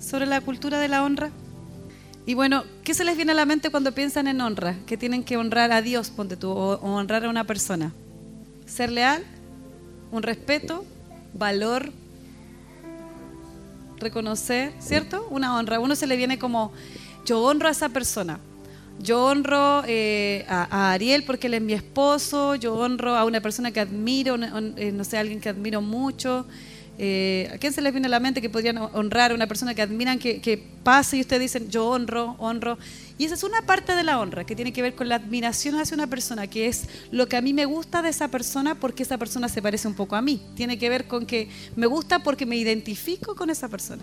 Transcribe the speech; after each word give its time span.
sobre 0.00 0.26
la 0.26 0.40
cultura 0.40 0.78
de 0.80 0.88
la 0.88 1.04
honra? 1.04 1.30
Y 2.26 2.34
bueno, 2.34 2.64
¿qué 2.84 2.94
se 2.94 3.04
les 3.04 3.16
viene 3.16 3.32
a 3.32 3.34
la 3.34 3.46
mente 3.46 3.70
cuando 3.70 3.92
piensan 3.92 4.28
en 4.28 4.40
honra? 4.40 4.76
Que 4.86 4.96
tienen 4.96 5.22
que 5.24 5.36
honrar 5.36 5.72
a 5.72 5.82
Dios, 5.82 6.10
ponte 6.10 6.36
tú, 6.36 6.50
o, 6.50 6.74
honrar 6.80 7.24
a 7.24 7.30
una 7.30 7.44
persona. 7.44 7.92
Ser 8.66 8.90
leal, 8.92 9.24
un 10.12 10.22
respeto, 10.22 10.84
valor, 11.34 11.92
reconocer, 13.98 14.72
¿cierto? 14.80 15.26
Una 15.30 15.56
honra. 15.56 15.80
Uno 15.80 15.94
se 15.96 16.06
le 16.06 16.16
viene 16.16 16.38
como, 16.38 16.72
yo 17.26 17.40
honro 17.42 17.68
a 17.68 17.72
esa 17.72 17.88
persona. 17.88 18.38
Yo 18.98 19.24
honro 19.24 19.82
eh, 19.86 20.44
a, 20.48 20.92
Ariel 20.92 21.24
porque 21.24 21.46
él 21.46 21.54
es 21.54 21.62
mi 21.62 21.72
esposo, 21.72 22.54
yo 22.54 22.74
honro 22.74 23.16
a 23.16 23.24
una 23.24 23.40
persona 23.40 23.70
que 23.70 23.80
admiro, 23.80 24.34
un- 24.34 24.74
eh, 24.76 24.92
no 24.92 25.04
sé, 25.04 25.16
alguien 25.16 25.40
que 25.40 25.48
admiro 25.48 25.80
mucho. 25.80 26.46
Eh, 27.02 27.50
¿A 27.54 27.56
quién 27.56 27.72
se 27.72 27.80
les 27.80 27.94
viene 27.94 28.08
a 28.08 28.10
la 28.10 28.20
mente 28.20 28.42
que 28.42 28.50
podrían 28.50 28.76
honrar 28.76 29.30
a 29.30 29.34
una 29.34 29.46
persona 29.46 29.74
que 29.74 29.80
admiran 29.80 30.18
que, 30.18 30.42
que 30.42 30.62
pase 30.84 31.16
y 31.16 31.22
ustedes 31.22 31.40
dicen, 31.40 31.70
yo 31.70 31.86
honro, 31.88 32.36
honro? 32.38 32.76
Y 33.16 33.24
esa 33.24 33.36
es 33.36 33.42
una 33.42 33.62
parte 33.62 33.94
de 33.94 34.02
la 34.02 34.20
honra 34.20 34.44
que 34.44 34.54
tiene 34.54 34.74
que 34.74 34.82
ver 34.82 34.94
con 34.94 35.08
la 35.08 35.14
admiración 35.14 35.76
hacia 35.76 35.94
una 35.94 36.08
persona, 36.08 36.46
que 36.46 36.66
es 36.66 36.90
lo 37.10 37.26
que 37.26 37.38
a 37.38 37.40
mí 37.40 37.54
me 37.54 37.64
gusta 37.64 38.02
de 38.02 38.10
esa 38.10 38.28
persona 38.28 38.74
porque 38.74 39.04
esa 39.04 39.16
persona 39.16 39.48
se 39.48 39.62
parece 39.62 39.88
un 39.88 39.94
poco 39.94 40.14
a 40.14 40.20
mí. 40.20 40.42
Tiene 40.56 40.78
que 40.78 40.90
ver 40.90 41.06
con 41.06 41.24
que 41.24 41.48
me 41.74 41.86
gusta 41.86 42.18
porque 42.18 42.44
me 42.44 42.56
identifico 42.56 43.34
con 43.34 43.48
esa 43.48 43.68
persona. 43.68 44.02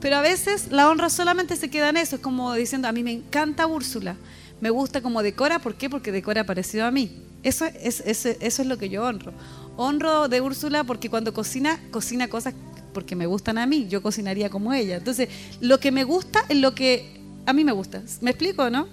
Pero 0.00 0.16
a 0.16 0.22
veces 0.22 0.72
la 0.72 0.88
honra 0.88 1.10
solamente 1.10 1.56
se 1.56 1.68
queda 1.68 1.90
en 1.90 1.98
eso, 1.98 2.16
es 2.16 2.22
como 2.22 2.54
diciendo, 2.54 2.88
a 2.88 2.92
mí 2.92 3.02
me 3.02 3.12
encanta 3.12 3.66
Úrsula, 3.66 4.16
me 4.62 4.70
gusta 4.70 5.02
como 5.02 5.22
decora, 5.22 5.58
¿por 5.58 5.74
qué? 5.74 5.90
Porque 5.90 6.10
decora 6.10 6.44
parecido 6.44 6.86
a 6.86 6.90
mí. 6.90 7.18
Eso 7.42 7.66
es, 7.66 8.02
eso, 8.06 8.30
eso 8.40 8.62
es 8.62 8.68
lo 8.68 8.78
que 8.78 8.88
yo 8.88 9.04
honro. 9.04 9.34
Honro 9.76 10.28
de 10.28 10.40
Úrsula 10.40 10.84
porque 10.84 11.08
cuando 11.08 11.32
cocina, 11.32 11.80
cocina 11.90 12.28
cosas 12.28 12.54
porque 12.92 13.16
me 13.16 13.26
gustan 13.26 13.58
a 13.58 13.66
mí, 13.66 13.86
yo 13.88 14.02
cocinaría 14.02 14.50
como 14.50 14.72
ella. 14.72 14.96
Entonces, 14.96 15.28
lo 15.60 15.80
que 15.80 15.90
me 15.90 16.04
gusta 16.04 16.44
es 16.48 16.58
lo 16.58 16.74
que 16.74 17.20
a 17.46 17.52
mí 17.52 17.64
me 17.64 17.72
gusta. 17.72 18.02
¿Me 18.20 18.30
explico, 18.30 18.70
no? 18.70 18.88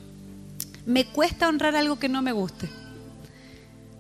Me 0.86 1.06
cuesta 1.06 1.48
honrar 1.48 1.76
algo 1.76 2.00
que 2.00 2.10
no 2.10 2.22
me 2.22 2.32
guste. 2.32 2.70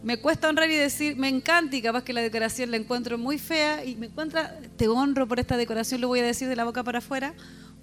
Me 0.01 0.17
cuesta 0.17 0.47
honrar 0.47 0.69
y 0.69 0.75
decir, 0.75 1.17
me 1.17 1.27
encanta 1.27 1.75
y 1.75 1.81
capaz 1.81 2.03
que 2.03 2.13
la 2.13 2.21
decoración 2.21 2.71
la 2.71 2.77
encuentro 2.77 3.17
muy 3.17 3.37
fea 3.37 3.83
y 3.83 3.97
me 3.97 4.05
encuentra, 4.05 4.57
te 4.77 4.87
honro 4.87 5.27
por 5.27 5.41
esta 5.41 5.57
decoración, 5.57 5.99
lo 5.99 6.07
voy 6.07 6.21
a 6.21 6.23
decir 6.23 6.47
de 6.47 6.55
la 6.55 6.63
boca 6.63 6.83
para 6.83 6.99
afuera, 6.99 7.33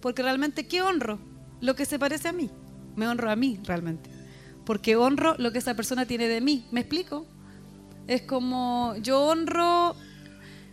porque 0.00 0.22
realmente, 0.22 0.66
¿qué 0.66 0.80
honro? 0.80 1.18
Lo 1.60 1.76
que 1.76 1.84
se 1.84 1.98
parece 1.98 2.28
a 2.28 2.32
mí. 2.32 2.50
Me 2.96 3.06
honro 3.06 3.30
a 3.30 3.36
mí 3.36 3.60
realmente. 3.64 4.08
Porque 4.64 4.96
honro 4.96 5.36
lo 5.38 5.52
que 5.52 5.58
esa 5.58 5.74
persona 5.74 6.06
tiene 6.06 6.26
de 6.26 6.40
mí. 6.40 6.66
¿Me 6.70 6.80
explico? 6.80 7.26
Es 8.06 8.22
como, 8.22 8.94
yo 9.02 9.20
honro, 9.20 9.96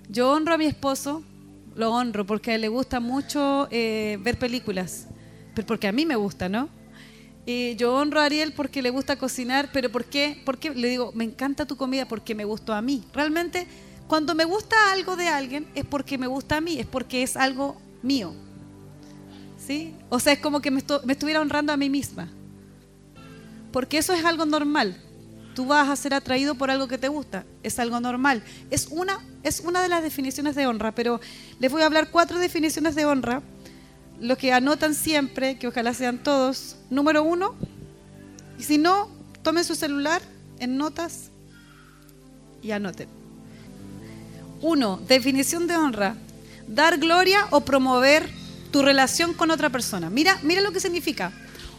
yo 0.08 0.31
honro 0.31 0.53
a 0.53 0.58
mi 0.58 0.66
esposo, 0.66 1.23
lo 1.75 1.92
honro 1.92 2.25
porque 2.25 2.58
le 2.59 2.67
gusta 2.67 3.00
mucho 3.00 3.67
eh, 3.72 4.20
ver 4.22 4.38
películas, 4.38 5.08
pero 5.56 5.66
porque 5.66 5.88
a 5.88 5.92
mí 5.92 6.06
me 6.06 6.16
gusta, 6.16 6.48
¿no? 6.48 6.70
Y 7.45 7.75
yo 7.75 7.95
honro 7.95 8.22
a 8.22 8.25
Ariel 8.25 8.53
porque 8.53 8.81
le 8.81 8.92
gusta 8.92 9.17
cocinar, 9.17 9.70
pero 9.73 9.92
¿por 9.92 10.06
qué? 10.06 10.42
Porque 10.45 10.70
le 10.70 10.88
digo, 10.88 11.12
me 11.14 11.23
encanta 11.23 11.66
tu 11.66 11.75
comida 11.75 12.08
porque 12.08 12.36
me 12.36 12.45
gustó 12.45 12.73
a 12.73 12.81
mí. 12.81 13.03
Realmente, 13.14 13.68
cuando 14.08 14.36
me 14.36 14.45
gusta 14.45 14.75
algo 14.94 15.16
de 15.16 15.28
alguien 15.28 15.68
es 15.75 15.86
porque 15.86 16.18
me 16.18 16.28
gusta 16.28 16.58
a 16.58 16.62
mí, 16.62 16.80
es 16.80 16.86
porque 16.86 17.23
es 17.23 17.36
algo 17.36 17.81
mío. 18.02 18.34
¿Sí? 19.58 19.95
O 20.09 20.20
sea, 20.20 20.34
es 20.34 20.40
como 20.40 20.62
que 20.62 20.72
me, 20.72 20.84
me 21.03 21.14
estuviera 21.14 21.42
honrando 21.42 21.73
a 21.73 21.78
mí 21.78 21.90
misma. 21.90 22.30
Porque 23.72 23.97
eso 23.97 24.14
es 24.14 24.23
algo 24.23 24.45
normal. 24.45 25.02
Tú 25.56 25.66
vas 25.66 25.90
a 25.90 25.96
ser 25.96 26.14
atraído 26.14 26.56
por 26.56 26.72
algo 26.72 26.88
que 26.88 26.98
te 26.98 27.08
gusta. 27.08 27.46
Es 27.62 27.80
algo 27.80 28.00
normal. 28.00 28.44
Es 28.72 28.88
una, 28.90 29.20
es 29.44 29.59
una 29.59 29.82
de 29.82 29.90
las 29.90 30.02
definiciones 30.02 30.56
de 30.56 30.66
honra, 30.66 30.94
pero 30.94 31.20
les 31.59 31.72
voy 31.72 31.84
a 31.84 31.86
hablar 31.86 32.09
cuatro 32.09 32.40
definiciones 32.40 32.96
de 32.96 33.06
honra 33.06 33.42
los 34.20 34.38
que 34.38 34.54
anotan 34.54 34.96
siempre, 34.96 35.58
que 35.58 35.68
ojalá 35.68 35.94
sean 35.94 36.18
todos, 36.20 36.78
número 36.90 37.24
uno, 37.24 37.56
y 38.58 38.64
si 38.64 38.78
no, 38.78 39.09
tomen 39.42 39.66
su 39.66 39.76
celular 39.76 40.22
en 40.59 40.78
notas 40.78 41.30
y 42.62 42.72
anoten. 42.72 43.09
Uno, 44.62 45.00
definición 45.08 45.68
de 45.68 45.75
honra, 45.75 46.16
dar 46.68 46.97
gloria 46.97 47.47
o 47.52 47.62
promover 47.62 48.30
tu 48.72 48.81
relación 48.81 49.34
con 49.34 49.52
otra 49.52 49.69
persona. 49.69 50.09
Mira, 50.09 50.40
mira 50.44 50.62
lo 50.62 50.72
que 50.72 50.80
significa. 50.80 51.34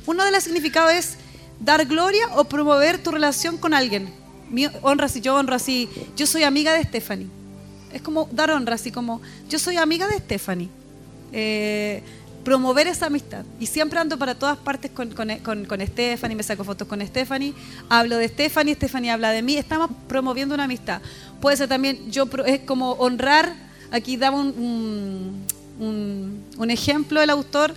Uno 0.07 0.25
de 0.25 0.31
los 0.31 0.45
significados 0.45 0.93
es 0.93 1.17
dar 1.61 1.85
gloria 1.87 2.27
o 2.37 2.45
promover 2.45 3.03
tu 3.03 3.11
relación 3.11 3.57
con 3.57 3.75
alguien. 3.75 4.09
Mi 4.51 4.67
honra 4.83 5.09
si 5.09 5.21
yo 5.21 5.35
honro 5.37 5.55
así, 5.55 5.89
yo 6.17 6.27
soy 6.27 6.43
amiga 6.43 6.73
de 6.75 6.83
Stephanie. 6.85 7.29
Es 7.93 8.03
como 8.03 8.29
dar 8.33 8.51
honra 8.51 8.75
así 8.75 8.91
como, 8.91 9.21
yo 9.49 9.59
soy 9.59 9.77
amiga 9.77 10.07
de 10.09 10.19
Stephanie. 10.19 10.69
Eh, 11.33 12.03
promover 12.45 12.87
esa 12.87 13.07
amistad. 13.07 13.45
Y 13.59 13.67
siempre 13.67 13.99
ando 13.99 14.19
para 14.19 14.35
todas 14.35 14.59
partes 14.59 14.91
con, 14.91 15.11
con, 15.15 15.35
con, 15.39 15.65
con 15.65 15.81
Stephanie, 15.81 16.37
me 16.37 16.43
saco 16.43 16.63
fotos 16.63 16.87
con 16.87 17.01
Stephanie, 17.07 17.55
hablo 17.89 18.19
de 18.19 18.29
Stephanie, 18.29 18.75
Stephanie 18.75 19.11
habla 19.11 19.31
de 19.31 19.41
mí, 19.43 19.57
estamos 19.57 19.91
promoviendo 20.09 20.55
una 20.55 20.65
amistad. 20.65 21.01
Puede 21.41 21.57
ser 21.57 21.69
también, 21.69 22.11
yo 22.11 22.29
es 22.45 22.61
como 22.61 22.93
honrar, 22.93 23.55
aquí 23.91 24.17
daba 24.19 24.39
un- 24.39 25.43
un 25.81 26.71
ejemplo 26.71 27.21
el 27.23 27.31
autor 27.31 27.75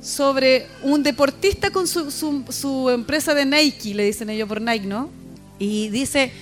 sobre 0.00 0.66
un 0.82 1.02
deportista 1.02 1.70
con 1.70 1.86
su, 1.88 2.10
su- 2.10 2.90
empresa 2.90 3.34
de 3.34 3.44
Nike, 3.44 3.94
le 3.94 4.04
dicen 4.04 4.30
ellos 4.30 4.48
por 4.48 4.60
Nike, 4.60 4.86
¿no? 4.86 5.10
Y 5.58 5.88
dice, 5.88 6.32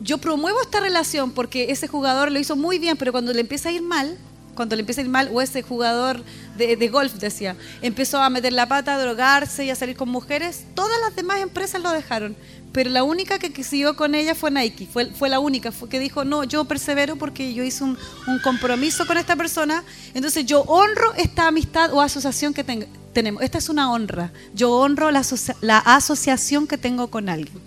yo 0.00 0.18
promuevo 0.18 0.60
esta 0.60 0.80
relación 0.80 1.32
porque 1.32 1.70
ese 1.70 1.88
jugador 1.88 2.30
lo 2.30 2.38
hizo 2.38 2.54
muy 2.54 2.78
bien, 2.78 2.96
pero 2.96 3.12
cuando 3.12 3.32
le 3.32 3.40
empieza 3.40 3.70
a 3.70 3.72
ir 3.72 3.82
mal, 3.82 4.16
cuando 4.54 4.76
le 4.76 4.80
empieza 4.80 5.00
a 5.00 5.04
ir 5.04 5.10
mal, 5.10 5.30
o 5.32 5.40
ese 5.40 5.62
jugador 5.62 6.22
de, 6.56 6.76
de 6.76 6.88
golf, 6.88 7.14
decía, 7.14 7.56
empezó 7.80 8.20
a 8.20 8.28
meter 8.28 8.52
la 8.52 8.66
pata, 8.68 8.96
a 8.96 8.98
drogarse 9.00 9.64
y 9.64 9.70
a 9.70 9.74
salir 9.76 9.96
con 9.96 10.08
mujeres, 10.08 10.64
todas 10.74 10.98
las 11.00 11.16
demás 11.16 11.40
empresas 11.40 11.80
lo 11.82 11.90
dejaron. 11.92 12.36
Pero 12.72 12.90
la 12.90 13.02
única 13.02 13.38
que, 13.38 13.64
siguió 13.64 13.96
con 13.96 14.14
ella 14.14 14.34
fue 14.34 14.50
Nike, 14.50 14.86
fue, 14.86 15.28
la 15.28 15.40
única, 15.40 15.72
fue 15.72 15.88
que 15.88 15.98
dijo, 15.98 16.24
no, 16.24 16.44
yo 16.44 16.64
persevero 16.64 17.16
porque 17.16 17.54
yo 17.54 17.64
hice 17.64 17.82
un, 17.84 17.98
compromiso 18.44 19.06
con 19.06 19.16
esta 19.16 19.36
persona, 19.36 19.84
entonces 20.14 20.44
yo 20.44 20.60
honro 20.62 21.14
esta 21.14 21.48
amistad 21.48 21.92
o 21.92 22.00
asociación 22.00 22.52
que 22.52 22.64
tenemos. 23.12 23.42
Esta 23.42 23.58
es 23.58 23.68
una 23.68 23.90
honra, 23.90 24.32
yo 24.54 24.72
honro 24.72 25.10
la, 25.10 25.22
la 25.62 25.78
asociación 25.78 26.66
que 26.66 26.76
tengo 26.76 27.08
con 27.08 27.28
alguien. 27.28 27.58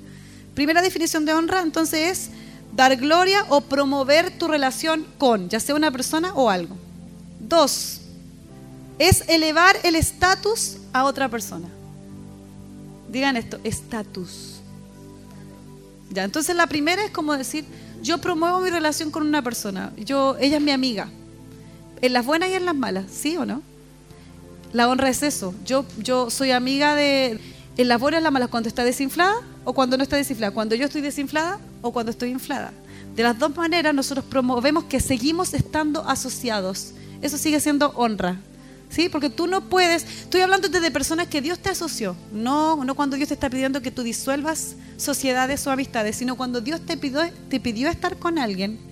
Primera 0.54 0.82
definición 0.82 1.26
de 1.26 1.34
honra, 1.34 1.62
entonces, 1.62 2.00
es 2.20 2.30
dar 2.76 2.96
gloria 2.96 3.46
o 3.50 3.62
promover 3.62 4.38
tu 4.38 4.48
relación 4.48 5.06
con, 5.18 5.50
ya 5.50 5.60
sea 5.60 5.76
una 5.76 5.92
persona 5.92 6.34
o 6.36 6.50
algo. 6.50 6.78
Dos, 7.40 8.02
es 9.00 9.28
elevar 9.28 9.78
el 9.84 9.96
estatus 9.96 10.78
a 10.94 11.06
otra 11.06 11.28
persona. 11.28 11.68
Digan 13.10 13.36
esto, 13.36 13.60
estatus. 13.64 14.61
Ya, 16.12 16.24
entonces 16.24 16.56
la 16.56 16.68
primera 16.68 17.04
es 17.04 17.12
como 17.12 17.36
decir, 17.38 17.66
yo 18.04 18.20
promuevo 18.20 18.60
mi 18.60 18.70
relación 18.70 19.12
con 19.12 19.26
una 19.26 19.42
persona, 19.42 19.92
yo, 19.98 20.36
ella 20.40 20.58
es 20.58 20.64
mi 20.64 20.72
amiga, 20.72 21.10
en 22.02 22.14
las 22.14 22.26
buenas 22.26 22.50
y 22.50 22.54
en 22.54 22.66
las 22.66 22.76
malas, 22.76 23.06
¿sí 23.12 23.38
o 23.38 23.46
no? 23.46 23.62
La 24.74 24.88
honra 24.88 25.10
es 25.10 25.22
eso. 25.22 25.54
Yo, 25.66 25.86
yo 25.98 26.30
soy 26.30 26.52
amiga 26.52 26.96
de. 26.96 27.40
En 27.78 27.88
las 27.88 28.00
buenas 28.00 28.18
y 28.18 28.20
en 28.20 28.24
las 28.24 28.34
malas, 28.34 28.50
cuando 28.50 28.70
está 28.70 28.84
desinflada 28.84 29.36
o 29.64 29.74
cuando 29.74 29.98
no 29.98 30.04
está 30.04 30.16
desinflada. 30.16 30.54
Cuando 30.54 30.76
yo 30.76 30.86
estoy 30.86 31.02
desinflada 31.02 31.60
o 31.82 31.92
cuando 31.92 32.12
estoy 32.12 32.30
inflada. 32.30 32.74
De 33.16 33.24
las 33.24 33.38
dos 33.38 33.56
maneras, 33.56 33.94
nosotros 33.94 34.26
promovemos 34.26 34.86
que 34.86 35.00
seguimos 35.00 35.54
estando 35.54 36.08
asociados. 36.08 36.94
Eso 37.22 37.38
sigue 37.38 37.60
siendo 37.60 37.92
honra. 37.96 38.40
¿Sí? 38.92 39.10
Porque 39.10 39.30
tú 39.30 39.48
no 39.48 39.70
puedes. 39.70 40.04
Estoy 40.04 40.42
hablando 40.42 40.68
de 40.70 40.92
personas 40.92 41.28
que 41.28 41.42
Dios 41.42 41.58
te 41.60 41.70
asoció. 41.70 42.16
No, 42.32 42.84
no 42.84 42.94
cuando 42.94 43.16
Dios 43.16 43.30
te 43.30 43.34
está 43.34 43.50
pidiendo 43.50 43.82
que 43.82 43.90
tú 43.90 44.04
disuelvas 44.04 44.76
sociedades 44.98 45.66
o 45.66 45.72
amistades, 45.72 46.18
sino 46.18 46.36
cuando 46.36 46.62
Dios 46.62 46.82
te 46.82 46.98
pidió, 46.98 47.22
te 47.50 47.60
pidió 47.60 47.90
estar 47.90 48.18
con 48.18 48.38
alguien 48.38 48.92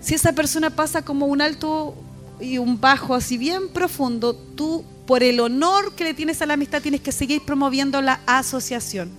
si 0.00 0.14
esa 0.14 0.32
persona 0.32 0.70
pasa 0.70 1.02
como 1.02 1.26
un 1.26 1.42
alto 1.42 1.94
y 2.40 2.58
un 2.58 2.80
bajo 2.80 3.14
así 3.14 3.36
bien 3.36 3.68
profundo, 3.68 4.34
tú 4.34 4.84
por 5.06 5.22
el 5.22 5.40
honor 5.40 5.94
que 5.94 6.04
le 6.04 6.14
tienes 6.14 6.40
a 6.40 6.46
la 6.46 6.54
amistad 6.54 6.80
tienes 6.80 7.02
que 7.02 7.12
seguir 7.12 7.42
promoviendo 7.44 8.00
la 8.00 8.20
asociación. 8.26 9.10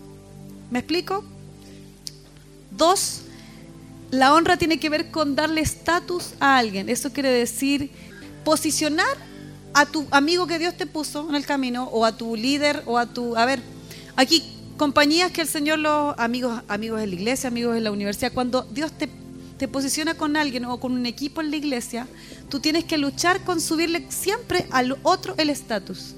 ¿Me 0.72 0.80
explico? 0.80 1.24
Dos, 2.72 3.22
la 4.10 4.34
honra 4.34 4.58
tiene 4.58 4.80
que 4.80 4.90
ver 4.90 5.12
con 5.12 5.36
darle 5.36 5.62
estatus 5.62 6.34
a 6.40 6.58
alguien. 6.58 6.90
Eso 6.90 7.12
quiere 7.12 7.30
decir 7.30 7.92
posicionar 8.44 9.18
a 9.74 9.86
tu 9.86 10.06
amigo 10.12 10.48
que 10.48 10.60
Dios 10.60 10.76
te 10.76 10.86
puso 10.86 11.30
en 11.30 11.36
el 11.36 11.46
camino 11.46 11.86
o 11.86 12.06
a 12.06 12.16
tu 12.16 12.36
líder 12.36 12.84
o 12.86 12.98
a 12.98 13.06
tu... 13.06 13.36
A 13.36 13.46
ver, 13.46 13.62
aquí 14.16 14.44
compañías 14.78 15.32
que 15.32 15.42
el 15.42 15.48
Señor 15.48 15.80
los 15.80 16.16
amigos, 16.18 16.62
amigos 16.68 17.02
en 17.02 17.10
la 17.10 17.16
iglesia, 17.16 17.48
amigos 17.50 17.78
en 17.78 17.84
la 17.84 17.92
universidad, 17.92 18.34
cuando 18.34 18.64
Dios 18.64 18.92
te, 18.92 19.10
te 19.58 19.68
posiciona 19.68 20.16
con 20.16 20.36
alguien 20.36 20.66
o 20.66 20.80
con 20.80 20.94
un 20.94 21.06
equipo 21.06 21.42
en 21.42 21.52
la 21.52 21.58
iglesia, 21.58 22.08
tú 22.50 22.60
tienes 22.60 22.86
que 22.86 22.98
luchar 22.98 23.44
con 23.44 23.62
subirle 23.62 24.06
siempre 24.10 24.68
al 24.72 24.98
otro 25.04 25.36
el 25.38 25.50
estatus, 25.50 26.16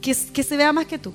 que, 0.00 0.16
que 0.32 0.42
se 0.42 0.56
vea 0.56 0.72
más 0.72 0.86
que 0.86 0.98
tú. 0.98 1.12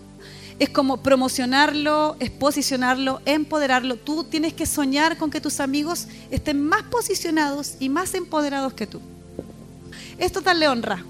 Es 0.58 0.70
como 0.70 0.98
promocionarlo, 0.98 2.18
es 2.20 2.32
posicionarlo, 2.32 3.22
empoderarlo. 3.26 3.96
Tú 3.96 4.26
tienes 4.26 4.54
que 4.54 4.66
soñar 4.66 5.18
con 5.18 5.32
que 5.32 5.40
tus 5.40 5.62
amigos 5.62 6.08
estén 6.32 6.62
más 6.62 6.84
posicionados 6.84 7.76
y 7.80 7.88
más 7.88 8.14
empoderados 8.14 8.74
que 8.74 8.88
tú. 8.88 9.00
Esto 10.20 10.42
darle 10.42 10.68
honra. 10.68 11.04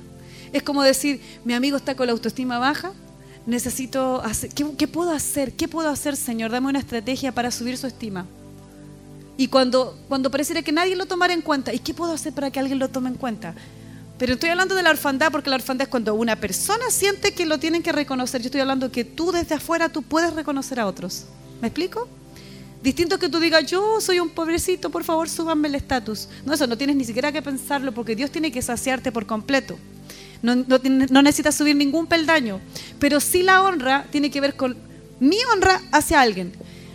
Es 0.53 0.63
como 0.63 0.83
decir, 0.83 1.21
mi 1.43 1.53
amigo 1.53 1.77
está 1.77 1.95
con 1.95 2.07
la 2.07 2.13
autoestima 2.13 2.59
baja, 2.59 2.93
necesito 3.45 4.21
hacer, 4.21 4.51
¿qué, 4.51 4.87
puedo 4.87 5.11
hacer? 5.11 5.53
¿Qué 5.53 5.67
puedo 5.67 5.89
hacer, 5.89 6.15
Señor? 6.15 6.51
Dame 6.51 6.67
una 6.67 6.79
estrategia 6.79 7.31
para 7.31 7.51
subir 7.51 7.77
su 7.77 7.87
estima. 7.87 8.25
Y 9.37 9.47
cuando, 9.47 9.97
cuando 10.07 10.29
pareciera 10.29 10.61
que 10.61 10.71
nadie 10.71 10.95
lo 10.95 11.05
tomara 11.05 11.33
en 11.33 11.41
cuenta, 11.41 11.73
¿y 11.73 11.79
qué 11.79 11.93
puedo 11.93 12.13
hacer 12.13 12.33
para 12.33 12.51
que 12.51 12.59
alguien 12.59 12.79
lo 12.79 12.89
tome 12.89 13.09
en 13.09 13.15
cuenta? 13.15 13.55
Pero 14.17 14.33
estoy 14.33 14.49
hablando 14.49 14.75
de 14.75 14.83
la 14.83 14.89
orfandad 14.89 15.31
porque 15.31 15.49
la 15.49 15.55
orfandad 15.55 15.83
es 15.83 15.89
cuando 15.89 16.13
una 16.13 16.35
persona 16.35 16.89
siente 16.89 17.33
que 17.33 17.45
lo 17.45 17.57
tienen 17.57 17.81
que 17.81 17.93
reconocer. 17.93 18.41
Yo 18.41 18.47
estoy 18.47 18.61
hablando 18.61 18.91
que 18.91 19.05
tú 19.05 19.31
desde 19.31 19.55
afuera 19.55 19.87
tú 19.87 20.01
puedes 20.01 20.33
reconocer 20.33 20.79
a 20.79 20.87
otros. 20.87 21.25
¿Me 21.61 21.69
explico? 21.69 22.07
Distinto 22.81 23.19
que 23.19 23.27
tú 23.27 23.39
digas, 23.39 23.65
yo 23.65 23.99
soy 23.99 24.19
un 24.19 24.29
pobrecito, 24.29 24.89
por 24.89 25.03
favor, 25.03 25.27
súbanme 25.27 25.67
el 25.67 25.75
estatus. 25.75 26.29
No, 26.45 26.53
eso 26.53 26.65
no 26.65 26.77
tienes 26.77 26.95
ni 26.95 27.03
siquiera 27.03 27.31
que 27.31 27.41
pensarlo 27.41 27.91
porque 27.91 28.15
Dios 28.15 28.31
tiene 28.31 28.51
que 28.51 28.61
saciarte 28.61 29.11
por 29.11 29.25
completo. 29.25 29.77
No, 30.41 30.55
no, 30.55 31.21
necesitas 31.21 31.55
subir 31.55 31.75
ningún 31.75 32.07
peldaño. 32.07 32.61
Pero 32.97 33.19
sí 33.19 33.43
la 33.43 33.61
honra 33.63 34.05
tiene 34.11 34.31
que 34.31 34.39
ver 34.39 34.55
con 34.55 34.77
mi 35.19 35.37
honra 35.53 35.81
hacia 35.91 36.21
alguien. 36.21 36.53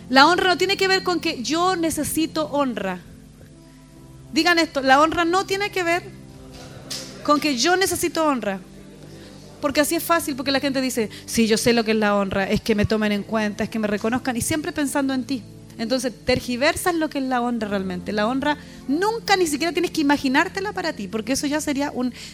La 0.09 0.27
honra 0.27 0.49
no 0.49 0.57
tiene 0.57 0.75
que 0.75 0.87
ver 0.87 1.03
con 1.03 1.19
que 1.19 1.43
yo 1.43 1.75
necesito 1.75 2.47
honra. 2.47 2.99
Digan 4.33 4.57
esto, 4.57 4.81
la 4.81 4.99
honra 4.99 5.23
no 5.23 5.45
tiene 5.45 5.69
que 5.69 5.83
ver 5.83 6.03
con 7.23 7.39
que 7.39 7.57
yo 7.57 7.75
necesito 7.75 8.25
honra. 8.25 8.59
Porque 9.61 9.81
así 9.81 9.95
es 9.95 10.03
fácil, 10.03 10.35
porque 10.35 10.51
la 10.51 10.59
gente 10.59 10.81
dice, 10.81 11.09
sí, 11.25 11.47
yo 11.47 11.57
sé 11.57 11.73
lo 11.73 11.83
que 11.83 11.91
es 11.91 11.97
la 11.97 12.15
honra, 12.15 12.49
es 12.49 12.61
que 12.61 12.75
me 12.75 12.85
tomen 12.85 13.11
en 13.11 13.23
cuenta, 13.23 13.63
es 13.63 13.69
que 13.69 13.79
me 13.79 13.87
reconozcan, 13.87 14.35
y 14.35 14.41
siempre 14.41 14.71
pensando 14.71 15.13
en 15.13 15.23
ti. 15.23 15.43
Entonces, 15.77 16.13
tergiversas 16.25 16.95
lo 16.95 17.09
que 17.09 17.17
es 17.17 17.25
la 17.25 17.41
honra 17.41 17.67
realmente. 17.67 18.13
La 18.13 18.27
honra 18.27 18.57
nunca 18.87 19.35
ni 19.35 19.47
siquiera 19.47 19.73
tienes 19.73 19.91
que 19.91 20.01
imaginártela 20.01 20.71
para 20.71 20.93
ti, 20.93 21.07
porque 21.07 21.33
eso 21.33 21.47
ya 21.47 21.59
sería 21.59 21.91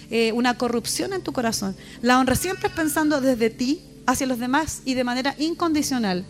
eh, 0.09 0.31
una 0.33 0.57
corrupción 0.57 1.13
en 1.13 1.21
tu 1.21 1.31
corazón. 1.31 1.75
La 2.01 2.19
honra 2.19 2.35
siempre 2.35 2.67
es 2.67 2.73
pensando 2.73 3.19
desde 3.21 3.49
ti 3.49 3.81
hacia 4.05 4.27
los 4.27 4.39
demás 4.39 4.81
y 4.85 4.93
de 4.93 5.03
manera 5.03 5.35
incondicional. 5.39 6.25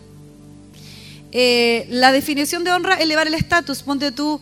Eh, 1.32 1.86
la 1.90 2.12
definición 2.12 2.64
de 2.64 2.72
honra, 2.72 2.96
elevar 2.96 3.26
el 3.26 3.34
estatus, 3.34 3.82
ponte 3.82 4.12
tú, 4.12 4.40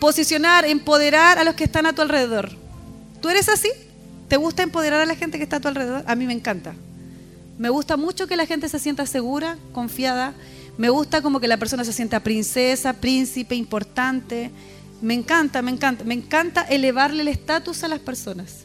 posicionar, 0.00 0.64
empoderar 0.64 1.38
a 1.38 1.44
los 1.44 1.54
que 1.54 1.64
están 1.64 1.86
a 1.86 1.94
tu 1.94 2.02
alrededor. 2.02 2.50
¿Tú 3.20 3.28
eres 3.28 3.48
así? 3.48 3.70
¿Te 4.28 4.36
gusta 4.36 4.62
empoderar 4.62 5.00
a 5.00 5.06
la 5.06 5.14
gente 5.14 5.38
que 5.38 5.44
está 5.44 5.56
a 5.56 5.60
tu 5.60 5.68
alrededor? 5.68 6.02
A 6.06 6.14
mí 6.14 6.26
me 6.26 6.32
encanta. 6.32 6.74
Me 7.56 7.68
gusta 7.68 7.96
mucho 7.96 8.26
que 8.26 8.36
la 8.36 8.46
gente 8.46 8.68
se 8.68 8.78
sienta 8.78 9.06
segura, 9.06 9.56
confiada. 9.72 10.34
Me 10.76 10.88
gusta 10.88 11.22
como 11.22 11.38
que 11.38 11.48
la 11.48 11.56
persona 11.56 11.84
se 11.84 11.92
sienta 11.92 12.20
princesa, 12.20 12.92
príncipe, 12.94 13.54
importante. 13.54 14.50
Me 15.00 15.14
encanta, 15.14 15.62
me 15.62 15.70
encanta. 15.70 16.04
Me 16.04 16.14
encanta 16.14 16.62
elevarle 16.62 17.22
el 17.22 17.28
estatus 17.28 17.84
a 17.84 17.88
las 17.88 18.00
personas. 18.00 18.64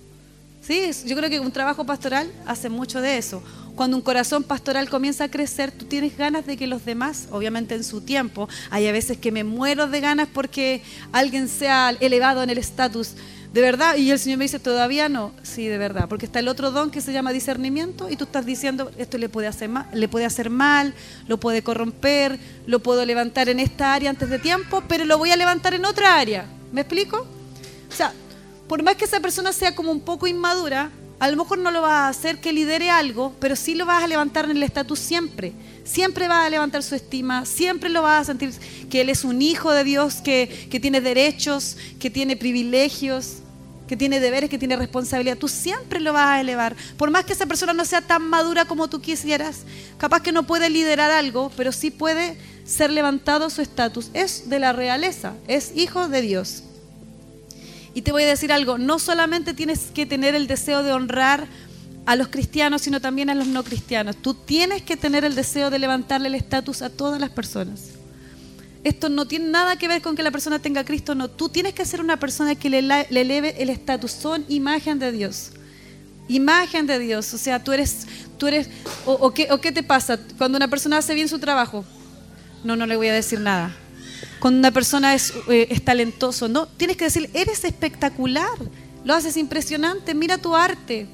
Sí, 0.61 0.91
yo 1.05 1.15
creo 1.15 1.29
que 1.29 1.39
un 1.39 1.51
trabajo 1.51 1.85
pastoral 1.85 2.31
hace 2.45 2.69
mucho 2.69 3.01
de 3.01 3.17
eso. 3.17 3.43
Cuando 3.75 3.95
un 3.95 4.03
corazón 4.03 4.43
pastoral 4.43 4.89
comienza 4.89 5.23
a 5.23 5.31
crecer, 5.31 5.71
tú 5.71 5.85
tienes 5.85 6.17
ganas 6.17 6.45
de 6.45 6.57
que 6.57 6.67
los 6.67 6.83
demás, 6.83 7.27
obviamente 7.31 7.75
en 7.75 7.83
su 7.83 8.01
tiempo, 8.01 8.49
hay 8.69 8.87
a 8.87 8.91
veces 8.91 9.17
que 9.17 9.31
me 9.31 9.43
muero 9.43 9.87
de 9.87 10.01
ganas 10.01 10.27
porque 10.31 10.81
alguien 11.11 11.47
sea 11.47 11.95
elevado 11.99 12.43
en 12.43 12.49
el 12.49 12.57
estatus. 12.57 13.13
De 13.53 13.61
verdad, 13.61 13.95
y 13.95 14.11
el 14.11 14.19
Señor 14.19 14.37
me 14.37 14.45
dice, 14.45 14.59
todavía 14.59 15.09
no. 15.09 15.31
Sí, 15.41 15.67
de 15.67 15.79
verdad, 15.79 16.07
porque 16.07 16.25
está 16.27 16.39
el 16.39 16.47
otro 16.47 16.69
don 16.69 16.91
que 16.91 17.01
se 17.01 17.11
llama 17.11 17.31
discernimiento 17.33 18.09
y 18.09 18.15
tú 18.15 18.25
estás 18.25 18.45
diciendo, 18.45 18.91
esto 18.97 19.17
le 19.17 19.27
puede 19.27 19.47
hacer 19.47 19.69
mal, 19.69 19.87
le 19.91 20.07
puede 20.07 20.25
hacer 20.25 20.51
mal, 20.51 20.93
lo 21.27 21.39
puede 21.39 21.63
corromper, 21.63 22.39
lo 22.67 22.79
puedo 22.79 23.03
levantar 23.05 23.49
en 23.49 23.59
esta 23.59 23.93
área 23.93 24.11
antes 24.11 24.29
de 24.29 24.37
tiempo, 24.37 24.83
pero 24.87 25.03
lo 25.05 25.17
voy 25.17 25.31
a 25.31 25.35
levantar 25.35 25.73
en 25.73 25.85
otra 25.85 26.19
área. 26.19 26.45
¿Me 26.71 26.81
explico? 26.81 27.25
O 27.89 27.95
sea, 27.95 28.13
por 28.67 28.83
más 28.83 28.95
que 28.95 29.05
esa 29.05 29.19
persona 29.19 29.51
sea 29.51 29.73
como 29.73 29.91
un 29.91 30.01
poco 30.01 30.27
inmadura, 30.27 30.91
a 31.19 31.29
lo 31.29 31.37
mejor 31.37 31.57
no 31.57 31.71
lo 31.71 31.81
vas 31.81 31.91
a 31.91 32.07
hacer 32.07 32.39
que 32.39 32.53
lidere 32.53 32.89
algo, 32.89 33.35
pero 33.39 33.55
sí 33.55 33.75
lo 33.75 33.85
vas 33.85 34.03
a 34.03 34.07
levantar 34.07 34.45
en 34.45 34.51
el 34.51 34.63
estatus 34.63 34.99
siempre. 34.99 35.53
Siempre 35.83 36.27
vas 36.27 36.45
a 36.45 36.49
levantar 36.49 36.81
su 36.83 36.95
estima, 36.95 37.45
siempre 37.45 37.89
lo 37.89 38.01
vas 38.01 38.21
a 38.21 38.25
sentir 38.25 38.51
que 38.89 39.01
él 39.01 39.09
es 39.09 39.23
un 39.23 39.41
hijo 39.41 39.71
de 39.71 39.83
Dios, 39.83 40.15
que, 40.15 40.67
que 40.69 40.79
tiene 40.79 41.01
derechos, 41.01 41.77
que 41.99 42.09
tiene 42.09 42.37
privilegios, 42.37 43.39
que 43.89 43.97
tiene 43.97 44.19
deberes, 44.19 44.51
que 44.51 44.59
tiene 44.59 44.75
responsabilidad. 44.75 45.37
Tú 45.37 45.47
siempre 45.47 45.99
lo 45.99 46.13
vas 46.13 46.27
a 46.27 46.41
elevar. 46.41 46.75
Por 46.95 47.09
más 47.09 47.25
que 47.25 47.33
esa 47.33 47.47
persona 47.47 47.73
no 47.73 47.83
sea 47.85 48.01
tan 48.01 48.21
madura 48.21 48.65
como 48.65 48.87
tú 48.87 49.01
quisieras, 49.01 49.63
capaz 49.97 50.21
que 50.21 50.31
no 50.31 50.43
puede 50.43 50.69
liderar 50.69 51.09
algo, 51.09 51.51
pero 51.57 51.71
sí 51.71 51.89
puede 51.89 52.37
ser 52.65 52.91
levantado 52.91 53.49
su 53.49 53.61
estatus. 53.61 54.11
Es 54.13 54.47
de 54.47 54.59
la 54.59 54.73
realeza, 54.73 55.33
es 55.47 55.75
hijo 55.75 56.07
de 56.07 56.21
Dios. 56.21 56.63
Y 57.93 58.01
te 58.01 58.11
voy 58.11 58.23
a 58.23 58.27
decir 58.27 58.51
algo, 58.51 58.77
no 58.77 58.99
solamente 58.99 59.53
tienes 59.53 59.91
que 59.93 60.05
tener 60.05 60.35
el 60.35 60.47
deseo 60.47 60.83
de 60.83 60.93
honrar 60.93 61.47
a 62.05 62.15
los 62.15 62.27
cristianos, 62.27 62.81
sino 62.81 63.01
también 63.01 63.29
a 63.29 63.35
los 63.35 63.47
no 63.47 63.63
cristianos. 63.63 64.15
Tú 64.17 64.33
tienes 64.33 64.81
que 64.81 64.97
tener 64.97 65.25
el 65.25 65.35
deseo 65.35 65.69
de 65.69 65.79
levantarle 65.79 66.27
el 66.27 66.35
estatus 66.35 66.81
a 66.81 66.89
todas 66.89 67.19
las 67.19 67.29
personas. 67.29 67.91
Esto 68.83 69.09
no 69.09 69.27
tiene 69.27 69.49
nada 69.49 69.77
que 69.77 69.87
ver 69.87 70.01
con 70.01 70.15
que 70.15 70.23
la 70.23 70.31
persona 70.31 70.59
tenga 70.59 70.81
a 70.81 70.85
Cristo, 70.85 71.13
no. 71.13 71.29
Tú 71.29 71.49
tienes 71.49 71.73
que 71.73 71.85
ser 71.85 71.99
una 71.99 72.17
persona 72.17 72.55
que 72.55 72.69
le, 72.69 72.79
eleve 72.79 73.61
el 73.61 73.69
estatus. 73.69 74.11
Son 74.11 74.45
imagen 74.47 74.99
de 74.99 75.11
Dios. 75.11 75.51
Imagen 76.27 76.87
de 76.87 76.99
Dios. 76.99 77.33
O 77.33 77.37
sea, 77.37 77.63
tú 77.63 77.73
eres, 77.73 78.07
tú 78.37 78.47
eres, 78.47 78.69
o 79.05 79.31
qué 79.31 79.71
te 79.71 79.83
pasa 79.83 80.17
cuando 80.37 80.57
una 80.57 80.69
persona 80.69 80.97
hace 80.99 81.13
bien 81.13 81.27
su 81.27 81.39
trabajo. 81.39 81.83
No, 82.63 82.75
no 82.75 82.85
le 82.85 82.95
voy 82.95 83.07
a 83.07 83.13
decir 83.13 83.39
nada 83.39 83.75
cuando 84.39 84.59
una 84.59 84.71
persona 84.71 85.13
es, 85.13 85.33
eh, 85.49 85.67
es 85.69 85.83
talentoso, 85.83 86.47
no, 86.47 86.67
tienes 86.67 86.97
que 86.97 87.05
decir, 87.05 87.29
eres 87.33 87.63
espectacular, 87.63 88.49
lo 89.03 89.13
haces 89.13 89.37
impresionante, 89.37 90.13
mira 90.13 90.37
tu 90.37 90.55
arte, 90.55 91.07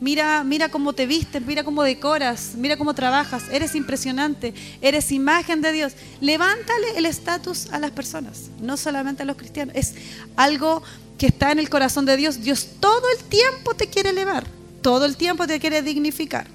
mira, 0.00 0.44
mira 0.44 0.68
cómo 0.68 0.92
te 0.92 1.06
vistes, 1.06 1.44
mira 1.44 1.64
cómo 1.64 1.82
decoras, 1.82 2.52
mira 2.56 2.76
cómo 2.76 2.94
trabajas, 2.94 3.44
eres 3.50 3.74
impresionante, 3.74 4.54
eres 4.80 5.12
imagen 5.12 5.60
de 5.62 5.72
Dios. 5.72 5.92
Levántale 6.20 6.96
el 6.96 7.06
estatus 7.06 7.68
a 7.72 7.78
las 7.78 7.90
personas, 7.90 8.50
no 8.60 8.76
solamente 8.76 9.22
a 9.22 9.26
los 9.26 9.36
cristianos, 9.36 9.74
es 9.76 9.94
algo 10.36 10.82
que 11.18 11.26
está 11.26 11.52
en 11.52 11.58
el 11.58 11.70
corazón 11.70 12.06
de 12.06 12.16
Dios. 12.16 12.42
Dios 12.42 12.68
todo 12.80 13.02
el 13.16 13.24
tiempo 13.24 13.74
te 13.74 13.88
quiere 13.88 14.10
elevar, 14.10 14.44
todo 14.82 15.04
el 15.04 15.16
tiempo 15.16 15.46
te 15.46 15.60
quiere 15.60 15.82
dignificar. 15.82 16.46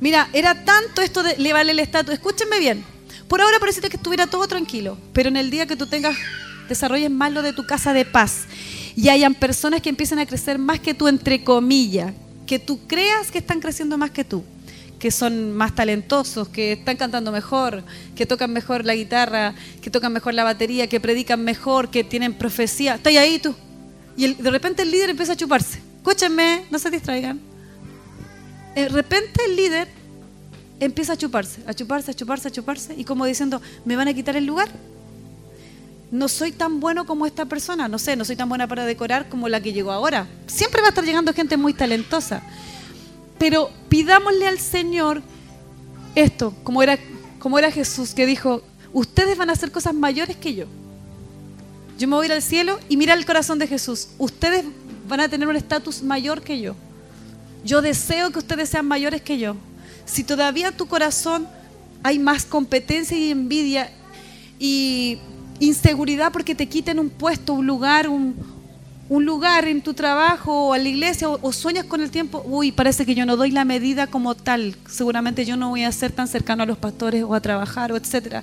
Mira, 0.00 0.28
era 0.32 0.64
tanto 0.64 1.02
esto 1.02 1.22
de 1.22 1.32
elevarle 1.32 1.72
el 1.72 1.80
estatus, 1.80 2.14
escúchenme 2.14 2.60
bien, 2.60 2.84
por 3.28 3.40
ahora 3.40 3.58
parece 3.60 3.80
que 3.82 3.96
estuviera 3.96 4.26
todo 4.26 4.48
tranquilo, 4.48 4.98
pero 5.12 5.28
en 5.28 5.36
el 5.36 5.50
día 5.50 5.66
que 5.66 5.76
tú 5.76 5.86
tengas, 5.86 6.16
desarrolles 6.68 7.10
más 7.10 7.32
lo 7.32 7.42
de 7.42 7.52
tu 7.52 7.66
casa 7.66 7.92
de 7.92 8.04
paz 8.04 8.46
y 8.96 9.08
hayan 9.10 9.34
personas 9.34 9.80
que 9.80 9.88
empiecen 9.88 10.18
a 10.18 10.26
crecer 10.26 10.58
más 10.58 10.80
que 10.80 10.94
tú, 10.94 11.08
entre 11.08 11.44
comillas, 11.44 12.12
que 12.46 12.58
tú 12.58 12.80
creas 12.86 13.30
que 13.30 13.38
están 13.38 13.60
creciendo 13.60 13.96
más 13.98 14.10
que 14.10 14.24
tú, 14.24 14.42
que 14.98 15.10
son 15.10 15.52
más 15.52 15.74
talentosos, 15.74 16.48
que 16.48 16.72
están 16.72 16.96
cantando 16.96 17.30
mejor, 17.30 17.84
que 18.16 18.26
tocan 18.26 18.52
mejor 18.52 18.84
la 18.84 18.94
guitarra, 18.94 19.54
que 19.80 19.90
tocan 19.90 20.12
mejor 20.12 20.34
la 20.34 20.44
batería, 20.44 20.88
que 20.88 20.98
predican 20.98 21.44
mejor, 21.44 21.90
que 21.90 22.04
tienen 22.04 22.34
profecía. 22.34 22.96
Estoy 22.96 23.18
ahí 23.18 23.38
tú. 23.38 23.54
Y 24.16 24.34
de 24.34 24.50
repente 24.50 24.82
el 24.82 24.90
líder 24.90 25.10
empieza 25.10 25.34
a 25.34 25.36
chuparse. 25.36 25.80
Escúchenme, 25.98 26.64
no 26.70 26.78
se 26.78 26.90
distraigan. 26.90 27.40
De 28.74 28.88
repente 28.88 29.40
el 29.46 29.56
líder 29.56 29.97
empieza 30.80 31.14
a 31.14 31.16
chuparse, 31.16 31.62
a 31.66 31.74
chuparse, 31.74 32.10
a 32.10 32.14
chuparse, 32.14 32.48
a 32.48 32.50
chuparse, 32.50 32.94
y 32.96 33.04
como 33.04 33.24
diciendo, 33.26 33.60
¿me 33.84 33.96
van 33.96 34.08
a 34.08 34.14
quitar 34.14 34.36
el 34.36 34.46
lugar? 34.46 34.68
No 36.10 36.28
soy 36.28 36.52
tan 36.52 36.80
bueno 36.80 37.06
como 37.06 37.26
esta 37.26 37.46
persona, 37.46 37.88
no 37.88 37.98
sé, 37.98 38.16
no 38.16 38.24
soy 38.24 38.36
tan 38.36 38.48
buena 38.48 38.66
para 38.66 38.86
decorar 38.86 39.28
como 39.28 39.48
la 39.48 39.60
que 39.60 39.72
llegó 39.72 39.92
ahora. 39.92 40.26
Siempre 40.46 40.80
va 40.80 40.88
a 40.88 40.90
estar 40.90 41.04
llegando 41.04 41.34
gente 41.34 41.56
muy 41.56 41.74
talentosa. 41.74 42.42
Pero 43.38 43.70
pidámosle 43.88 44.48
al 44.48 44.58
Señor 44.58 45.22
esto, 46.14 46.54
como 46.64 46.82
era, 46.82 46.98
como 47.38 47.58
era 47.58 47.70
Jesús, 47.70 48.14
que 48.14 48.24
dijo, 48.24 48.62
ustedes 48.92 49.36
van 49.36 49.50
a 49.50 49.52
hacer 49.52 49.70
cosas 49.70 49.94
mayores 49.94 50.36
que 50.36 50.54
yo. 50.54 50.66
Yo 51.98 52.08
me 52.08 52.14
voy 52.14 52.24
a 52.24 52.26
ir 52.26 52.32
al 52.32 52.42
cielo 52.42 52.78
y 52.88 52.96
mira 52.96 53.12
el 53.12 53.26
corazón 53.26 53.58
de 53.58 53.66
Jesús. 53.66 54.08
Ustedes 54.18 54.64
van 55.08 55.20
a 55.20 55.28
tener 55.28 55.46
un 55.46 55.56
estatus 55.56 56.02
mayor 56.02 56.40
que 56.40 56.60
yo. 56.60 56.74
Yo 57.64 57.82
deseo 57.82 58.30
que 58.30 58.38
ustedes 58.38 58.70
sean 58.70 58.86
mayores 58.86 59.20
que 59.20 59.38
yo 59.38 59.56
si 60.08 60.24
todavía 60.24 60.72
tu 60.72 60.86
corazón 60.86 61.46
hay 62.02 62.18
más 62.18 62.44
competencia 62.44 63.16
y 63.16 63.30
envidia 63.30 63.90
y 64.58 65.18
inseguridad 65.60 66.32
porque 66.32 66.54
te 66.54 66.66
quiten 66.66 66.98
un 66.98 67.10
puesto, 67.10 67.52
un 67.52 67.66
lugar, 67.66 68.08
un, 68.08 68.34
lugar 69.10 69.66
en 69.66 69.82
tu 69.82 69.94
trabajo 69.94 70.68
o 70.68 70.74
en 70.74 70.84
la 70.84 70.88
iglesia 70.88 71.28
o, 71.28 71.52
sueñas 71.52 71.84
con 71.84 72.00
el 72.00 72.10
tiempo, 72.10 72.42
uy, 72.46 72.72
parece 72.72 73.04
que 73.04 73.14
yo 73.14 73.26
no 73.26 73.36
doy 73.36 73.50
la 73.50 73.64
medida 73.64 74.06
como 74.06 74.34
tal, 74.34 74.76
seguramente 74.88 75.44
yo 75.44 75.56
no 75.56 75.70
voy 75.70 75.84
a 75.84 75.92
ser 75.92 76.12
tan 76.12 76.26
cercano 76.26 76.62
a 76.62 76.66
los 76.66 76.78
pastores 76.78 77.22
o 77.22 77.34
a 77.34 77.40
trabajar 77.40 77.92
o 77.92 77.96
etcétera. 77.96 78.42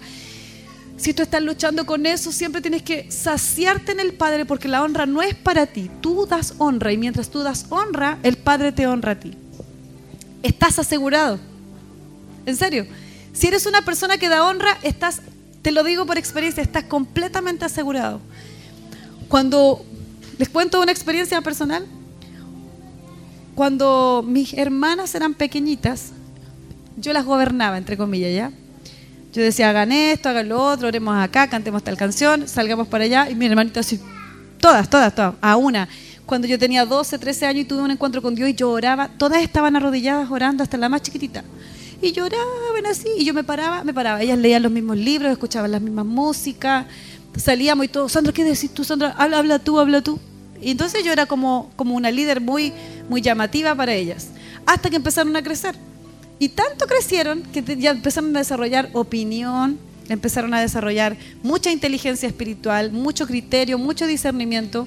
Si 0.97 1.13
tú 1.13 1.23
estás 1.23 1.41
luchando 1.41 1.85
con 1.85 2.05
eso, 2.05 2.31
siempre 2.31 2.61
tienes 2.61 2.81
que 2.81 3.11
saciarte 3.11 3.91
en 3.91 3.99
el 3.99 4.13
Padre 4.13 4.45
porque 4.45 4.69
la 4.69 4.81
honra 4.81 5.05
no 5.05 5.21
es 5.21 5.35
para 5.35 5.65
ti. 5.65 5.91
Tú 5.99 6.25
das 6.25 6.53
honra 6.57 6.93
y 6.93 6.97
mientras 6.97 7.29
tú 7.29 7.43
das 7.43 7.65
honra, 7.69 8.17
el 8.23 8.37
Padre 8.37 8.71
te 8.71 8.87
honra 8.87 9.11
a 9.11 9.19
ti. 9.19 9.33
Estás 10.41 10.79
asegurado. 10.79 11.37
En 12.45 12.55
serio. 12.55 12.85
Si 13.33 13.47
eres 13.47 13.65
una 13.65 13.83
persona 13.83 14.17
que 14.17 14.29
da 14.29 14.45
honra, 14.45 14.77
estás, 14.81 15.21
te 15.61 15.71
lo 15.71 15.83
digo 15.83 16.05
por 16.05 16.17
experiencia, 16.17 16.63
estás 16.63 16.85
completamente 16.85 17.65
asegurado. 17.65 18.21
Cuando 19.27 19.85
Les 20.37 20.49
cuento 20.49 20.81
una 20.81 20.91
experiencia 20.91 21.41
personal. 21.41 21.85
Cuando 23.55 24.23
mis 24.27 24.53
hermanas 24.53 25.15
eran 25.15 25.33
pequeñitas, 25.33 26.11
yo 26.97 27.13
las 27.13 27.23
gobernaba, 27.23 27.77
entre 27.77 27.95
comillas, 27.95 28.33
¿ya? 28.33 28.51
Yo 29.33 29.41
decía, 29.41 29.69
hagan 29.69 29.93
esto, 29.93 30.27
hagan 30.27 30.49
lo 30.49 30.61
otro, 30.61 30.89
oremos 30.89 31.15
acá, 31.15 31.49
cantemos 31.49 31.83
tal 31.83 31.95
canción, 31.95 32.47
salgamos 32.49 32.87
para 32.87 33.05
allá. 33.05 33.29
Y 33.29 33.35
mi 33.35 33.45
hermanita 33.45 33.79
así, 33.79 33.99
todas, 34.59 34.89
todas, 34.89 35.15
todas, 35.15 35.35
a 35.41 35.55
una. 35.55 35.87
Cuando 36.25 36.47
yo 36.47 36.59
tenía 36.59 36.85
12, 36.85 37.17
13 37.17 37.45
años 37.45 37.61
y 37.61 37.65
tuve 37.65 37.81
un 37.81 37.91
encuentro 37.91 38.21
con 38.21 38.35
Dios 38.35 38.49
y 38.49 38.55
yo 38.55 38.71
oraba, 38.71 39.09
todas 39.17 39.41
estaban 39.41 39.75
arrodilladas 39.75 40.29
orando, 40.29 40.63
hasta 40.63 40.77
la 40.77 40.89
más 40.89 41.01
chiquitita. 41.01 41.43
Y 42.05 42.11
lloraban 42.11 42.85
así, 42.87 43.07
y 43.17 43.25
yo 43.25 43.33
me 43.33 43.43
paraba, 43.43 43.83
me 43.83 43.91
paraba. 43.91 44.21
Ellas 44.21 44.37
leían 44.37 44.61
los 44.61 44.71
mismos 44.71 44.95
libros, 44.95 45.31
escuchaban 45.31 45.71
las 45.71 45.81
mismas 45.81 46.05
músicas, 46.05 46.85
salíamos 47.35 47.85
y 47.85 47.87
todo, 47.87 48.07
Sandra, 48.09 48.31
¿qué 48.31 48.43
decís 48.43 48.71
tú, 48.71 48.83
Sandra? 48.83 49.15
Habla, 49.17 49.39
habla 49.39 49.57
tú, 49.57 49.79
habla 49.79 50.03
tú. 50.03 50.19
Y 50.61 50.69
entonces 50.69 51.03
yo 51.03 51.11
era 51.11 51.25
como, 51.25 51.71
como 51.75 51.95
una 51.95 52.11
líder 52.11 52.41
muy, 52.41 52.73
muy 53.09 53.21
llamativa 53.21 53.73
para 53.73 53.95
ellas, 53.95 54.27
hasta 54.67 54.91
que 54.91 54.97
empezaron 54.97 55.35
a 55.35 55.41
crecer. 55.41 55.75
Y 56.37 56.49
tanto 56.49 56.85
crecieron 56.85 57.41
que 57.41 57.63
ya 57.79 57.89
empezaron 57.89 58.35
a 58.35 58.39
desarrollar 58.39 58.91
opinión, 58.93 59.79
empezaron 60.07 60.53
a 60.53 60.61
desarrollar 60.61 61.17
mucha 61.41 61.71
inteligencia 61.71 62.27
espiritual, 62.27 62.91
mucho 62.91 63.25
criterio, 63.25 63.79
mucho 63.79 64.05
discernimiento. 64.05 64.85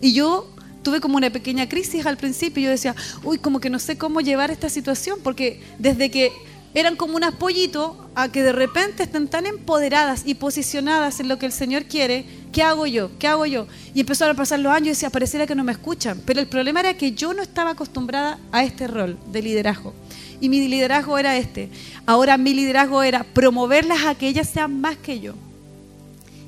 Y 0.00 0.12
yo 0.12 0.48
tuve 0.84 1.00
como 1.00 1.16
una 1.16 1.30
pequeña 1.30 1.68
crisis 1.68 2.06
al 2.06 2.16
principio. 2.16 2.62
Yo 2.62 2.70
decía, 2.70 2.94
uy, 3.24 3.38
como 3.38 3.58
que 3.58 3.70
no 3.70 3.80
sé 3.80 3.98
cómo 3.98 4.20
llevar 4.20 4.52
esta 4.52 4.68
situación, 4.68 5.18
porque 5.24 5.60
desde 5.80 6.12
que 6.12 6.30
eran 6.74 6.96
como 6.96 7.16
un 7.16 7.24
apoyito 7.24 7.96
a 8.14 8.30
que 8.30 8.42
de 8.42 8.52
repente 8.52 9.02
estén 9.02 9.28
tan 9.28 9.46
empoderadas 9.46 10.22
y 10.24 10.34
posicionadas 10.34 11.18
en 11.20 11.28
lo 11.28 11.38
que 11.38 11.46
el 11.46 11.52
Señor 11.52 11.84
quiere, 11.84 12.24
¿qué 12.52 12.62
hago 12.62 12.86
yo? 12.86 13.10
¿Qué 13.18 13.26
hago 13.26 13.44
yo? 13.46 13.66
Y 13.94 14.00
empezaron 14.00 14.34
a 14.34 14.38
pasar 14.38 14.60
los 14.60 14.72
años 14.72 14.86
y 14.86 14.90
decía, 14.90 15.10
pareciera 15.10 15.46
que 15.46 15.54
no 15.54 15.64
me 15.64 15.72
escuchan. 15.72 16.20
Pero 16.24 16.40
el 16.40 16.46
problema 16.46 16.80
era 16.80 16.94
que 16.94 17.12
yo 17.12 17.34
no 17.34 17.42
estaba 17.42 17.70
acostumbrada 17.70 18.38
a 18.52 18.62
este 18.62 18.86
rol 18.86 19.18
de 19.32 19.42
liderazgo. 19.42 19.94
Y 20.40 20.48
mi 20.48 20.66
liderazgo 20.68 21.18
era 21.18 21.36
este. 21.36 21.68
Ahora 22.06 22.38
mi 22.38 22.54
liderazgo 22.54 23.02
era 23.02 23.24
promoverlas 23.24 24.04
a 24.06 24.14
que 24.14 24.28
ellas 24.28 24.48
sean 24.48 24.80
más 24.80 24.96
que 24.96 25.20
yo. 25.20 25.34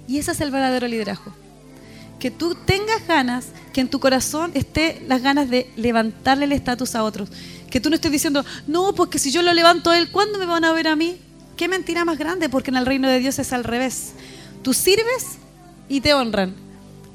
Y 0.07 0.19
ese 0.19 0.33
es 0.33 0.41
el 0.41 0.51
verdadero 0.51 0.87
liderazgo. 0.87 1.33
Que 2.19 2.31
tú 2.31 2.55
tengas 2.55 3.07
ganas, 3.09 3.49
que 3.73 3.81
en 3.81 3.89
tu 3.89 3.99
corazón 3.99 4.53
esté 4.55 5.03
las 5.09 5.23
ganas 5.23 5.51
de 5.51 5.69
levantarle 5.77 6.45
el 6.45 6.53
estatus 6.53 6.95
a 6.95 7.03
otros. 7.03 7.29
Que 7.73 7.81
tú 7.81 7.89
no 7.91 7.97
estés 7.97 8.13
diciendo, 8.13 8.45
no, 8.69 8.95
porque 8.95 9.19
si 9.19 9.33
yo 9.33 9.43
lo 9.43 9.53
levanto 9.53 9.91
a 9.91 9.99
él, 9.99 10.13
¿cuándo 10.13 10.39
me 10.39 10.47
van 10.47 10.65
a 10.65 10.73
ver 10.73 10.87
a 10.87 10.95
mí? 10.95 11.17
Qué 11.57 11.67
mentira 11.67 12.05
más 12.05 12.19
grande, 12.19 12.49
porque 12.49 12.71
en 12.71 12.77
el 12.77 12.87
reino 12.87 13.09
de 13.09 13.19
Dios 13.19 13.41
es 13.41 13.53
al 13.53 13.65
revés. 13.65 14.13
Tú 14.63 14.75
sirves 14.75 15.39
y 15.89 16.01
te 16.01 16.15
honran. 16.15 16.55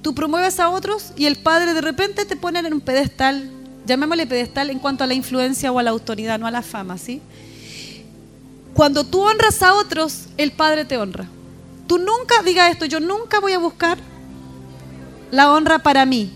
Tú 0.02 0.14
promueves 0.14 0.60
a 0.60 0.70
otros 0.70 1.14
y 1.16 1.28
el 1.28 1.38
Padre 1.38 1.74
de 1.74 1.82
repente 1.82 2.26
te 2.26 2.36
pone 2.36 2.60
en 2.60 2.74
un 2.74 2.82
pedestal 2.82 3.52
llamémosle 3.88 4.28
pedestal 4.28 4.70
en 4.70 4.80
cuanto 4.80 5.04
a 5.04 5.08
la 5.08 5.14
influencia 5.14 5.72
o 5.72 5.80
a 5.80 5.84
la 5.84 5.92
autoridad, 5.92 6.38
no 6.38 6.46
a 6.46 6.52
la 6.52 6.62
fama, 6.62 6.98
¿sí? 6.98 7.22
Cuando 8.74 9.04
tú 9.06 9.22
honras 9.22 9.64
a 9.64 9.74
otros, 9.74 10.26
el 10.38 10.52
Padre 10.52 10.86
te 10.86 10.98
honra. 10.98 11.28
Tú 11.88 11.98
nunca 11.98 12.44
diga 12.44 12.70
esto, 12.70 12.86
yo 12.86 13.00
nunca 13.00 13.40
voy 13.40 13.54
a 13.54 13.58
buscar 13.58 13.98
la 15.32 15.52
honra 15.52 15.80
para 15.80 16.06
mí. 16.06 16.32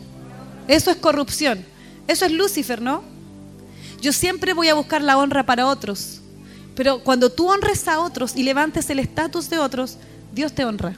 Eso 0.67 0.89
es 0.89 0.97
corrupción. 0.97 1.63
Eso 2.07 2.25
es 2.25 2.31
Lucifer, 2.31 2.81
¿no? 2.81 3.03
Yo 4.01 4.11
siempre 4.11 4.53
voy 4.53 4.67
a 4.67 4.73
buscar 4.73 5.01
la 5.01 5.17
honra 5.17 5.45
para 5.45 5.67
otros. 5.67 6.21
Pero 6.75 7.03
cuando 7.03 7.29
tú 7.29 7.47
honres 7.47 7.87
a 7.87 7.99
otros 7.99 8.35
y 8.35 8.43
levantes 8.43 8.89
el 8.89 8.99
estatus 8.99 9.49
de 9.49 9.59
otros, 9.59 9.97
Dios 10.33 10.53
te 10.53 10.65
honra. 10.65 10.93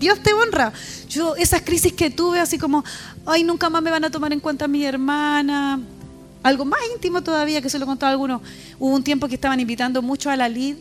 Dios 0.00 0.20
te 0.20 0.32
honra. 0.32 0.72
Yo, 1.08 1.36
esas 1.36 1.62
crisis 1.62 1.92
que 1.92 2.10
tuve, 2.10 2.40
así 2.40 2.58
como, 2.58 2.84
ay, 3.24 3.44
nunca 3.44 3.70
más 3.70 3.82
me 3.82 3.90
van 3.90 4.04
a 4.04 4.10
tomar 4.10 4.32
en 4.32 4.40
cuenta 4.40 4.66
mi 4.66 4.84
hermana. 4.84 5.80
Algo 6.42 6.64
más 6.64 6.80
íntimo 6.94 7.22
todavía, 7.22 7.60
que 7.60 7.70
se 7.70 7.78
lo 7.78 7.86
contaba 7.86 8.10
a 8.10 8.12
algunos. 8.12 8.40
Hubo 8.78 8.94
un 8.94 9.04
tiempo 9.04 9.28
que 9.28 9.34
estaban 9.34 9.60
invitando 9.60 10.02
mucho 10.02 10.30
a 10.30 10.36
la 10.36 10.48
Lid 10.48 10.76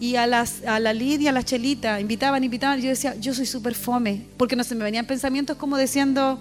y 0.00 0.16
a, 0.16 0.26
las, 0.26 0.64
a 0.64 0.80
la 0.80 0.92
Lid 0.92 1.20
y 1.20 1.28
a 1.28 1.32
la 1.32 1.44
Chelita. 1.44 2.00
Invitaban, 2.00 2.42
invitaban. 2.42 2.80
Yo 2.80 2.88
decía, 2.88 3.14
yo 3.16 3.34
soy 3.34 3.46
súper 3.46 3.74
fome. 3.74 4.22
Porque 4.36 4.56
no 4.56 4.64
se 4.64 4.74
me 4.74 4.84
venían 4.84 5.06
pensamientos 5.06 5.56
como 5.56 5.76
diciendo, 5.76 6.40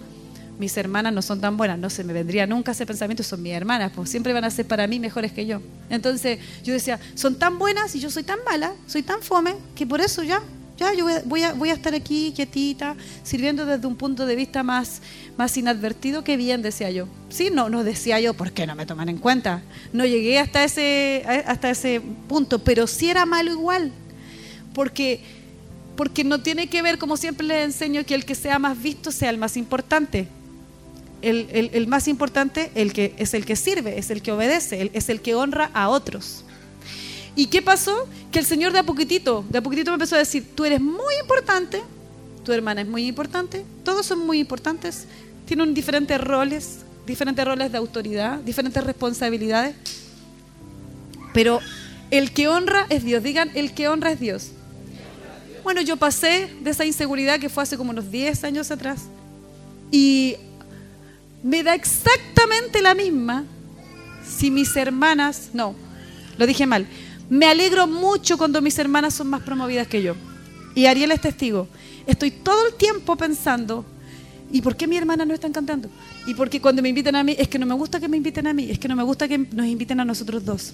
mis 0.59 0.75
hermanas 0.77 1.13
no 1.13 1.21
son 1.21 1.41
tan 1.41 1.57
buenas. 1.57 1.77
No 1.79 1.89
se 1.89 2.03
me 2.03 2.13
vendría 2.13 2.47
nunca 2.47 2.71
ese 2.71 2.85
pensamiento, 2.85 3.23
son 3.23 3.41
mis 3.41 3.53
hermanas. 3.53 3.91
Pues 3.95 4.09
siempre 4.09 4.33
van 4.33 4.43
a 4.43 4.49
ser 4.49 4.67
para 4.67 4.87
mí 4.87 4.99
mejores 4.99 5.31
que 5.31 5.45
yo. 5.45 5.61
Entonces 5.89 6.39
yo 6.63 6.73
decía, 6.73 6.99
son 7.15 7.37
tan 7.37 7.57
buenas 7.59 7.95
y 7.95 7.99
yo 7.99 8.09
soy 8.09 8.23
tan 8.23 8.39
mala, 8.43 8.73
soy 8.87 9.03
tan 9.03 9.21
fome, 9.21 9.55
que 9.75 9.85
por 9.85 10.01
eso 10.01 10.23
ya 10.23 10.41
ya, 10.77 10.93
yo 10.93 11.07
voy 11.25 11.41
a, 11.41 11.53
voy 11.53 11.69
a 11.71 11.73
estar 11.73 11.95
aquí 11.95 12.31
quietita, 12.35 12.95
sirviendo 13.23 13.65
desde 13.65 13.87
un 13.87 13.95
punto 13.95 14.27
de 14.27 14.35
vista 14.35 14.61
más, 14.61 15.01
más 15.35 15.57
inadvertido 15.57 16.23
que 16.23 16.37
bien, 16.37 16.61
decía 16.61 16.91
yo. 16.91 17.07
Sí, 17.29 17.49
no, 17.51 17.67
no 17.67 17.83
decía 17.83 18.19
yo, 18.19 18.35
¿por 18.35 18.51
qué 18.51 18.67
no 18.67 18.75
me 18.75 18.85
toman 18.85 19.09
en 19.09 19.17
cuenta? 19.17 19.63
No 19.91 20.05
llegué 20.05 20.37
hasta 20.37 20.63
ese, 20.63 21.23
hasta 21.47 21.71
ese 21.71 21.99
punto, 22.27 22.59
pero 22.59 22.85
sí 22.85 23.09
era 23.09 23.25
malo 23.25 23.51
igual. 23.51 23.91
Porque, 24.75 25.21
porque 25.95 26.23
no 26.23 26.41
tiene 26.41 26.67
que 26.67 26.83
ver, 26.83 26.99
como 26.99 27.17
siempre 27.17 27.47
les 27.47 27.65
enseño, 27.65 28.05
que 28.05 28.13
el 28.13 28.23
que 28.23 28.35
sea 28.35 28.59
más 28.59 28.79
visto 28.79 29.11
sea 29.11 29.31
el 29.31 29.39
más 29.39 29.57
importante. 29.57 30.27
El, 31.21 31.71
el, 31.73 31.87
más 31.87 32.07
importante 32.07 32.71
el 32.75 32.93
que, 32.93 33.15
es 33.17 33.33
el 33.33 33.45
que 33.45 33.55
sirve, 33.55 33.97
es 33.97 34.11
el 34.11 34.21
que 34.21 34.31
obedece, 34.31 34.91
es 34.93 35.09
el 35.09 35.21
que 35.21 35.33
honra 35.33 35.71
a 35.73 35.89
otros. 35.89 36.43
¿Y 37.35 37.47
qué 37.47 37.61
pasó? 37.61 38.07
Que 38.31 38.39
el 38.39 38.45
Señor 38.45 38.71
de 38.71 38.79
a 38.79 38.83
poquitito, 38.83 39.45
de 39.49 39.59
a 39.59 39.61
poquitito 39.61 39.91
me 39.91 39.95
empezó 39.95 40.15
a 40.15 40.19
decir, 40.19 40.45
tú 40.55 40.65
eres 40.65 40.81
muy 40.81 41.15
importante, 41.21 41.81
tu 42.43 42.51
hermana 42.51 42.81
es 42.81 42.87
muy 42.87 43.07
importante, 43.07 43.65
todos 43.83 44.05
son 44.05 44.25
muy 44.25 44.39
importantes, 44.39 45.05
tienen 45.45 45.73
diferentes 45.73 46.19
roles, 46.19 46.79
diferentes 47.05 47.45
roles 47.45 47.71
de 47.71 47.77
autoridad, 47.77 48.39
diferentes 48.39 48.83
responsabilidades, 48.83 49.75
pero 51.33 51.59
el 52.09 52.31
que 52.31 52.47
honra 52.47 52.85
es 52.89 53.03
Dios, 53.03 53.21
digan, 53.21 53.51
el 53.53 53.73
que 53.73 53.87
honra 53.87 54.11
es 54.11 54.19
Dios. 54.19 54.51
Bueno, 55.63 55.81
yo 55.81 55.97
pasé 55.97 56.49
de 56.61 56.71
esa 56.71 56.85
inseguridad 56.85 57.39
que 57.39 57.49
fue 57.49 57.63
hace 57.63 57.77
como 57.77 57.91
unos 57.91 58.09
10 58.09 58.45
años 58.45 58.71
atrás 58.71 59.01
y 59.91 60.37
me 61.43 61.63
da 61.63 61.75
exactamente 61.75 62.81
la 62.81 62.93
misma 62.95 63.45
si 64.27 64.51
mis 64.51 64.75
hermanas, 64.75 65.49
no, 65.53 65.75
lo 66.37 66.45
dije 66.45 66.65
mal, 66.65 66.87
me 67.29 67.45
alegro 67.45 67.87
mucho 67.87 68.37
cuando 68.37 68.61
mis 68.61 68.77
hermanas 68.77 69.13
son 69.13 69.27
más 69.27 69.41
promovidas 69.41 69.87
que 69.87 70.01
yo. 70.01 70.15
Y 70.75 70.85
Ariel 70.85 71.11
es 71.11 71.21
testigo. 71.21 71.67
Estoy 72.05 72.31
todo 72.31 72.67
el 72.67 72.75
tiempo 72.75 73.15
pensando, 73.15 73.85
¿y 74.51 74.61
por 74.61 74.75
qué 74.75 74.87
mi 74.87 74.95
hermana 74.95 75.25
no 75.25 75.33
están 75.33 75.51
cantando? 75.51 75.89
Y 76.25 76.35
porque 76.35 76.61
cuando 76.61 76.81
me 76.81 76.89
invitan 76.89 77.15
a 77.15 77.23
mí, 77.23 77.35
es 77.37 77.47
que 77.47 77.59
no 77.59 77.65
me 77.65 77.73
gusta 77.73 77.99
que 77.99 78.07
me 78.07 78.17
inviten 78.17 78.47
a 78.47 78.53
mí, 78.53 78.69
es 78.69 78.79
que 78.79 78.87
no 78.87 78.95
me 78.95 79.03
gusta 79.03 79.27
que 79.27 79.37
nos 79.37 79.65
inviten 79.65 79.99
a 79.99 80.05
nosotros 80.05 80.45
dos. 80.45 80.73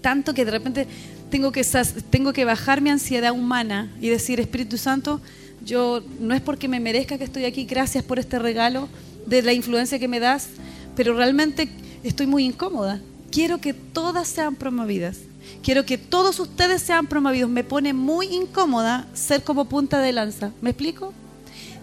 Tanto 0.00 0.34
que 0.34 0.44
de 0.44 0.50
repente 0.50 0.86
tengo 1.30 1.52
que, 1.52 1.64
tengo 2.10 2.32
que 2.32 2.44
bajar 2.44 2.80
mi 2.80 2.90
ansiedad 2.90 3.32
humana 3.32 3.90
y 4.00 4.08
decir, 4.08 4.40
Espíritu 4.40 4.76
Santo, 4.76 5.20
yo 5.64 6.02
no 6.20 6.34
es 6.34 6.40
porque 6.40 6.68
me 6.68 6.80
merezca 6.80 7.18
que 7.18 7.24
estoy 7.24 7.44
aquí, 7.44 7.64
gracias 7.64 8.04
por 8.04 8.18
este 8.18 8.38
regalo 8.38 8.88
de 9.26 9.42
la 9.42 9.52
influencia 9.52 9.98
que 9.98 10.08
me 10.08 10.20
das, 10.20 10.48
pero 10.96 11.14
realmente 11.14 11.68
estoy 12.02 12.26
muy 12.26 12.44
incómoda. 12.44 13.00
Quiero 13.30 13.60
que 13.60 13.72
todas 13.72 14.28
sean 14.28 14.56
promovidas. 14.56 15.18
Quiero 15.62 15.84
que 15.84 15.98
todos 15.98 16.38
ustedes 16.40 16.82
sean 16.82 17.06
promovidos. 17.06 17.50
Me 17.50 17.64
pone 17.64 17.92
muy 17.92 18.26
incómoda 18.26 19.06
ser 19.14 19.42
como 19.42 19.66
punta 19.66 20.00
de 20.00 20.12
lanza. 20.12 20.52
¿Me 20.60 20.70
explico? 20.70 21.12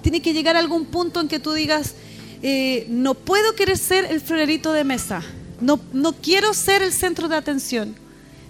Tiene 0.02 0.22
que 0.22 0.34
llegar 0.34 0.56
a 0.56 0.60
algún 0.60 0.86
punto 0.86 1.20
en 1.20 1.28
que 1.28 1.40
tú 1.40 1.54
digas, 1.54 1.96
eh, 2.42 2.86
no 2.90 3.16
puedo 3.16 3.56
querer 3.56 3.78
ser 3.78 4.06
el 4.06 4.22
florerito 4.22 4.74
de 4.74 4.84
mesa. 4.84 5.22
No, 5.60 5.80
no 5.92 6.14
quiero 6.14 6.54
ser 6.54 6.82
el 6.82 6.94
centro 6.94 7.28
de 7.28 7.36
atención. 7.36 7.96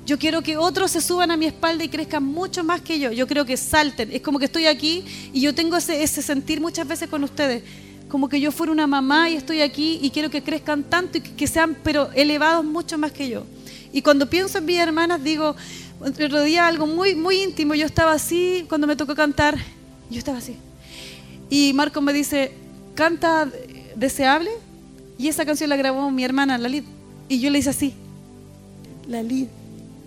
Yo 0.06 0.18
quiero 0.18 0.42
que 0.42 0.58
otros 0.58 0.92
se 0.92 1.02
suban 1.02 1.32
a 1.32 1.38
mi 1.38 1.46
espalda 1.46 1.84
y 1.84 1.90
crezcan 1.90 2.24
mucho 2.24 2.64
más 2.64 2.82
que 2.82 3.00
yo. 3.00 3.12
Yo 3.12 3.28
creo 3.28 3.46
que 3.46 3.58
salten. 3.58 4.12
Es 4.12 4.22
como 4.22 4.40
que 4.40 4.46
estoy 4.46 4.66
aquí 4.66 5.06
y 5.34 5.42
yo 5.42 5.54
tengo 5.54 5.78
ese, 5.78 6.02
ese 6.02 6.22
sentir 6.22 6.62
muchas 6.62 6.88
veces 6.88 7.10
con 7.10 7.24
ustedes. 7.24 7.64
Como 8.10 8.28
que 8.28 8.42
yo 8.42 8.52
fuera 8.52 8.72
una 8.72 8.88
mamá 8.88 9.30
y 9.30 9.36
estoy 9.36 9.62
aquí 9.62 10.00
y 10.02 10.10
quiero 10.10 10.30
que 10.30 10.42
crezcan 10.42 10.84
tanto 10.84 11.20
y 11.20 11.22
que 11.22 11.48
sean, 11.48 11.78
pero 11.84 12.12
elevados 12.14 12.66
mucho 12.66 12.98
más 12.98 13.12
que 13.12 13.30
yo. 13.30 13.46
Y 13.94 14.02
cuando 14.02 14.30
pienso 14.30 14.58
en 14.58 14.66
mis 14.66 14.80
hermanas, 14.80 15.24
digo, 15.24 15.56
entre 16.04 16.26
otro 16.26 16.42
día 16.44 16.68
algo 16.68 16.88
muy, 16.88 17.16
muy 17.16 17.42
íntimo, 17.42 17.76
yo 17.76 17.86
estaba 17.86 18.14
así, 18.14 18.66
cuando 18.68 18.88
me 18.88 18.96
tocó 18.96 19.16
cantar, 19.16 19.58
yo 20.10 20.18
estaba 20.18 20.38
así. 20.38 20.56
Y 21.50 21.74
Marco 21.74 22.02
me 22.02 22.14
dice, 22.14 22.52
canta 22.96 23.50
deseable, 23.96 24.52
y 25.18 25.28
esa 25.28 25.46
canción 25.46 25.70
la 25.70 25.76
grabó 25.76 26.10
mi 26.12 26.24
hermana, 26.24 26.58
la 26.58 26.70
Lid. 26.70 26.84
Y 27.28 27.40
yo 27.40 27.50
le 27.50 27.60
hice 27.60 27.72
así, 27.72 27.94
la 29.08 29.22
Lid, 29.22 29.48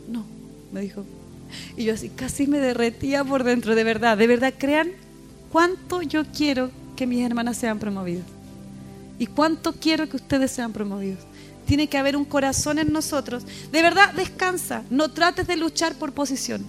no, 0.08 0.24
me 0.72 0.80
dijo. 0.80 1.04
Y 1.76 1.84
yo 1.84 1.94
así, 1.94 2.08
casi 2.08 2.46
me 2.46 2.58
derretía 2.58 3.24
por 3.24 3.44
dentro, 3.44 3.74
de 3.74 3.84
verdad, 3.84 4.16
de 4.16 4.26
verdad, 4.26 4.54
crean 4.56 4.90
cuánto 5.50 6.02
yo 6.02 6.24
quiero 6.24 6.70
que 7.02 7.06
mis 7.08 7.26
hermanas 7.26 7.56
sean 7.56 7.80
promovidas. 7.80 8.24
Y 9.18 9.26
cuánto 9.26 9.72
quiero 9.72 10.08
que 10.08 10.14
ustedes 10.16 10.52
sean 10.52 10.72
promovidos 10.72 11.18
tiene 11.66 11.88
que 11.88 11.98
haber 11.98 12.16
un 12.16 12.24
corazón 12.24 12.78
en 12.78 12.92
nosotros. 12.92 13.44
De 13.72 13.82
verdad, 13.82 14.12
descansa. 14.12 14.84
No 14.88 15.08
trates 15.10 15.48
de 15.48 15.56
luchar 15.56 15.96
por 15.96 16.12
posición. 16.12 16.64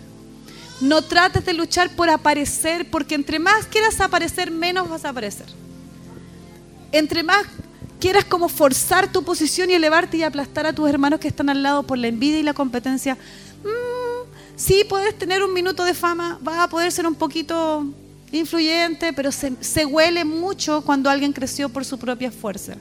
No 0.82 1.04
trates 1.04 1.46
de 1.46 1.54
luchar 1.54 1.92
por 1.96 2.10
aparecer, 2.10 2.90
porque 2.90 3.13
entre 3.13 3.38
más 3.38 3.68
quieras 3.68 4.02
aparecer, 4.02 4.50
menos 4.50 4.90
vas 4.90 5.06
a 5.06 5.10
aparecer. 5.10 5.46
entre 6.92 7.22
más 7.22 7.44
quieras 8.00 8.25
como 8.25 8.50
forzar 8.50 9.12
tu 9.12 9.24
posición 9.24 9.70
y 9.70 9.74
elevarte 9.74 10.18
y 10.18 10.24
aplastar 10.24 10.66
a 10.66 10.74
tus 10.74 10.90
hermanos 10.90 11.20
que 11.20 11.28
están 11.28 11.50
al 11.50 11.62
lado 11.62 11.84
por 11.84 11.98
la 12.00 12.08
envidia 12.08 12.40
y 12.40 12.44
la 12.44 12.54
competencia, 12.54 13.16
mmm, 13.63 14.28
sí 14.56 14.84
puedes 14.90 15.16
tener 15.18 15.44
un 15.44 15.54
minuto 15.54 15.84
de 15.86 15.94
fama, 15.94 16.40
vas 16.42 16.60
a 16.60 16.68
poder 16.70 16.92
ser 16.92 17.06
un 17.06 17.16
poquito 17.16 17.86
influyente, 18.38 19.13
pero 19.13 19.32
se, 19.32 19.86
huele 19.86 20.25
mucho 20.25 20.82
cuando 20.82 21.10
alguien 21.10 21.34
creció 21.34 21.70
por 21.70 21.86
su 21.86 21.98
propia 21.98 22.32
fuerza. 22.32 22.75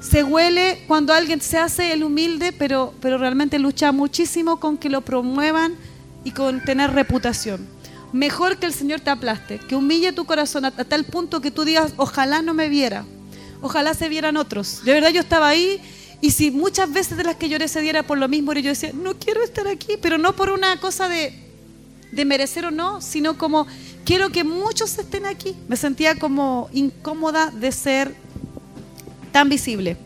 Se 0.00 0.22
huele 0.22 0.82
cuando 0.86 1.12
alguien 1.12 1.40
se 1.40 1.58
hace 1.58 1.92
el 1.92 2.04
humilde, 2.04 2.52
pero, 2.52 2.94
pero 3.00 3.18
realmente 3.18 3.58
lucha 3.58 3.92
muchísimo 3.92 4.58
con 4.58 4.78
que 4.78 4.88
lo 4.88 5.02
promuevan 5.02 5.74
y 6.24 6.30
con 6.30 6.64
tener 6.64 6.92
reputación. 6.92 7.66
Mejor 8.12 8.58
que 8.58 8.66
el 8.66 8.72
Señor 8.72 9.00
te 9.00 9.10
aplaste, 9.10 9.58
que 9.58 9.76
humille 9.76 10.12
tu 10.12 10.24
corazón 10.24 10.64
a 10.64 10.70
tal 10.70 11.04
punto 11.04 11.40
que 11.40 11.50
tú 11.50 11.64
digas, 11.64 11.92
ojalá 11.96 12.42
no 12.42 12.54
me 12.54 12.68
viera, 12.68 13.04
ojalá 13.62 13.94
se 13.94 14.08
vieran 14.08 14.36
otros. 14.36 14.84
De 14.84 14.92
verdad 14.92 15.10
yo 15.10 15.20
estaba 15.20 15.48
ahí 15.48 15.80
y 16.20 16.32
si 16.32 16.50
muchas 16.50 16.92
veces 16.92 17.16
de 17.16 17.24
las 17.24 17.36
que 17.36 17.48
lloré 17.48 17.68
se 17.68 17.80
diera 17.80 18.02
por 18.02 18.18
lo 18.18 18.28
mismo, 18.28 18.52
yo 18.52 18.70
decía, 18.70 18.90
no 18.92 19.14
quiero 19.14 19.42
estar 19.42 19.66
aquí, 19.68 19.94
pero 20.00 20.18
no 20.18 20.34
por 20.34 20.50
una 20.50 20.78
cosa 20.80 21.08
de, 21.08 21.32
de 22.12 22.24
merecer 22.24 22.66
o 22.66 22.70
no, 22.70 23.00
sino 23.00 23.38
como 23.38 23.66
quiero 24.04 24.30
que 24.30 24.44
muchos 24.44 24.98
estén 24.98 25.26
aquí. 25.26 25.56
Me 25.68 25.76
sentía 25.76 26.14
como 26.16 26.68
incómoda 26.72 27.50
de 27.50 27.72
ser 27.72 28.14
tan 29.32 29.48
visible. 29.48 29.96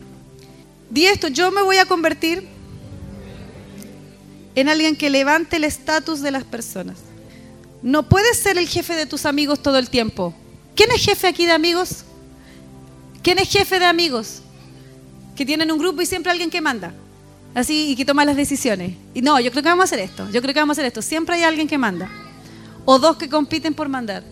Di 0.91 1.07
esto, 1.07 1.29
yo 1.29 1.51
me 1.51 1.63
voy 1.63 1.79
a 1.79 1.87
convertir 1.87 2.47
en 4.55 4.69
alguien 4.69 4.97
que 4.97 5.11
levante 5.11 5.57
el 5.57 5.65
estatus 5.65 6.21
de 6.21 6.31
las 6.31 6.45
personas. 6.45 6.99
No 7.83 8.09
puedes 8.09 8.39
ser 8.39 8.57
el 8.59 8.69
jefe 8.69 8.95
de 8.95 9.07
tus 9.07 9.27
amigos 9.27 9.63
todo 9.63 9.79
el 9.79 9.91
tiempo. 9.91 10.35
¿Quién 10.75 10.91
es 10.93 11.05
jefe 11.05 11.27
aquí 11.27 11.47
de 11.47 11.53
amigos? 11.53 12.05
¿Quién 13.23 13.39
es 13.39 13.49
jefe 13.49 13.79
de 13.79 13.87
amigos? 13.87 14.41
Que 15.37 15.45
tienen 15.45 15.71
un 15.73 15.79
grupo 15.79 16.01
y 16.01 16.07
siempre 16.07 16.31
alguien 16.31 16.51
que 16.51 16.61
manda. 16.61 16.95
Así 17.55 17.91
y 17.91 17.97
que 17.97 18.05
toma 18.05 18.25
las 18.25 18.37
decisiones. 18.37 18.95
Y 19.15 19.23
no, 19.23 19.39
yo 19.41 19.51
creo 19.51 19.63
que 19.63 19.69
vamos 19.69 19.85
a 19.85 19.87
hacer 19.87 20.01
esto. 20.01 20.29
Yo 20.31 20.41
creo 20.43 20.55
que 20.55 20.61
vamos 20.61 20.79
a 20.79 20.81
hacer 20.81 20.87
esto. 20.87 21.03
Siempre 21.03 21.37
hay 21.37 21.43
alguien 21.43 21.69
que 21.69 21.79
manda. 21.79 22.11
O 22.85 22.99
dos 22.99 23.17
que 23.17 23.29
compiten 23.29 23.75
por 23.75 23.89
mandar. 23.89 24.23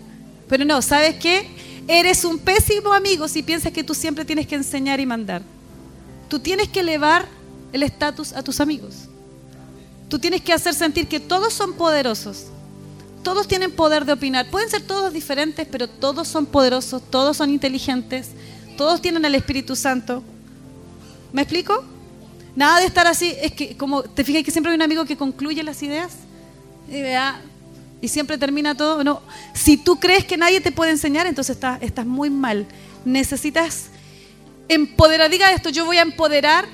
Pero 0.48 0.64
no, 0.64 0.82
¿sabes 0.82 1.16
qué? 1.16 1.48
Eres 1.88 2.24
un 2.24 2.38
pésimo 2.38 2.92
amigo 2.92 3.26
si 3.28 3.42
piensas 3.42 3.72
que 3.72 3.82
tú 3.82 3.94
siempre 3.94 4.24
tienes 4.24 4.46
que 4.46 4.54
enseñar 4.54 5.00
y 5.00 5.06
mandar. 5.06 5.42
Tú 6.28 6.38
tienes 6.38 6.68
que 6.68 6.80
elevar 6.80 7.26
el 7.72 7.82
estatus 7.82 8.32
a 8.32 8.42
tus 8.42 8.60
amigos. 8.60 9.08
Tú 10.08 10.18
tienes 10.18 10.42
que 10.42 10.52
hacer 10.52 10.74
sentir 10.74 11.08
que 11.08 11.20
todos 11.20 11.52
son 11.54 11.72
poderosos. 11.72 12.46
Todos 13.22 13.48
tienen 13.48 13.72
poder 13.72 14.04
de 14.04 14.12
opinar. 14.12 14.50
Pueden 14.50 14.68
ser 14.68 14.82
todos 14.82 15.12
diferentes, 15.12 15.66
pero 15.70 15.88
todos 15.88 16.28
son 16.28 16.46
poderosos, 16.46 17.02
todos 17.10 17.36
son 17.36 17.50
inteligentes, 17.50 18.28
todos 18.76 19.00
tienen 19.00 19.24
el 19.24 19.34
Espíritu 19.34 19.76
Santo. 19.76 20.22
¿Me 21.32 21.42
explico? 21.42 21.84
Nada 22.54 22.80
de 22.80 22.86
estar 22.86 23.06
así, 23.06 23.34
es 23.40 23.52
que 23.52 23.76
como 23.76 24.02
te 24.02 24.24
fijas 24.24 24.42
que 24.42 24.50
siempre 24.50 24.72
hay 24.72 24.76
un 24.76 24.82
amigo 24.82 25.04
que 25.04 25.16
concluye 25.16 25.62
las 25.62 25.82
ideas 25.82 26.12
y, 26.88 27.00
vea, 27.00 27.40
y 28.02 28.08
siempre 28.08 28.36
termina 28.36 28.74
todo. 28.74 29.02
No, 29.02 29.22
si 29.54 29.78
tú 29.78 29.98
crees 29.98 30.26
que 30.26 30.36
nadie 30.36 30.60
te 30.60 30.72
puede 30.72 30.90
enseñar, 30.90 31.26
entonces 31.26 31.56
estás, 31.80 32.04
muy 32.04 32.28
mal. 32.28 32.66
Necesitas 33.06 33.86
empoderar, 34.68 35.30
diga 35.30 35.52
esto, 35.52 35.70
yo 35.70 35.86
voy 35.86 35.96
a 35.96 36.02
empoderar 36.02 36.66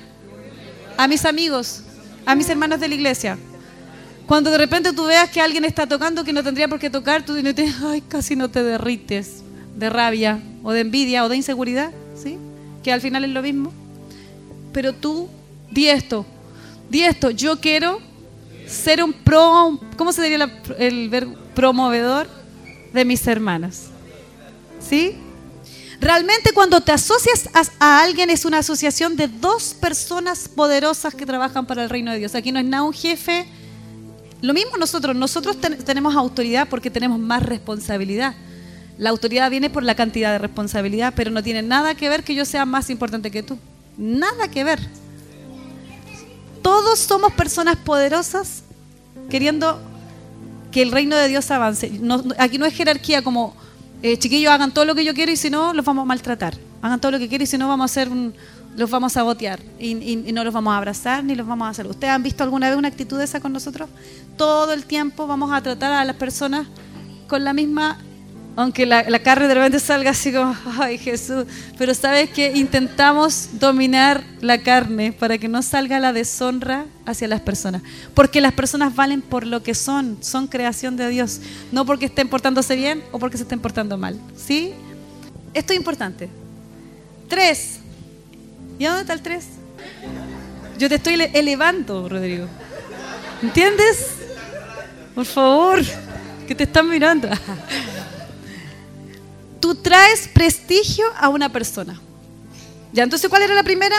a 0.97 1.07
mis 1.07 1.23
amigos, 1.23 1.83
a 2.25 2.35
mis 2.35 2.49
hermanos 2.49 2.79
de 2.79 2.89
la 2.89 2.95
iglesia. 2.95 3.37
Cuando 4.25 4.49
de 4.49 4.57
repente 4.57 4.91
tú 4.91 5.05
veas 5.05 5.29
que 5.29 5.39
alguien 5.39 5.65
está 5.65 5.87
tocando 5.87 6.23
que 6.23 6.33
no 6.33 6.43
tendría 6.43 6.67
por 6.67 6.79
qué 6.79 6.89
tocar, 6.89 7.23
tú 7.23 7.35
dices, 7.35 7.75
ay, 7.83 8.01
casi 8.01 8.35
no 8.35 8.49
te 8.49 8.63
derrites 8.63 9.43
de 9.75 9.89
rabia 9.89 10.41
o 10.63 10.71
de 10.71 10.81
envidia 10.81 11.23
o 11.23 11.29
de 11.29 11.37
inseguridad, 11.37 11.91
¿sí? 12.21 12.37
Que 12.83 12.91
al 12.91 13.01
final 13.01 13.23
es 13.23 13.29
lo 13.29 13.41
mismo. 13.43 13.71
Pero 14.73 14.93
tú, 14.93 15.29
di 15.71 15.87
esto, 15.87 16.25
di 16.89 17.03
esto, 17.03 17.29
yo 17.29 17.59
quiero 17.59 18.08
ser 18.69 19.03
un 19.03 19.13
pro, 19.13 19.79
¿cómo 19.97 20.13
se 20.13 20.21
diría 20.21 20.61
el 20.77 21.09
verbo? 21.09 21.35
Promovedor 21.55 22.27
de 22.93 23.05
mis 23.05 23.25
hermanas. 23.27 23.87
¿Sí? 24.79 25.15
Realmente 25.99 26.53
cuando 26.53 26.79
te 26.79 26.93
asocias 26.93 27.49
a, 27.79 28.01
alguien 28.01 28.29
es 28.29 28.45
una 28.45 28.59
asociación 28.59 29.17
de 29.17 29.27
dos 29.27 29.73
personas 29.73 30.47
poderosas 30.47 31.13
que 31.13 31.25
trabajan 31.25 31.65
para 31.65 31.83
el 31.83 31.89
reino 31.89 32.11
de 32.11 32.19
Dios. 32.19 32.35
Aquí 32.35 32.51
no 32.51 32.59
es 32.59 32.65
nada 32.65 32.83
un 32.83 32.93
jefe. 32.93 33.45
Lo 34.41 34.53
mismo 34.53 34.77
nosotros, 34.77 35.15
nosotros 35.15 35.57
tenemos 35.59 36.15
autoridad 36.15 36.69
porque 36.69 36.89
tenemos 36.89 37.19
más 37.19 37.43
responsabilidad. 37.43 38.33
La 38.97 39.09
autoridad 39.09 39.49
viene 39.49 39.69
por 39.69 39.83
la 39.83 39.95
cantidad 39.95 40.31
de 40.31 40.37
responsabilidad, 40.37 41.13
pero 41.15 41.31
no 41.31 41.43
tiene 41.43 41.61
nada 41.61 41.95
que 41.95 42.07
ver 42.07 42.23
que 42.23 42.35
yo 42.35 42.45
sea 42.45 42.65
más 42.65 42.89
importante 42.89 43.31
que 43.31 43.43
tú. 43.43 43.57
Nada 43.97 44.47
que 44.49 44.63
ver. 44.63 44.79
Todos 46.61 46.99
somos 46.99 47.33
personas 47.33 47.75
poderosas 47.77 48.63
queriendo 49.29 49.79
que 50.71 50.81
el 50.81 50.91
reino 50.91 51.15
de 51.15 51.27
Dios 51.27 51.49
avance. 51.51 51.91
aquí 52.37 52.57
no 52.57 52.65
es 52.65 52.73
jerarquía 52.73 53.21
como 53.23 53.55
eh, 54.01 54.17
chiquillos 54.17 54.51
hagan 54.51 54.73
todo 54.73 54.85
lo 54.85 54.95
que 54.95 55.03
yo 55.03 55.13
quiero 55.13 55.31
y 55.31 55.35
si 55.35 55.49
no 55.49 55.73
los 55.73 55.85
vamos 55.85 56.03
a 56.03 56.05
maltratar. 56.05 56.55
Hagan 56.81 57.01
todo 57.01 57.11
lo 57.11 57.19
que 57.19 57.27
quiero 57.27 57.43
y 57.43 57.47
si 57.47 57.57
no 57.57 57.67
vamos 57.67 57.83
a 57.83 57.85
hacer 57.85 58.09
los 58.77 58.89
vamos 58.89 59.17
a 59.17 59.23
botear 59.23 59.59
y, 59.79 59.91
y, 59.91 60.31
no 60.31 60.43
los 60.43 60.53
vamos 60.53 60.73
a 60.73 60.77
abrazar 60.77 61.23
ni 61.23 61.35
los 61.35 61.45
vamos 61.45 61.65
a 61.65 61.69
hacer. 61.69 61.87
¿Ustedes 61.87 62.13
han 62.13 62.23
visto 62.23 62.43
alguna 62.43 62.69
vez 62.69 62.77
una 62.77 62.87
actitud 62.87 63.19
esa 63.19 63.39
con 63.39 63.51
nosotros? 63.51 63.89
Todo 64.37 64.71
el 64.71 64.85
tiempo 64.85 65.27
vamos 65.27 65.51
a 65.51 65.61
tratar 65.61 65.91
a 65.91 66.05
las 66.05 66.15
personas 66.15 66.67
con 67.27 67.43
la 67.43 67.51
misma 67.51 67.97
aunque 68.55 68.85
la, 68.85 69.19
carne 69.19 69.47
de 69.47 69.53
repente 69.53 69.79
salga 69.79 70.11
así 70.11 70.33
como, 70.33 70.55
ay 70.79 70.97
Jesús, 70.97 71.45
pero 71.77 71.93
sabes 71.93 72.29
que 72.29 72.51
intentamos 72.55 73.49
dominar 73.53 74.23
la 74.41 74.61
carne 74.61 75.13
para 75.13 75.37
que 75.37 75.47
no 75.47 75.61
salga 75.61 75.99
la 75.99 76.13
deshonra 76.13 76.85
hacia 77.05 77.27
las 77.27 77.41
personas, 77.41 77.81
porque 78.13 78.41
las 78.41 78.53
personas 78.53 78.95
valen 78.95 79.21
por 79.21 79.45
lo 79.45 79.63
que 79.63 79.73
son, 79.73 80.17
son 80.21 80.47
creación 80.47 80.97
de 80.97 81.07
Dios, 81.09 81.41
no 81.71 81.85
porque 81.85 82.05
estén 82.05 82.27
portándose 82.27 82.75
bien 82.75 83.03
o 83.11 83.19
porque 83.19 83.37
se 83.37 83.43
estén 83.43 83.59
portando 83.59 83.97
mal, 83.97 84.19
¿sí? 84.35 84.73
Esto 85.53 85.73
es 85.73 85.79
importante. 85.79 86.29
Tres. 87.27 87.79
¿Y 88.77 88.85
dónde 88.85 89.01
está 89.01 89.13
el 89.13 89.21
tres? 89.21 89.45
Yo 90.77 90.89
te 90.89 90.95
estoy 90.95 91.13
elevando, 91.33 92.07
Rodrigo. 92.07 92.47
¿Entiendes? 93.41 94.15
Por 95.15 95.25
favor, 95.25 95.81
que 96.47 96.55
te 96.55 96.63
están 96.63 96.89
mirando. 96.89 97.29
tú 99.59 99.75
traes 99.75 100.27
prestigio 100.27 101.05
a 101.17 101.29
una 101.29 101.51
persona. 101.51 101.99
¿Ya? 102.91 103.03
Entonces, 103.03 103.29
¿cuál 103.29 103.43
era 103.43 103.53
la 103.53 103.63
primera? 103.63 103.95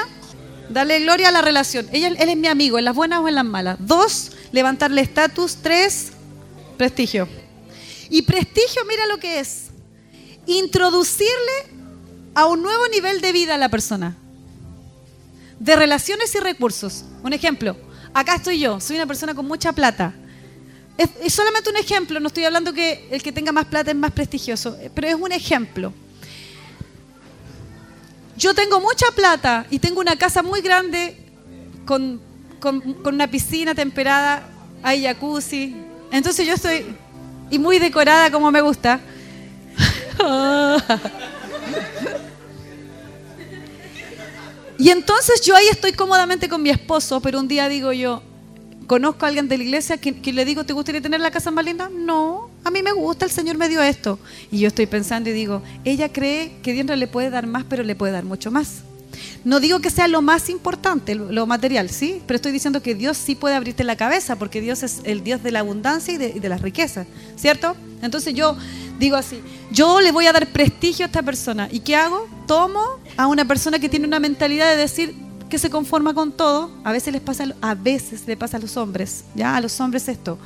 Darle 0.68 1.00
gloria 1.00 1.28
a 1.28 1.32
la 1.32 1.42
relación. 1.42 1.88
Ella, 1.92 2.08
él 2.08 2.28
es 2.28 2.36
mi 2.36 2.48
amigo, 2.48 2.78
en 2.78 2.84
las 2.84 2.94
buenas 2.94 3.20
o 3.20 3.28
en 3.28 3.34
las 3.34 3.44
malas. 3.44 3.76
Dos, 3.80 4.32
levantarle 4.52 5.00
estatus. 5.00 5.56
Tres, 5.62 6.12
prestigio. 6.76 7.28
Y 8.08 8.22
prestigio, 8.22 8.82
mira 8.88 9.06
lo 9.06 9.18
que 9.18 9.40
es. 9.40 9.66
Introducirle 10.46 11.80
a 12.34 12.46
un 12.46 12.62
nuevo 12.62 12.88
nivel 12.88 13.20
de 13.20 13.32
vida 13.32 13.54
a 13.54 13.58
la 13.58 13.68
persona. 13.68 14.16
De 15.58 15.76
relaciones 15.76 16.34
y 16.34 16.38
recursos. 16.38 17.04
Un 17.22 17.32
ejemplo, 17.32 17.76
acá 18.14 18.36
estoy 18.36 18.58
yo, 18.58 18.80
soy 18.80 18.96
una 18.96 19.06
persona 19.06 19.34
con 19.34 19.46
mucha 19.46 19.72
plata. 19.72 20.14
Es, 21.00 21.32
solamente 21.32 21.70
un 21.70 21.78
ejemplo, 21.78 22.20
no 22.20 22.26
estoy 22.26 22.44
hablando 22.44 22.74
que 22.74 23.08
el 23.10 23.22
que 23.22 23.32
tenga 23.32 23.52
más 23.52 23.64
plata 23.64 23.90
es 23.90 23.96
más 23.96 24.12
prestigioso, 24.12 24.76
pero 24.94 25.08
es 25.08 25.14
un 25.14 25.32
ejemplo. 25.32 25.94
Yo 28.36 28.52
tengo 28.52 28.80
mucha 28.80 29.06
plata 29.16 29.64
y 29.70 29.78
tengo 29.78 29.98
una 30.02 30.16
casa 30.16 30.42
muy 30.42 30.60
grande 30.60 31.16
con, 31.86 32.20
una 33.06 33.30
piscina 33.30 33.74
temperada, 33.74 34.46
hay 34.82 35.04
jacuzzi. 35.04 35.74
Entonces 36.12 36.46
yo 36.46 36.52
estoy, 36.52 36.84
y 37.50 37.58
muy 37.58 37.78
decorada 37.78 38.30
como 38.30 38.50
me 38.50 38.60
gusta. 38.60 39.00
y 44.76 44.90
entonces 44.90 45.40
yo 45.40 45.56
ahí 45.56 45.68
estoy 45.68 45.94
cómodamente 45.94 46.46
con 46.46 46.62
mi 46.62 46.68
esposo, 46.68 47.22
pero 47.22 47.40
un 47.40 47.48
día 47.48 47.70
digo 47.70 47.90
yo, 47.90 48.22
conozco 48.90 49.24
a 49.24 49.28
alguien 49.28 49.46
de 49.46 49.56
la 49.56 49.62
iglesia 49.62 49.98
que, 49.98 50.32
le 50.32 50.44
digo, 50.44 50.64
¿te 50.64 50.72
gustaría 50.72 51.00
tener 51.00 51.20
la 51.20 51.30
casa 51.30 51.52
más 51.52 51.64
linda? 51.64 51.88
No, 51.94 52.50
a 52.64 52.72
mí 52.72 52.82
me 52.82 52.90
gusta, 52.90 53.24
el 53.24 53.30
Señor 53.30 53.56
me 53.56 53.68
dio 53.68 53.80
esto. 53.80 54.18
Y 54.50 54.58
yo 54.58 54.66
estoy 54.66 54.86
pensando 54.86 55.30
y 55.30 55.32
digo, 55.32 55.62
ella 55.84 56.12
cree 56.12 56.56
que 56.60 56.72
Dios 56.72 56.86
no 56.86 56.96
le 56.96 57.06
puede 57.06 57.30
dar 57.30 57.46
más, 57.46 57.62
pero 57.68 57.84
le 57.84 57.94
puede 57.94 58.12
dar 58.12 58.24
mucho 58.24 58.50
más. 58.50 58.82
No 59.44 59.60
digo 59.60 59.78
que 59.78 59.90
sea 59.90 60.08
lo 60.08 60.22
más 60.22 60.50
importante, 60.50 61.14
lo 61.14 61.46
material, 61.46 61.88
¿sí? 61.88 62.20
Pero 62.26 62.34
estoy 62.34 62.50
diciendo 62.50 62.82
que 62.82 62.96
Dios 62.96 63.16
sí 63.16 63.36
puede 63.36 63.54
abrirte 63.54 63.84
la 63.84 63.94
cabeza, 63.94 64.34
porque 64.34 64.60
Dios 64.60 64.82
es 64.82 65.02
el 65.04 65.22
Dios 65.22 65.40
de 65.44 65.52
la 65.52 65.60
abundancia 65.60 66.12
y 66.12 66.16
de, 66.16 66.32
y 66.34 66.40
de 66.40 66.48
las 66.48 66.60
riquezas, 66.60 67.06
¿cierto? 67.36 67.76
Entonces 68.02 68.34
yo 68.34 68.56
digo 68.98 69.14
así, 69.14 69.40
yo 69.70 70.00
le 70.00 70.10
voy 70.10 70.26
a 70.26 70.32
dar 70.32 70.48
prestigio 70.48 71.04
a 71.04 71.06
esta 71.06 71.22
persona. 71.22 71.68
¿Y 71.70 71.78
qué 71.78 71.94
hago? 71.94 72.26
Tomo 72.48 72.82
a 73.16 73.28
una 73.28 73.44
persona 73.44 73.78
que 73.78 73.88
tiene 73.88 74.08
una 74.08 74.18
mentalidad 74.18 74.68
de 74.68 74.76
decir, 74.76 75.14
que 75.50 75.58
se 75.58 75.68
conforma 75.68 76.14
con 76.14 76.32
todo, 76.32 76.70
a 76.84 76.92
veces 76.92 77.12
les 77.12 77.20
pasa, 77.20 77.44
a 77.60 77.74
veces 77.74 78.26
le 78.26 78.36
pasa 78.36 78.56
a 78.56 78.60
los 78.60 78.76
hombres, 78.78 79.24
ya 79.34 79.56
a 79.56 79.60
los 79.60 79.78
hombres 79.80 80.08
esto, 80.08 80.38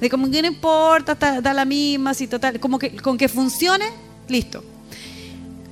de 0.00 0.10
como 0.10 0.30
que 0.30 0.42
no 0.42 0.48
importa, 0.48 1.14
da 1.14 1.54
la 1.54 1.64
misma, 1.64 2.12
si 2.12 2.26
total, 2.26 2.60
como 2.60 2.78
que 2.78 2.96
con 2.96 3.16
que 3.16 3.28
funcione, 3.28 3.86
listo. 4.28 4.62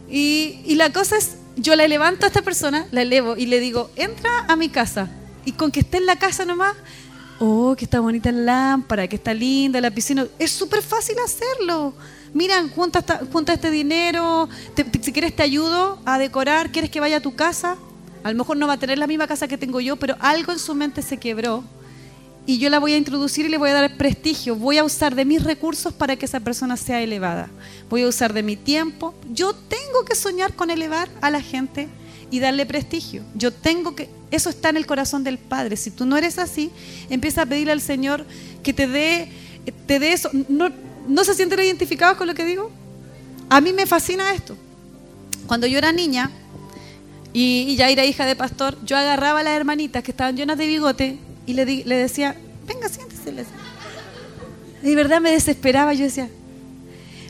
Y, 0.08 0.74
la 0.76 0.92
cosa 0.92 1.16
es 1.16 1.36
yo 1.56 1.74
la 1.74 1.86
levanto 1.88 2.26
a 2.26 2.28
esta 2.28 2.42
persona, 2.42 2.86
la 2.90 3.02
elevo 3.02 3.36
y 3.36 3.46
le 3.46 3.60
digo, 3.60 3.90
entra 3.96 4.30
a 4.48 4.56
mi 4.56 4.68
casa. 4.68 5.08
Y 5.44 5.52
con 5.52 5.70
que 5.70 5.80
esté 5.80 5.98
en 5.98 6.06
la 6.06 6.16
casa 6.16 6.44
nomás, 6.44 6.74
oh, 7.38 7.74
que 7.76 7.84
está 7.84 8.00
bonita 8.00 8.30
la 8.30 8.42
lámpara, 8.42 9.08
que 9.08 9.16
está 9.16 9.32
linda 9.32 9.80
la 9.80 9.90
piscina. 9.90 10.26
Es 10.38 10.50
súper 10.50 10.82
fácil 10.82 11.16
hacerlo. 11.24 11.94
Mira, 12.34 12.62
junta, 12.74 13.02
junta 13.32 13.54
este 13.54 13.70
dinero, 13.70 14.48
si 15.00 15.12
quieres 15.12 15.34
te 15.34 15.42
ayudo 15.42 15.98
a 16.04 16.18
decorar, 16.18 16.70
quieres 16.70 16.90
que 16.90 17.00
vaya 17.00 17.16
a 17.16 17.20
tu 17.20 17.34
casa. 17.34 17.76
A 18.26 18.32
lo 18.32 18.38
mejor 18.38 18.56
no 18.56 18.66
va 18.66 18.72
a 18.72 18.76
tener 18.76 18.98
la 18.98 19.06
misma 19.06 19.28
casa 19.28 19.46
que 19.46 19.56
tengo 19.56 19.80
yo, 19.80 19.94
pero 19.94 20.16
algo 20.18 20.50
en 20.50 20.58
su 20.58 20.74
mente 20.74 21.00
se 21.00 21.16
quebró 21.16 21.62
y 22.44 22.58
yo 22.58 22.68
la 22.70 22.80
voy 22.80 22.92
a 22.92 22.96
introducir 22.96 23.46
y 23.46 23.48
le 23.48 23.56
voy 23.56 23.70
a 23.70 23.74
dar 23.74 23.96
prestigio. 23.96 24.56
Voy 24.56 24.78
a 24.78 24.84
usar 24.84 25.14
de 25.14 25.24
mis 25.24 25.44
recursos 25.44 25.92
para 25.92 26.16
que 26.16 26.26
esa 26.26 26.40
persona 26.40 26.76
sea 26.76 27.00
elevada. 27.00 27.48
Voy 27.88 28.02
a 28.02 28.08
usar 28.08 28.32
de 28.32 28.42
mi 28.42 28.56
tiempo. 28.56 29.14
Yo 29.32 29.54
tengo 29.54 30.04
que 30.04 30.16
soñar 30.16 30.54
con 30.54 30.70
elevar 30.70 31.08
a 31.20 31.30
la 31.30 31.40
gente 31.40 31.86
y 32.28 32.40
darle 32.40 32.66
prestigio. 32.66 33.22
Yo 33.36 33.52
tengo 33.52 33.94
que, 33.94 34.10
eso 34.32 34.50
está 34.50 34.70
en 34.70 34.78
el 34.78 34.86
corazón 34.86 35.22
del 35.22 35.38
Padre. 35.38 35.76
Si 35.76 35.92
tú 35.92 36.04
no 36.04 36.16
eres 36.16 36.40
así, 36.40 36.72
empieza 37.08 37.42
a 37.42 37.46
pedirle 37.46 37.70
al 37.70 37.80
Señor 37.80 38.26
que 38.64 38.72
te 38.72 38.88
dé, 38.88 39.30
te 39.86 40.00
dé 40.00 40.14
eso. 40.14 40.30
¿No, 40.48 40.72
¿No 41.06 41.22
se 41.22 41.32
sienten 41.32 41.60
identificados 41.60 42.18
con 42.18 42.26
lo 42.26 42.34
que 42.34 42.44
digo? 42.44 42.72
A 43.48 43.60
mí 43.60 43.72
me 43.72 43.86
fascina 43.86 44.34
esto. 44.34 44.56
Cuando 45.46 45.68
yo 45.68 45.78
era 45.78 45.92
niña 45.92 46.32
y, 47.38 47.76
ya 47.76 47.90
era 47.90 48.02
hija 48.06 48.24
de 48.24 48.34
pastor, 48.34 48.78
yo 48.82 48.96
agarraba 48.96 49.40
a 49.40 49.42
las 49.42 49.54
hermanitas 49.54 50.02
que 50.02 50.10
estaban 50.10 50.34
llenas 50.38 50.56
de 50.56 50.66
bigote 50.66 51.18
y 51.44 51.52
le, 51.52 51.66
le 51.66 51.94
decía, 51.94 52.34
venga, 52.66 52.88
siéntese. 52.88 53.44
De 54.80 54.94
verdad 54.94 55.20
me 55.20 55.30
desesperaba, 55.32 55.92
yo 55.92 56.04
decía, 56.04 56.30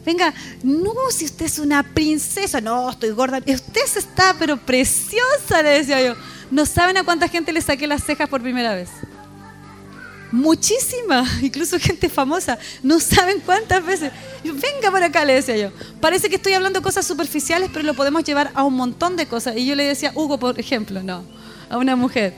venga, 0.05 0.33
no, 0.63 0.93
si 1.11 1.25
usted 1.25 1.47
es 1.47 1.59
una 1.59 1.83
princesa, 1.83 2.61
no, 2.61 2.89
estoy 2.89 3.11
gorda, 3.11 3.39
usted 3.39 3.81
está, 3.97 4.37
pero 4.39 4.57
preciosa, 4.57 5.61
le 5.65 5.71
decía 5.71 6.01
yo. 6.01 6.15
No 6.53 6.67
saben 6.67 6.97
a 6.99 7.03
cuánta 7.03 7.27
gente 7.27 7.53
le 7.53 7.61
saqué 7.61 7.89
las 7.89 8.05
cejas 8.05 8.29
por 8.29 8.41
primera 8.41 8.77
vez. 8.77 8.91
Muchísima, 10.33 11.25
incluso 11.43 11.79
gente 11.79 12.09
famosa. 12.09 12.59
No 12.83 13.01
saben 13.01 13.41
cuántas 13.41 13.85
veces. 13.85 14.13
Venga 14.45 14.91
por 14.91 15.03
acá, 15.03 15.25
le 15.25 15.35
decía 15.35 15.57
yo. 15.57 15.71
Parece 16.01 16.29
que 16.29 16.37
estoy 16.37 16.53
hablando 16.53 16.83
cosas 16.83 17.07
superficiales, 17.07 17.71
pero 17.73 17.85
lo 17.85 17.95
podemos 17.95 18.25
llevar 18.25 18.51
a 18.55 18.65
un 18.65 18.75
montón 18.75 19.17
de 19.17 19.27
cosas. 19.27 19.57
Y 19.57 19.67
yo 19.67 19.75
le 19.75 19.85
decía, 19.85 20.13
Hugo, 20.15 20.39
por 20.39 20.59
ejemplo, 20.59 21.03
no, 21.03 21.25
a 21.71 21.79
una 21.79 21.97
mujer 21.97 22.35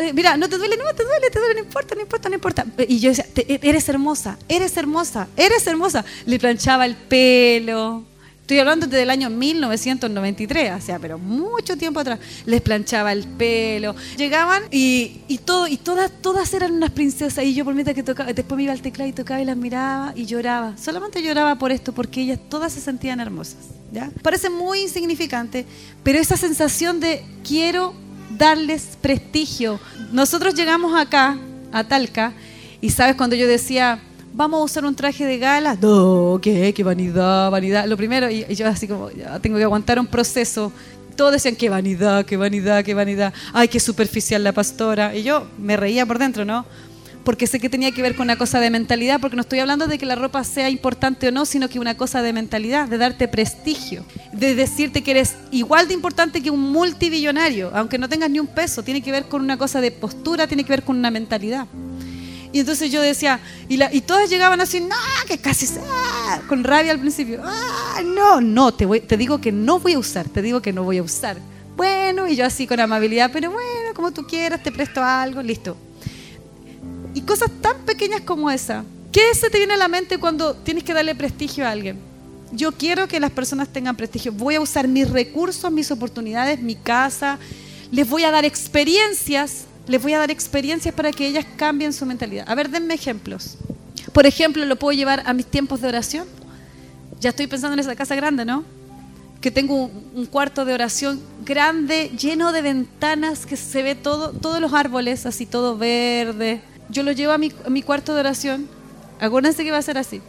eh, 0.00 0.14
mira, 0.14 0.34
no 0.38 0.48
te 0.48 0.56
duele, 0.56 0.78
no 0.78 0.94
te 0.94 1.04
duele, 1.04 1.28
te 1.30 1.38
duele, 1.38 1.54
no 1.54 1.60
importa, 1.60 1.94
no 1.94 2.00
importa, 2.00 2.28
no 2.30 2.34
importa. 2.34 2.66
Y 2.88 3.00
yo 3.00 3.10
decía, 3.10 3.26
eres 3.62 3.86
hermosa, 3.86 4.38
eres 4.48 4.74
hermosa, 4.78 5.28
eres 5.36 5.66
hermosa. 5.66 6.06
Le 6.24 6.38
planchaba 6.38 6.86
el 6.86 6.96
pelo. 6.96 8.04
Estoy 8.50 8.58
hablando 8.58 8.88
desde 8.88 9.04
el 9.04 9.10
año 9.10 9.30
1993, 9.30 10.72
o 10.76 10.80
sea, 10.84 10.98
pero 10.98 11.20
mucho 11.20 11.76
tiempo 11.76 12.00
atrás. 12.00 12.18
Les 12.46 12.60
planchaba 12.60 13.12
el 13.12 13.22
pelo. 13.22 13.94
Llegaban 14.16 14.64
y, 14.72 15.20
y 15.28 15.38
todo, 15.38 15.68
y 15.68 15.76
todas, 15.76 16.10
todas 16.20 16.52
eran 16.52 16.72
unas 16.72 16.90
princesas. 16.90 17.44
Y 17.44 17.54
yo 17.54 17.64
por 17.64 17.74
mientras 17.74 17.94
que 17.94 18.02
tocaba, 18.02 18.32
después 18.32 18.56
me 18.56 18.64
iba 18.64 18.72
al 18.72 18.82
teclado 18.82 19.08
y 19.08 19.12
tocaba 19.12 19.40
y 19.40 19.44
las 19.44 19.56
miraba 19.56 20.12
y 20.16 20.26
lloraba. 20.26 20.76
Solamente 20.76 21.22
lloraba 21.22 21.60
por 21.60 21.70
esto, 21.70 21.92
porque 21.92 22.22
ellas 22.22 22.40
todas 22.48 22.72
se 22.72 22.80
sentían 22.80 23.20
hermosas. 23.20 23.68
¿ya? 23.92 24.10
Parece 24.20 24.50
muy 24.50 24.80
insignificante, 24.80 25.64
pero 26.02 26.18
esa 26.18 26.36
sensación 26.36 26.98
de 26.98 27.24
quiero 27.46 27.94
darles 28.36 28.98
prestigio. 29.00 29.78
Nosotros 30.10 30.56
llegamos 30.56 31.00
acá, 31.00 31.38
a 31.70 31.84
Talca, 31.84 32.32
y 32.80 32.90
sabes 32.90 33.14
cuando 33.14 33.36
yo 33.36 33.46
decía, 33.46 34.00
vamos 34.32 34.60
a 34.60 34.64
usar 34.64 34.84
un 34.84 34.94
traje 34.94 35.24
de 35.24 35.38
gala, 35.38 35.76
no, 35.80 36.38
qué, 36.42 36.72
qué 36.74 36.82
vanidad, 36.82 37.50
vanidad. 37.50 37.86
Lo 37.86 37.96
primero, 37.96 38.30
y, 38.30 38.44
yo 38.54 38.66
así 38.66 38.86
como, 38.86 39.10
ya 39.10 39.38
tengo 39.40 39.56
que 39.56 39.64
aguantar 39.64 39.98
un 39.98 40.06
proceso. 40.06 40.72
Todos 41.16 41.32
decían, 41.32 41.56
qué 41.56 41.68
vanidad, 41.68 42.24
qué 42.24 42.36
vanidad, 42.36 42.84
qué 42.84 42.94
vanidad. 42.94 43.34
Ay, 43.52 43.68
qué 43.68 43.80
superficial 43.80 44.42
la 44.42 44.52
pastora. 44.52 45.14
Y 45.14 45.22
yo 45.22 45.46
me 45.58 45.76
reía 45.76 46.06
por 46.06 46.18
dentro, 46.18 46.44
¿no? 46.44 46.64
porque 47.24 47.46
sé 47.46 47.60
que 47.60 47.68
tenía 47.68 47.92
que 47.92 48.02
ver 48.02 48.16
con 48.16 48.24
una 48.24 48.36
cosa 48.36 48.60
de 48.60 48.70
mentalidad, 48.70 49.20
porque 49.20 49.36
no 49.36 49.42
estoy 49.42 49.58
hablando 49.58 49.86
de 49.86 49.98
que 49.98 50.06
la 50.06 50.14
ropa 50.14 50.42
sea 50.44 50.70
importante 50.70 51.28
o 51.28 51.32
no, 51.32 51.44
sino 51.44 51.68
que 51.68 51.78
una 51.78 51.96
cosa 51.96 52.22
de 52.22 52.32
mentalidad, 52.32 52.88
de 52.88 52.98
darte 52.98 53.28
prestigio, 53.28 54.04
de 54.32 54.54
decirte 54.54 55.02
que 55.02 55.12
eres 55.12 55.36
igual 55.50 55.86
de 55.88 55.94
importante 55.94 56.42
que 56.42 56.50
un 56.50 56.72
multibillonario, 56.72 57.70
aunque 57.74 57.98
no 57.98 58.08
tengas 58.08 58.30
ni 58.30 58.40
un 58.40 58.46
peso, 58.46 58.82
tiene 58.82 59.02
que 59.02 59.12
ver 59.12 59.26
con 59.26 59.42
una 59.42 59.56
cosa 59.56 59.80
de 59.80 59.90
postura, 59.90 60.46
tiene 60.46 60.64
que 60.64 60.70
ver 60.70 60.82
con 60.82 60.96
una 60.96 61.10
mentalidad. 61.10 61.66
Y 62.52 62.60
entonces 62.60 62.90
yo 62.90 63.00
decía, 63.00 63.40
y, 63.68 63.76
la, 63.76 63.92
y 63.92 64.00
todas 64.00 64.28
llegaban 64.28 64.60
así, 64.60 64.80
no, 64.80 64.96
que 65.28 65.38
casi, 65.38 65.66
ah", 65.88 66.40
con 66.48 66.64
rabia 66.64 66.92
al 66.92 66.98
principio, 66.98 67.40
ah, 67.44 68.00
no, 68.04 68.40
no, 68.40 68.74
te, 68.74 68.86
voy, 68.86 69.00
te 69.00 69.16
digo 69.16 69.40
que 69.40 69.52
no 69.52 69.78
voy 69.78 69.94
a 69.94 69.98
usar, 69.98 70.28
te 70.28 70.42
digo 70.42 70.60
que 70.60 70.72
no 70.72 70.82
voy 70.82 70.98
a 70.98 71.02
usar. 71.02 71.36
Bueno, 71.76 72.26
y 72.26 72.34
yo 72.34 72.44
así 72.44 72.66
con 72.66 72.80
amabilidad, 72.80 73.30
pero 73.32 73.52
bueno, 73.52 73.94
como 73.94 74.10
tú 74.10 74.26
quieras, 74.26 74.62
te 74.62 74.72
presto 74.72 75.02
algo, 75.02 75.40
listo, 75.42 75.76
y 77.14 77.22
cosas 77.22 77.50
tan 77.60 77.78
pequeñas 77.82 78.22
como 78.22 78.50
esa. 78.50 78.84
¿Qué 79.12 79.34
se 79.34 79.50
te 79.50 79.58
viene 79.58 79.74
a 79.74 79.76
la 79.76 79.88
mente 79.88 80.18
cuando 80.18 80.54
tienes 80.54 80.84
que 80.84 80.92
darle 80.92 81.14
prestigio 81.14 81.66
a 81.66 81.70
alguien? 81.70 81.98
Yo 82.52 82.72
quiero 82.72 83.08
que 83.08 83.18
las 83.18 83.30
personas 83.30 83.68
tengan 83.68 83.96
prestigio. 83.96 84.32
Voy 84.32 84.56
a 84.56 84.60
usar 84.60 84.86
mis 84.86 85.08
recursos, 85.10 85.70
mis 85.70 85.90
oportunidades, 85.90 86.60
mi 86.60 86.76
casa. 86.76 87.38
Les 87.90 88.08
voy 88.08 88.24
a 88.24 88.30
dar 88.30 88.44
experiencias. 88.44 89.64
Les 89.86 90.02
voy 90.02 90.14
a 90.14 90.18
dar 90.18 90.30
experiencias 90.30 90.94
para 90.94 91.12
que 91.12 91.26
ellas 91.26 91.44
cambien 91.56 91.92
su 91.92 92.06
mentalidad. 92.06 92.44
A 92.48 92.54
ver, 92.54 92.70
denme 92.70 92.94
ejemplos. 92.94 93.56
Por 94.12 94.26
ejemplo, 94.26 94.64
lo 94.64 94.76
puedo 94.76 94.96
llevar 94.96 95.22
a 95.26 95.32
mis 95.32 95.46
tiempos 95.46 95.80
de 95.80 95.88
oración. 95.88 96.26
Ya 97.20 97.30
estoy 97.30 97.46
pensando 97.46 97.74
en 97.74 97.80
esa 97.80 97.96
casa 97.96 98.14
grande, 98.14 98.44
¿no? 98.44 98.64
Que 99.40 99.50
tengo 99.50 99.90
un 100.14 100.26
cuarto 100.26 100.64
de 100.64 100.74
oración 100.74 101.20
grande, 101.44 102.10
lleno 102.18 102.52
de 102.52 102.62
ventanas, 102.62 103.46
que 103.46 103.56
se 103.56 103.82
ve 103.82 103.94
todo, 103.94 104.32
todos 104.32 104.60
los 104.60 104.72
árboles, 104.72 105.26
así 105.26 105.46
todo 105.46 105.76
verde 105.76 106.62
yo 106.90 107.02
lo 107.02 107.12
llevo 107.12 107.32
a 107.32 107.38
mi, 107.38 107.82
cuarto 107.82 108.14
de 108.14 108.20
oración. 108.20 108.68
Acuérdense 109.20 109.64
que 109.64 109.70
va 109.70 109.78
a 109.78 109.82
ser 109.82 109.98
así. 109.98 110.20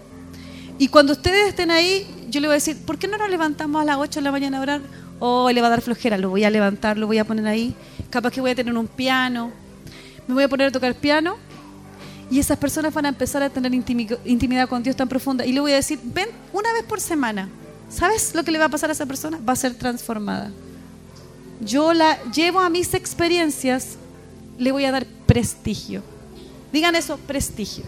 Y 0.78 0.88
cuando 0.88 1.14
ustedes 1.14 1.50
estén 1.50 1.72
ahí, 1.72 2.08
yo 2.30 2.40
le 2.40 2.48
voy 2.48 2.54
a 2.54 2.56
decir, 2.56 2.78
¿por 2.86 2.98
qué 2.98 3.08
no 3.08 3.18
nos 3.18 3.30
levantamos 3.30 3.82
a 3.82 3.86
las 3.86 3.98
8 3.98 4.20
de 4.20 4.24
la 4.24 4.32
mañana 4.32 4.60
a 4.60 4.62
orar? 4.62 4.82
Oh, 5.20 5.52
le 5.52 5.62
va 5.62 5.68
a 5.68 5.70
dar 5.72 5.82
flojera, 5.82 6.18
lo 6.18 6.30
voy 6.30 6.44
a 6.44 6.50
levantar, 6.50 6.98
lo 6.98 7.08
voy 7.08 7.18
a 7.18 7.26
poner 7.26 7.48
ahí. 7.48 7.76
Capaz 8.12 8.32
que 8.32 8.42
voy 8.42 8.52
a 8.52 8.56
tener 8.56 8.78
un 8.78 8.88
piano. 8.88 9.52
Me 10.28 10.36
voy 10.36 10.44
a 10.44 10.50
poner 10.50 10.68
a 10.68 10.72
tocar 10.72 10.94
piano. 10.94 11.38
Y 12.30 12.40
esas 12.40 12.58
personas 12.58 12.94
van 12.94 13.06
a 13.06 13.10
empezar 13.10 13.42
a 13.42 13.50
tener 13.50 13.74
intimidad 13.74 14.70
con 14.70 14.84
Dios 14.84 14.96
tan 14.96 15.10
profunda. 15.10 15.46
Y 15.46 15.52
le 15.52 15.60
voy 15.60 15.72
a 15.72 15.76
decir, 15.76 16.00
ven 16.04 16.30
una 16.54 16.72
vez 16.74 16.84
por 16.84 17.02
semana. 17.02 17.50
¿Sabes 17.90 18.36
lo 18.36 18.44
que 18.44 18.52
le 18.52 18.60
va 18.60 18.66
a 18.66 18.70
pasar 18.70 18.90
a 18.90 18.94
esa 18.94 19.06
persona? 19.06 19.40
Va 19.48 19.54
a 19.54 19.56
ser 19.56 19.74
transformada. 19.74 20.52
Yo 21.60 21.94
la 21.94 22.22
llevo 22.32 22.60
a 22.60 22.70
mis 22.70 22.94
experiencias, 22.94 23.98
le 24.58 24.72
voy 24.72 24.86
a 24.86 24.92
dar 24.92 25.06
prestigio. 25.26 26.02
Digan 26.72 26.96
eso, 26.96 27.18
prestigio. 27.18 27.84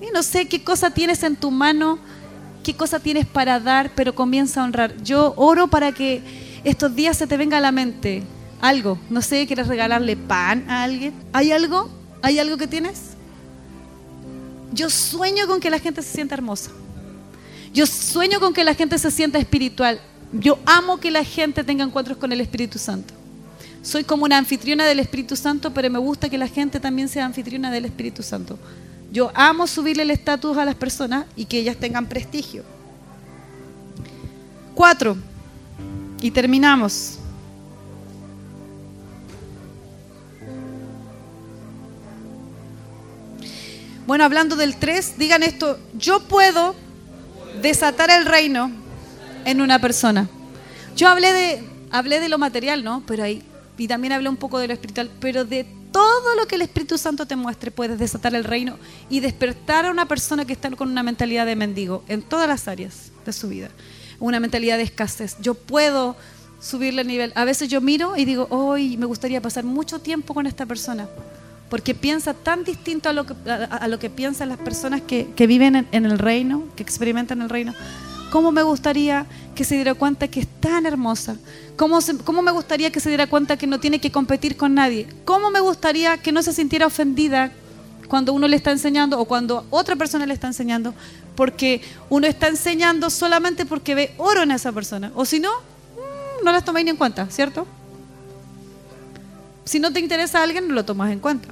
Y 0.00 0.06
no 0.12 0.22
sé 0.22 0.48
qué 0.48 0.64
cosa 0.64 0.90
tienes 0.90 1.22
en 1.22 1.36
tu 1.36 1.50
mano, 1.50 1.98
qué 2.64 2.74
cosa 2.74 2.98
tienes 2.98 3.26
para 3.26 3.60
dar, 3.60 3.90
pero 3.94 4.14
comienza 4.14 4.62
a 4.62 4.64
honrar. 4.64 4.96
Yo 5.02 5.34
oro 5.36 5.68
para 5.68 5.92
que 5.92 6.22
estos 6.64 6.94
días 6.94 7.16
se 7.16 7.26
te 7.26 7.36
venga 7.36 7.58
a 7.58 7.60
la 7.60 7.72
mente 7.72 8.22
algo. 8.60 8.98
No 9.10 9.22
sé, 9.22 9.46
¿quieres 9.46 9.66
regalarle 9.66 10.16
pan 10.16 10.68
a 10.68 10.84
alguien? 10.84 11.14
¿Hay 11.32 11.52
algo? 11.52 11.90
¿Hay 12.22 12.38
algo 12.38 12.56
que 12.56 12.66
tienes? 12.66 13.00
Yo 14.72 14.88
sueño 14.88 15.46
con 15.46 15.60
que 15.60 15.70
la 15.70 15.78
gente 15.78 16.02
se 16.02 16.12
sienta 16.12 16.34
hermosa. 16.34 16.70
Yo 17.74 17.86
sueño 17.86 18.40
con 18.40 18.52
que 18.52 18.64
la 18.64 18.74
gente 18.74 18.98
se 18.98 19.10
sienta 19.10 19.38
espiritual. 19.38 20.00
Yo 20.32 20.58
amo 20.66 20.98
que 20.98 21.10
la 21.10 21.24
gente 21.24 21.64
tenga 21.64 21.84
encuentros 21.84 22.16
con 22.18 22.32
el 22.32 22.40
Espíritu 22.40 22.78
Santo 22.78 23.14
soy 23.82 24.04
como 24.04 24.24
una 24.24 24.38
anfitriona 24.38 24.84
del 24.84 25.00
Espíritu 25.00 25.34
Santo, 25.34 25.74
pero 25.74 25.90
me 25.90 25.98
gusta 25.98 26.28
que 26.28 26.38
la 26.38 26.46
gente 26.46 26.78
también 26.78 27.08
sea 27.08 27.26
anfitriona 27.26 27.70
del 27.70 27.84
Espíritu 27.84 28.22
Santo. 28.22 28.56
Yo 29.10 29.32
amo 29.34 29.66
subirle 29.66 30.04
el 30.04 30.10
estatus 30.12 30.56
a 30.56 30.64
las 30.64 30.76
personas 30.76 31.26
y 31.36 31.44
que 31.44 31.58
ellas 31.58 31.76
tengan 31.76 32.06
prestigio. 32.06 32.62
Cuatro. 34.74 35.16
Y 36.22 36.30
terminamos. 36.30 37.18
Bueno, 44.06 44.24
hablando 44.24 44.56
del 44.56 44.76
tres, 44.76 45.18
digan 45.18 45.42
esto, 45.42 45.78
yo 45.94 46.20
puedo 46.20 46.74
desatar 47.60 48.10
el 48.10 48.24
reino 48.24 48.70
en 49.44 49.60
una 49.60 49.78
persona. 49.80 50.28
Yo 50.96 51.08
hablé 51.08 51.32
de, 51.32 51.64
hablé 51.90 52.20
de 52.20 52.28
lo 52.28 52.38
material, 52.38 52.84
¿no? 52.84 53.02
Pero 53.06 53.24
hay 53.24 53.42
y 53.82 53.88
también 53.88 54.12
hablé 54.12 54.28
un 54.28 54.36
poco 54.36 54.60
de 54.60 54.68
lo 54.68 54.74
espiritual, 54.74 55.10
pero 55.18 55.44
de 55.44 55.66
todo 55.90 56.36
lo 56.36 56.46
que 56.46 56.54
el 56.54 56.62
Espíritu 56.62 56.96
Santo 56.98 57.26
te 57.26 57.34
muestre 57.34 57.72
puedes 57.72 57.98
desatar 57.98 58.32
el 58.32 58.44
reino 58.44 58.78
y 59.10 59.18
despertar 59.18 59.86
a 59.86 59.90
una 59.90 60.06
persona 60.06 60.44
que 60.44 60.52
está 60.52 60.70
con 60.70 60.88
una 60.88 61.02
mentalidad 61.02 61.46
de 61.46 61.56
mendigo 61.56 62.04
en 62.06 62.22
todas 62.22 62.48
las 62.48 62.68
áreas 62.68 63.10
de 63.26 63.32
su 63.32 63.48
vida, 63.48 63.70
una 64.26 64.40
mentalidad 64.40 64.76
de 64.76 64.84
escasez. 64.84 65.36
Yo 65.40 65.54
puedo 65.54 66.16
subirle 66.60 67.02
el 67.02 67.08
nivel. 67.08 67.32
A 67.34 67.44
veces 67.44 67.68
yo 67.68 67.80
miro 67.80 68.16
y 68.16 68.24
digo, 68.24 68.46
hoy 68.50 68.96
me 68.96 69.06
gustaría 69.06 69.42
pasar 69.42 69.64
mucho 69.64 69.98
tiempo 69.98 70.32
con 70.32 70.46
esta 70.46 70.64
persona, 70.64 71.08
porque 71.68 71.94
piensa 71.94 72.32
tan 72.32 72.64
distinto 72.64 73.08
a 73.08 73.12
lo 73.12 73.26
que, 73.26 73.34
a, 73.46 73.88
lo 73.88 73.98
que 73.98 74.10
piensan 74.10 74.48
las 74.48 74.58
personas 74.58 75.02
que, 75.02 75.26
viven 75.46 75.88
en, 75.90 76.06
el 76.06 76.18
reino, 76.18 76.64
que 76.76 76.82
experimentan 76.82 77.42
el 77.42 77.50
reino. 77.50 77.74
¿Cómo 78.30 78.52
me 78.52 78.62
gustaría 78.62 79.26
que 79.54 79.64
se 79.64 79.74
diera 79.74 79.94
cuenta 79.94 80.28
que 80.28 80.40
es 80.40 80.46
tan 80.60 80.86
hermosa? 80.86 81.36
¿Cómo, 81.76 81.98
¿Cómo, 82.24 82.40
me 82.42 82.52
gustaría 82.52 82.90
que 82.90 83.00
se 83.00 83.10
diera 83.10 83.26
cuenta 83.26 83.58
que 83.58 83.66
no 83.66 83.80
tiene 83.80 84.00
que 84.00 84.10
competir 84.10 84.56
con 84.56 84.74
nadie? 84.74 85.06
¿Cómo 85.24 85.50
me 85.50 85.60
gustaría 85.60 86.16
que 86.16 86.32
no 86.32 86.42
se 86.42 86.52
sintiera 86.52 86.86
ofendida 86.86 87.52
cuando 88.12 88.34
uno 88.34 88.46
le 88.46 88.56
está 88.56 88.70
enseñando 88.70 89.18
o 89.18 89.24
cuando 89.24 89.64
otra 89.70 89.96
persona 89.96 90.26
le 90.26 90.34
está 90.34 90.46
enseñando? 90.46 90.92
Porque 91.34 91.80
uno 92.10 92.26
está 92.26 92.48
enseñando 92.48 93.08
solamente 93.08 93.64
porque 93.64 93.94
ve 93.94 94.14
oro 94.18 94.42
en 94.42 94.50
esa 94.50 94.70
persona. 94.70 95.10
O 95.14 95.24
si 95.24 95.40
no, 95.40 95.48
mm, 95.50 96.44
no 96.44 96.52
las 96.52 96.62
tomáis 96.62 96.84
ni 96.84 96.90
en 96.90 96.98
cuenta, 96.98 97.26
¿cierto? 97.30 97.66
Si 99.64 99.80
no 99.80 99.90
te 99.90 99.98
interesa 99.98 100.40
a 100.40 100.42
alguien, 100.42 100.68
no 100.68 100.74
lo 100.74 100.84
tomas 100.84 101.10
en 101.10 101.20
cuenta. 101.20 101.48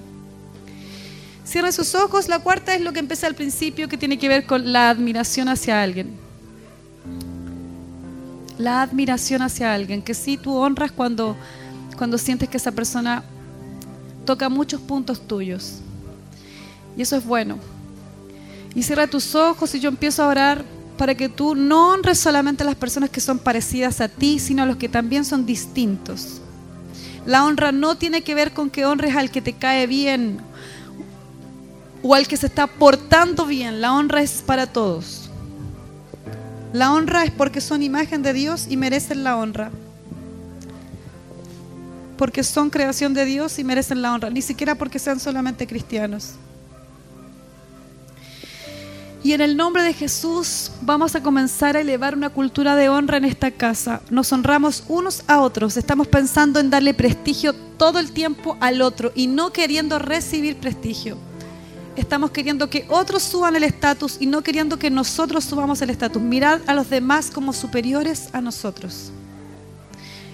Cierra 1.46 1.72
sus 1.72 1.94
ojos. 1.94 2.28
La 2.28 2.40
cuarta 2.40 2.74
es 2.74 2.82
lo 2.82 2.92
que 2.92 3.00
empecé 3.00 3.24
al 3.24 3.34
principio, 3.34 3.88
que 3.88 3.96
tiene 3.96 4.18
que 4.18 4.28
ver 4.28 4.44
con 4.44 4.70
la 4.70 4.90
admiración 4.90 5.48
hacia 5.48 5.82
alguien. 5.82 6.10
La 8.58 8.82
admiración 8.82 9.40
hacia 9.40 9.72
alguien, 9.72 10.02
que 10.02 10.12
si 10.12 10.36
tú 10.36 10.56
honras 10.56 10.92
cuando, 10.92 11.36
cuando 11.96 12.18
sientes 12.18 12.50
que 12.50 12.58
esa 12.58 12.72
persona 12.72 13.24
toca 14.26 14.50
muchos 14.50 14.78
puntos 14.82 15.26
tuyos. 15.26 15.80
Y 16.96 17.02
eso 17.02 17.16
es 17.16 17.24
bueno. 17.24 17.58
Y 18.74 18.82
cierra 18.82 19.06
tus 19.06 19.34
ojos 19.34 19.74
y 19.74 19.80
yo 19.80 19.88
empiezo 19.88 20.22
a 20.22 20.28
orar 20.28 20.64
para 20.96 21.14
que 21.14 21.28
tú 21.28 21.54
no 21.54 21.92
honres 21.92 22.18
solamente 22.18 22.62
a 22.62 22.66
las 22.66 22.74
personas 22.74 23.10
que 23.10 23.20
son 23.20 23.38
parecidas 23.38 24.00
a 24.00 24.08
ti, 24.08 24.38
sino 24.38 24.62
a 24.62 24.66
los 24.66 24.76
que 24.76 24.88
también 24.88 25.24
son 25.24 25.46
distintos. 25.46 26.40
La 27.26 27.44
honra 27.44 27.72
no 27.72 27.96
tiene 27.96 28.22
que 28.22 28.34
ver 28.34 28.52
con 28.52 28.70
que 28.70 28.86
honres 28.86 29.16
al 29.16 29.30
que 29.30 29.40
te 29.40 29.52
cae 29.52 29.86
bien 29.86 30.40
o 32.02 32.14
al 32.14 32.26
que 32.26 32.36
se 32.36 32.46
está 32.46 32.66
portando 32.66 33.46
bien. 33.46 33.80
La 33.80 33.94
honra 33.94 34.22
es 34.22 34.42
para 34.44 34.66
todos. 34.66 35.30
La 36.72 36.92
honra 36.92 37.24
es 37.24 37.30
porque 37.30 37.60
son 37.60 37.82
imagen 37.82 38.22
de 38.22 38.32
Dios 38.32 38.66
y 38.68 38.76
merecen 38.76 39.24
la 39.24 39.36
honra. 39.36 39.70
Porque 42.16 42.44
son 42.44 42.70
creación 42.70 43.14
de 43.14 43.24
Dios 43.24 43.58
y 43.58 43.64
merecen 43.64 44.02
la 44.02 44.12
honra. 44.12 44.30
Ni 44.30 44.42
siquiera 44.42 44.74
porque 44.74 44.98
sean 44.98 45.18
solamente 45.18 45.66
cristianos. 45.66 46.32
Y 49.22 49.32
en 49.32 49.40
el 49.42 49.56
nombre 49.56 49.82
de 49.82 49.92
Jesús 49.92 50.70
vamos 50.80 51.14
a 51.14 51.22
comenzar 51.22 51.76
a 51.76 51.80
elevar 51.80 52.14
una 52.14 52.30
cultura 52.30 52.74
de 52.74 52.88
honra 52.88 53.18
en 53.18 53.26
esta 53.26 53.50
casa. 53.50 54.00
Nos 54.10 54.32
honramos 54.32 54.84
unos 54.88 55.22
a 55.26 55.40
otros. 55.40 55.76
Estamos 55.76 56.08
pensando 56.08 56.58
en 56.58 56.70
darle 56.70 56.94
prestigio 56.94 57.52
todo 57.52 57.98
el 57.98 58.12
tiempo 58.12 58.56
al 58.60 58.80
otro 58.80 59.12
y 59.14 59.26
no 59.26 59.52
queriendo 59.52 59.98
recibir 59.98 60.56
prestigio 60.56 61.18
estamos 61.96 62.30
queriendo 62.30 62.70
que 62.70 62.86
otros 62.88 63.22
suban 63.22 63.56
el 63.56 63.64
estatus 63.64 64.16
y 64.20 64.26
no 64.26 64.42
queriendo 64.42 64.78
que 64.78 64.90
nosotros 64.90 65.44
subamos 65.44 65.80
el 65.82 65.90
estatus. 65.90 66.22
Mirad 66.22 66.60
a 66.66 66.74
los 66.74 66.90
demás 66.90 67.30
como 67.30 67.52
superiores 67.52 68.28
a 68.32 68.40
nosotros. 68.40 69.12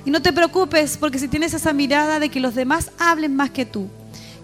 Y 0.04 0.10
no 0.10 0.22
te 0.22 0.32
preocupes 0.32 0.96
porque 0.96 1.18
si 1.18 1.28
tienes 1.28 1.52
esa 1.54 1.72
mirada 1.72 2.20
de 2.20 2.28
que 2.28 2.40
los 2.40 2.54
demás 2.54 2.90
hablen 2.98 3.34
más 3.34 3.50
que 3.50 3.66
tú, 3.66 3.88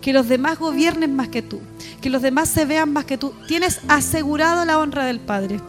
que 0.03 0.13
los 0.13 0.29
demás 0.29 0.59
gobiernen 0.59 1.17
más 1.17 1.29
que 1.29 1.41
tú, 1.41 1.61
que 2.03 2.11
los 2.11 2.21
demás 2.21 2.49
se 2.49 2.67
vean 2.67 2.93
más 2.93 3.07
que 3.07 3.17
tú, 3.17 3.33
tienes 3.47 3.81
asegurado 3.89 4.65
la 4.67 4.79
honra 4.79 5.07
del 5.07 5.21
Padre. 5.21 5.61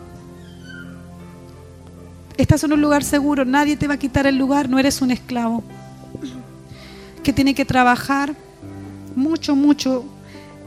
Estás 2.36 2.63
en 2.63 2.74
un 2.74 2.82
lugar 2.82 3.04
seguro, 3.04 3.46
nadie 3.46 3.78
te 3.78 3.88
va 3.88 3.93
a 3.93 3.98
quitar 3.98 4.26
el 4.26 4.36
lugar, 4.36 4.67
no 4.67 4.80
eres 4.80 5.02
un 5.02 5.12
esclavo 5.12 5.63
que 7.22 7.32
tiene 7.32 7.54
que 7.54 7.63
trabajar 7.63 8.36
mucho, 9.15 9.56
mucho 9.56 10.04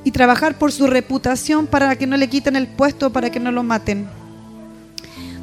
y 0.05 0.13
trabajar 0.13 0.57
por 0.57 0.71
su 0.71 0.87
reputación 0.87 1.67
para 1.67 1.97
que 1.97 2.07
no 2.07 2.17
le 2.17 2.29
quiten 2.29 2.55
el 2.55 2.69
puesto, 2.69 3.13
para 3.13 3.31
que 3.31 3.41
no 3.41 3.51
lo 3.51 3.65
maten. 3.65 4.07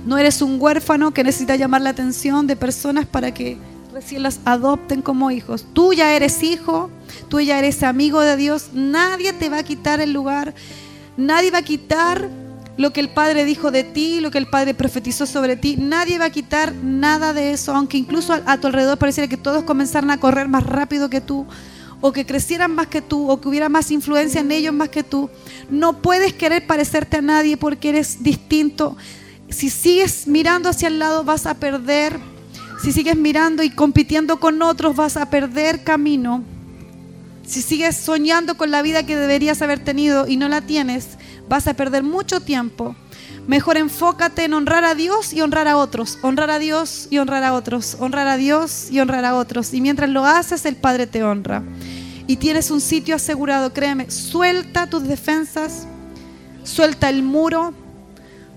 No 0.05 0.17
eres 0.17 0.41
un 0.41 0.59
huérfano 0.59 1.13
que 1.13 1.23
necesita 1.23 1.57
llamar 1.57 1.81
la 1.81 1.89
atención 1.89 2.47
de 2.47 2.55
personas 2.55 3.05
para 3.05 3.33
que 3.33 3.57
recién 3.93 4.23
las 4.23 4.39
adopten 4.43 5.03
como 5.03 5.29
hijos. 5.29 5.65
Tú 5.73 5.93
ya 5.93 6.15
eres 6.15 6.41
hijo, 6.41 6.89
tú 7.29 7.39
ya 7.39 7.60
eres 7.60 7.84
amigo 7.84 8.21
de 8.21 8.36
Dios. 8.36 8.69
Nadie 8.73 9.34
te 9.34 9.49
va 9.49 9.60
a 9.60 9.63
quitar 9.63 10.01
el 10.01 10.12
lugar, 10.12 10.56
nadie 11.15 11.51
va 11.51 11.60
a 11.60 11.63
quitar 11.63 12.27
lo 12.75 12.91
que 12.91 13.01
el 13.01 13.10
Padre 13.10 13.45
dijo 13.45 13.69
de 13.69 13.84
ti, 13.84 14.19
lo 14.19 14.32
que 14.32 14.39
el 14.39 14.47
Padre 14.47 14.73
profetizó 14.73 15.27
sobre 15.27 15.58
ti. 15.58 15.77
Nadie 15.77 16.17
va 16.17 16.25
a 16.25 16.29
quitar 16.32 16.73
nada 16.73 17.34
de 17.34 17.51
eso, 17.51 17.75
aunque 17.75 17.97
incluso 17.97 18.34
a, 18.34 18.58
tu 18.58 18.65
alrededor 18.65 18.97
pareciera 18.97 19.27
que 19.27 19.38
todos 19.38 19.63
comenzaran 19.63 20.10
a 20.10 20.19
correr 20.19 20.47
más 20.47 20.65
rápido 20.65 21.10
que 21.10 21.21
tú 21.21 21.45
o 22.01 22.12
que 22.12 22.25
crecieran 22.25 22.75
más 22.75 22.88
que 22.88 23.01
tú, 23.01 23.29
o 23.29 23.39
que 23.39 23.47
hubiera 23.47 23.69
más 23.69 23.89
influencia 23.89 24.41
en 24.41 24.51
ellos 24.51 24.73
más 24.73 24.89
que 24.89 25.03
tú. 25.03 25.29
No 25.69 26.01
puedes 26.01 26.34
querer 26.34 26.67
parecerte 26.67 27.17
a 27.17 27.21
nadie 27.21 27.56
porque 27.56 27.89
eres 27.89 28.23
distinto. 28.23 28.97
Si 29.49 29.69
sigues 29.69 30.27
mirando 30.27 30.67
hacia 30.67 30.89
el 30.89 30.99
lado 30.99 31.23
vas 31.23 31.45
a 31.45 31.53
perder. 31.53 32.33
Si 32.84 32.91
sigues 32.91 33.15
mirando 33.15 33.63
y 33.63 33.69
compitiendo 33.69 34.41
con 34.41 34.62
otros 34.62 34.93
vas 34.98 35.15
a 35.15 35.30
perder 35.30 35.86
camino. 35.86 36.43
Si 37.48 37.62
sigues 37.62 37.96
soñando 37.96 38.58
con 38.58 38.72
la 38.72 38.82
vida 38.82 39.06
que 39.06 39.15
deberías 39.15 39.62
haber 39.62 39.80
tenido 39.80 40.28
y 40.28 40.36
no 40.36 40.50
la 40.50 40.60
tienes, 40.60 41.17
vas 41.48 41.65
a 41.67 41.76
perder 41.76 42.04
mucho 42.04 42.41
tiempo. 42.41 42.93
Mejor 43.48 43.78
enfócate 43.78 44.43
en 44.43 44.54
honrar 44.54 44.84
a 44.84 44.96
Dios 44.96 45.32
y 45.32 45.39
honrar 45.39 45.69
a 45.69 45.78
otros. 45.78 46.19
Honrar 46.24 46.50
a 46.50 46.60
Dios 46.60 47.08
y 47.10 47.19
honrar 47.19 47.46
a 47.46 47.54
otros. 47.54 47.96
Honrar 48.02 48.28
a 48.28 48.36
Dios 48.36 48.89
y 48.91 49.00
honrar 49.00 49.24
a 49.24 49.36
otros. 49.36 49.74
Y 49.74 49.80
mientras 49.80 50.10
lo 50.10 50.26
haces, 50.26 50.65
el 50.65 50.76
Padre 50.76 51.08
te 51.08 51.24
honra 51.24 51.63
y 52.28 52.36
tienes 52.36 52.69
un 52.69 52.82
sitio 52.82 53.15
asegurado, 53.15 53.74
créeme, 53.74 54.10
suelta 54.12 54.88
tus 54.88 55.04
defensas, 55.04 55.88
suelta 56.63 57.10
el 57.10 57.24
muro, 57.24 57.74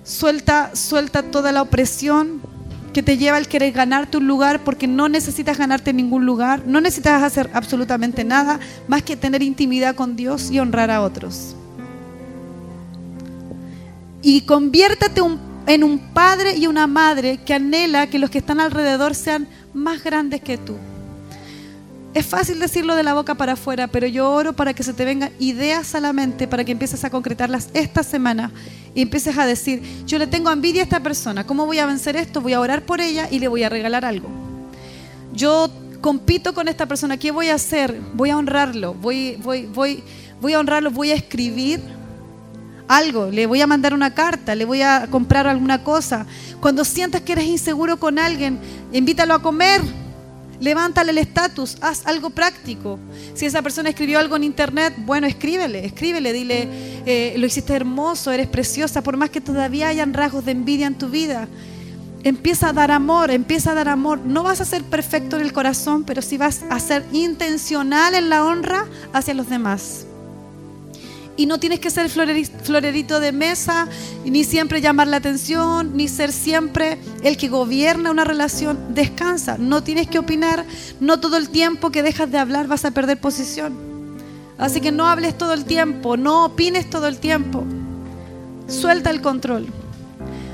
suelta, 0.04 0.74
suelta 0.74 1.22
toda 1.22 1.52
la 1.52 1.62
opresión 1.62 2.40
que 2.96 3.02
te 3.02 3.18
lleva 3.18 3.36
al 3.36 3.46
querer 3.46 3.72
ganarte 3.72 4.16
un 4.16 4.26
lugar 4.26 4.64
porque 4.64 4.86
no 4.86 5.06
necesitas 5.10 5.58
ganarte 5.58 5.92
ningún 5.92 6.24
lugar, 6.24 6.62
no 6.66 6.80
necesitas 6.80 7.22
hacer 7.22 7.50
absolutamente 7.52 8.24
nada 8.24 8.58
más 8.88 9.02
que 9.02 9.16
tener 9.16 9.42
intimidad 9.42 9.94
con 9.94 10.16
Dios 10.16 10.50
y 10.50 10.60
honrar 10.60 10.90
a 10.90 11.02
otros. 11.02 11.54
Y 14.22 14.40
conviértate 14.46 15.20
en 15.66 15.84
un 15.84 15.98
padre 16.14 16.56
y 16.56 16.68
una 16.68 16.86
madre 16.86 17.38
que 17.44 17.52
anhela 17.52 18.06
que 18.06 18.18
los 18.18 18.30
que 18.30 18.38
están 18.38 18.60
alrededor 18.60 19.14
sean 19.14 19.46
más 19.74 20.02
grandes 20.02 20.40
que 20.40 20.56
tú. 20.56 20.78
Es 22.16 22.24
fácil 22.24 22.58
decirlo 22.58 22.96
de 22.96 23.02
la 23.02 23.12
boca 23.12 23.34
para 23.34 23.52
afuera, 23.52 23.88
pero 23.88 24.06
yo 24.06 24.32
oro 24.32 24.54
para 24.54 24.72
que 24.72 24.82
se 24.82 24.94
te 24.94 25.04
vengan 25.04 25.32
ideas 25.38 25.94
a 25.94 26.00
la 26.00 26.14
mente, 26.14 26.48
para 26.48 26.64
que 26.64 26.72
empieces 26.72 27.04
a 27.04 27.10
concretarlas 27.10 27.68
esta 27.74 28.02
semana 28.02 28.52
y 28.94 29.02
empieces 29.02 29.36
a 29.36 29.44
decir, 29.44 29.82
yo 30.06 30.16
le 30.18 30.26
tengo 30.26 30.50
envidia 30.50 30.80
a 30.80 30.84
esta 30.84 31.00
persona, 31.00 31.46
¿cómo 31.46 31.66
voy 31.66 31.78
a 31.78 31.84
vencer 31.84 32.16
esto? 32.16 32.40
Voy 32.40 32.54
a 32.54 32.60
orar 32.60 32.86
por 32.86 33.02
ella 33.02 33.28
y 33.30 33.38
le 33.38 33.48
voy 33.48 33.64
a 33.64 33.68
regalar 33.68 34.06
algo. 34.06 34.30
Yo 35.34 35.68
compito 36.00 36.54
con 36.54 36.68
esta 36.68 36.86
persona, 36.86 37.18
¿qué 37.18 37.32
voy 37.32 37.50
a 37.50 37.56
hacer? 37.56 38.00
Voy 38.14 38.30
a 38.30 38.38
honrarlo, 38.38 38.94
voy, 38.94 39.36
voy, 39.42 39.66
voy, 39.66 40.02
voy 40.40 40.54
a 40.54 40.60
honrarlo, 40.60 40.90
voy 40.90 41.10
a 41.10 41.16
escribir 41.16 41.82
algo, 42.88 43.30
le 43.30 43.44
voy 43.44 43.60
a 43.60 43.66
mandar 43.66 43.92
una 43.92 44.14
carta, 44.14 44.54
le 44.54 44.64
voy 44.64 44.80
a 44.80 45.06
comprar 45.10 45.46
alguna 45.46 45.84
cosa. 45.84 46.24
Cuando 46.62 46.82
sientas 46.86 47.20
que 47.20 47.32
eres 47.32 47.44
inseguro 47.44 47.98
con 47.98 48.18
alguien, 48.18 48.58
invítalo 48.90 49.34
a 49.34 49.42
comer 49.42 49.82
Levántale 50.60 51.10
el 51.12 51.18
estatus, 51.18 51.76
haz 51.80 52.06
algo 52.06 52.30
práctico. 52.30 52.98
Si 53.34 53.46
esa 53.46 53.62
persona 53.62 53.90
escribió 53.90 54.18
algo 54.18 54.36
en 54.36 54.44
internet, 54.44 54.94
bueno, 54.98 55.26
escríbele, 55.26 55.84
escríbele, 55.84 56.32
dile, 56.32 56.68
eh, 57.04 57.34
lo 57.36 57.46
hiciste 57.46 57.74
hermoso, 57.74 58.32
eres 58.32 58.48
preciosa, 58.48 59.02
por 59.02 59.16
más 59.16 59.30
que 59.30 59.40
todavía 59.40 59.88
hayan 59.88 60.14
rasgos 60.14 60.44
de 60.44 60.52
envidia 60.52 60.86
en 60.86 60.96
tu 60.96 61.08
vida. 61.08 61.48
Empieza 62.22 62.70
a 62.70 62.72
dar 62.72 62.90
amor, 62.90 63.30
empieza 63.30 63.72
a 63.72 63.74
dar 63.74 63.88
amor. 63.88 64.18
No 64.18 64.42
vas 64.42 64.60
a 64.60 64.64
ser 64.64 64.82
perfecto 64.82 65.36
en 65.36 65.42
el 65.42 65.52
corazón, 65.52 66.04
pero 66.04 66.22
sí 66.22 66.38
vas 66.38 66.62
a 66.70 66.80
ser 66.80 67.04
intencional 67.12 68.14
en 68.14 68.30
la 68.30 68.44
honra 68.44 68.86
hacia 69.12 69.34
los 69.34 69.48
demás. 69.48 70.06
Y 71.36 71.44
no 71.44 71.60
tienes 71.60 71.80
que 71.80 71.90
ser 71.90 72.08
florerito 72.08 73.20
de 73.20 73.30
mesa, 73.30 73.88
ni 74.24 74.42
siempre 74.42 74.80
llamar 74.80 75.06
la 75.06 75.18
atención, 75.18 75.94
ni 75.94 76.08
ser 76.08 76.32
siempre 76.32 76.98
el 77.22 77.36
que 77.36 77.48
gobierna 77.48 78.10
una 78.10 78.24
relación. 78.24 78.94
Descansa, 78.94 79.56
no 79.58 79.82
tienes 79.82 80.08
que 80.08 80.18
opinar, 80.18 80.64
no 80.98 81.20
todo 81.20 81.36
el 81.36 81.50
tiempo 81.50 81.90
que 81.90 82.02
dejas 82.02 82.30
de 82.30 82.38
hablar 82.38 82.68
vas 82.68 82.86
a 82.86 82.90
perder 82.90 83.20
posición. 83.20 83.74
Así 84.56 84.80
que 84.80 84.92
no 84.92 85.06
hables 85.06 85.36
todo 85.36 85.52
el 85.52 85.66
tiempo, 85.66 86.16
no 86.16 86.46
opines 86.46 86.88
todo 86.88 87.06
el 87.06 87.18
tiempo. 87.18 87.64
Suelta 88.66 89.10
el 89.10 89.20
control. 89.20 89.66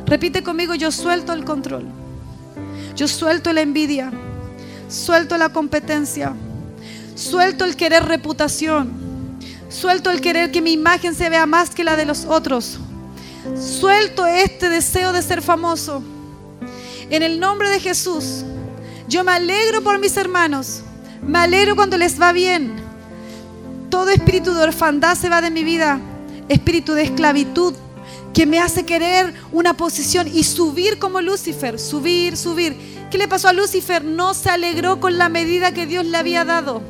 Repite 0.07 0.43
conmigo, 0.43 0.75
yo 0.75 0.91
suelto 0.91 1.33
el 1.33 1.45
control. 1.45 1.87
Yo 2.97 3.07
suelto 3.07 3.53
la 3.53 3.61
envidia, 3.61 4.11
suelto 4.89 5.39
la 5.39 5.51
competencia, 5.51 6.35
suelto 7.15 7.65
el 7.65 7.77
querer 7.77 8.05
reputación 8.05 9.02
Suelto 9.73 10.11
el 10.11 10.21
querer 10.21 10.51
que 10.51 10.61
mi 10.61 10.73
imagen 10.73 11.15
se 11.15 11.31
vea 11.31 11.47
más 11.47 11.71
que 11.71 11.83
la 11.83 11.97
de 11.97 12.05
los 12.05 12.27
otros. 12.27 12.79
Suelto 13.57 14.27
este 14.27 14.69
deseo 14.69 15.13
de 15.13 15.23
ser 15.23 15.41
famoso. 15.41 16.03
En 17.09 17.23
el 17.23 17.41
nombre 17.41 17.69
de 17.71 17.81
Jesús, 17.81 18.45
yo 19.09 19.25
me 19.25 19.33
alegro 19.33 19.83
por 19.83 19.99
mis 19.99 20.17
hermanos. 20.17 20.83
Me 21.23 21.39
alegro 21.39 21.75
cuando 21.75 21.97
les 21.97 22.21
va 22.21 22.33
bien. 22.33 22.77
Todo 23.89 24.11
espíritu 24.11 24.53
de 24.53 24.63
orfandad 24.63 25.17
se 25.17 25.29
va 25.29 25.41
de 25.41 25.51
mi 25.51 25.65
vida. 25.65 25.99
Espíritu 26.49 26.93
de 26.93 27.05
esclavitud. 27.05 27.75
que 28.33 28.47
me 28.47 28.59
hace 28.59 28.87
querer 28.87 29.35
una 29.53 29.75
posición 29.77 30.27
y 30.27 30.45
subir 30.45 30.99
como 30.99 31.21
Lucifer, 31.21 31.79
subir, 31.79 32.39
subir. 32.39 32.75
¿Qué 33.11 33.19
le 33.19 33.29
pasó 33.29 33.49
a 33.49 33.53
Lucifer? 33.53 34.03
No 34.03 34.33
se 34.33 34.49
alegró 34.49 35.01
con 35.01 35.19
la 35.19 35.29
medida 35.29 35.75
que 35.75 35.85
Dios 35.85 36.07
le 36.07 36.17
había 36.17 36.47
dado. 36.47 36.81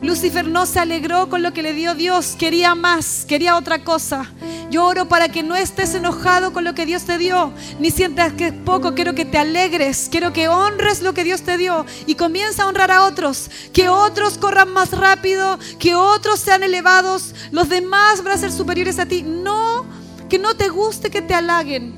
Lucifer 0.00 0.46
no 0.46 0.64
se 0.64 0.78
alegró 0.78 1.28
con 1.28 1.42
lo 1.42 1.52
que 1.52 1.62
le 1.62 1.72
dio 1.72 1.94
Dios, 1.94 2.36
quería 2.38 2.74
más, 2.74 3.24
quería 3.26 3.56
otra 3.56 3.82
cosa. 3.82 4.30
Yo 4.70 4.86
oro 4.86 5.08
para 5.08 5.28
que 5.28 5.42
no 5.42 5.56
estés 5.56 5.94
enojado 5.94 6.52
con 6.52 6.62
lo 6.62 6.74
que 6.74 6.86
Dios 6.86 7.04
te 7.04 7.18
dio, 7.18 7.52
ni 7.80 7.90
sientas 7.90 8.34
que 8.34 8.48
es 8.48 8.52
poco, 8.52 8.94
quiero 8.94 9.14
que 9.14 9.24
te 9.24 9.38
alegres, 9.38 10.08
quiero 10.10 10.32
que 10.32 10.48
honres 10.48 11.02
lo 11.02 11.14
que 11.14 11.24
Dios 11.24 11.42
te 11.42 11.56
dio 11.56 11.86
y 12.06 12.14
comienza 12.14 12.62
a 12.62 12.66
honrar 12.68 12.90
a 12.90 13.04
otros, 13.04 13.50
que 13.72 13.88
otros 13.88 14.38
corran 14.38 14.72
más 14.72 14.90
rápido, 14.92 15.58
que 15.78 15.94
otros 15.94 16.38
sean 16.40 16.62
elevados, 16.62 17.34
los 17.50 17.68
demás 17.68 18.22
van 18.22 18.34
a 18.34 18.38
ser 18.38 18.52
superiores 18.52 18.98
a 18.98 19.06
ti. 19.06 19.22
No, 19.22 19.84
que 20.28 20.38
no 20.38 20.54
te 20.54 20.68
guste 20.68 21.10
que 21.10 21.22
te 21.22 21.34
halaguen. 21.34 21.94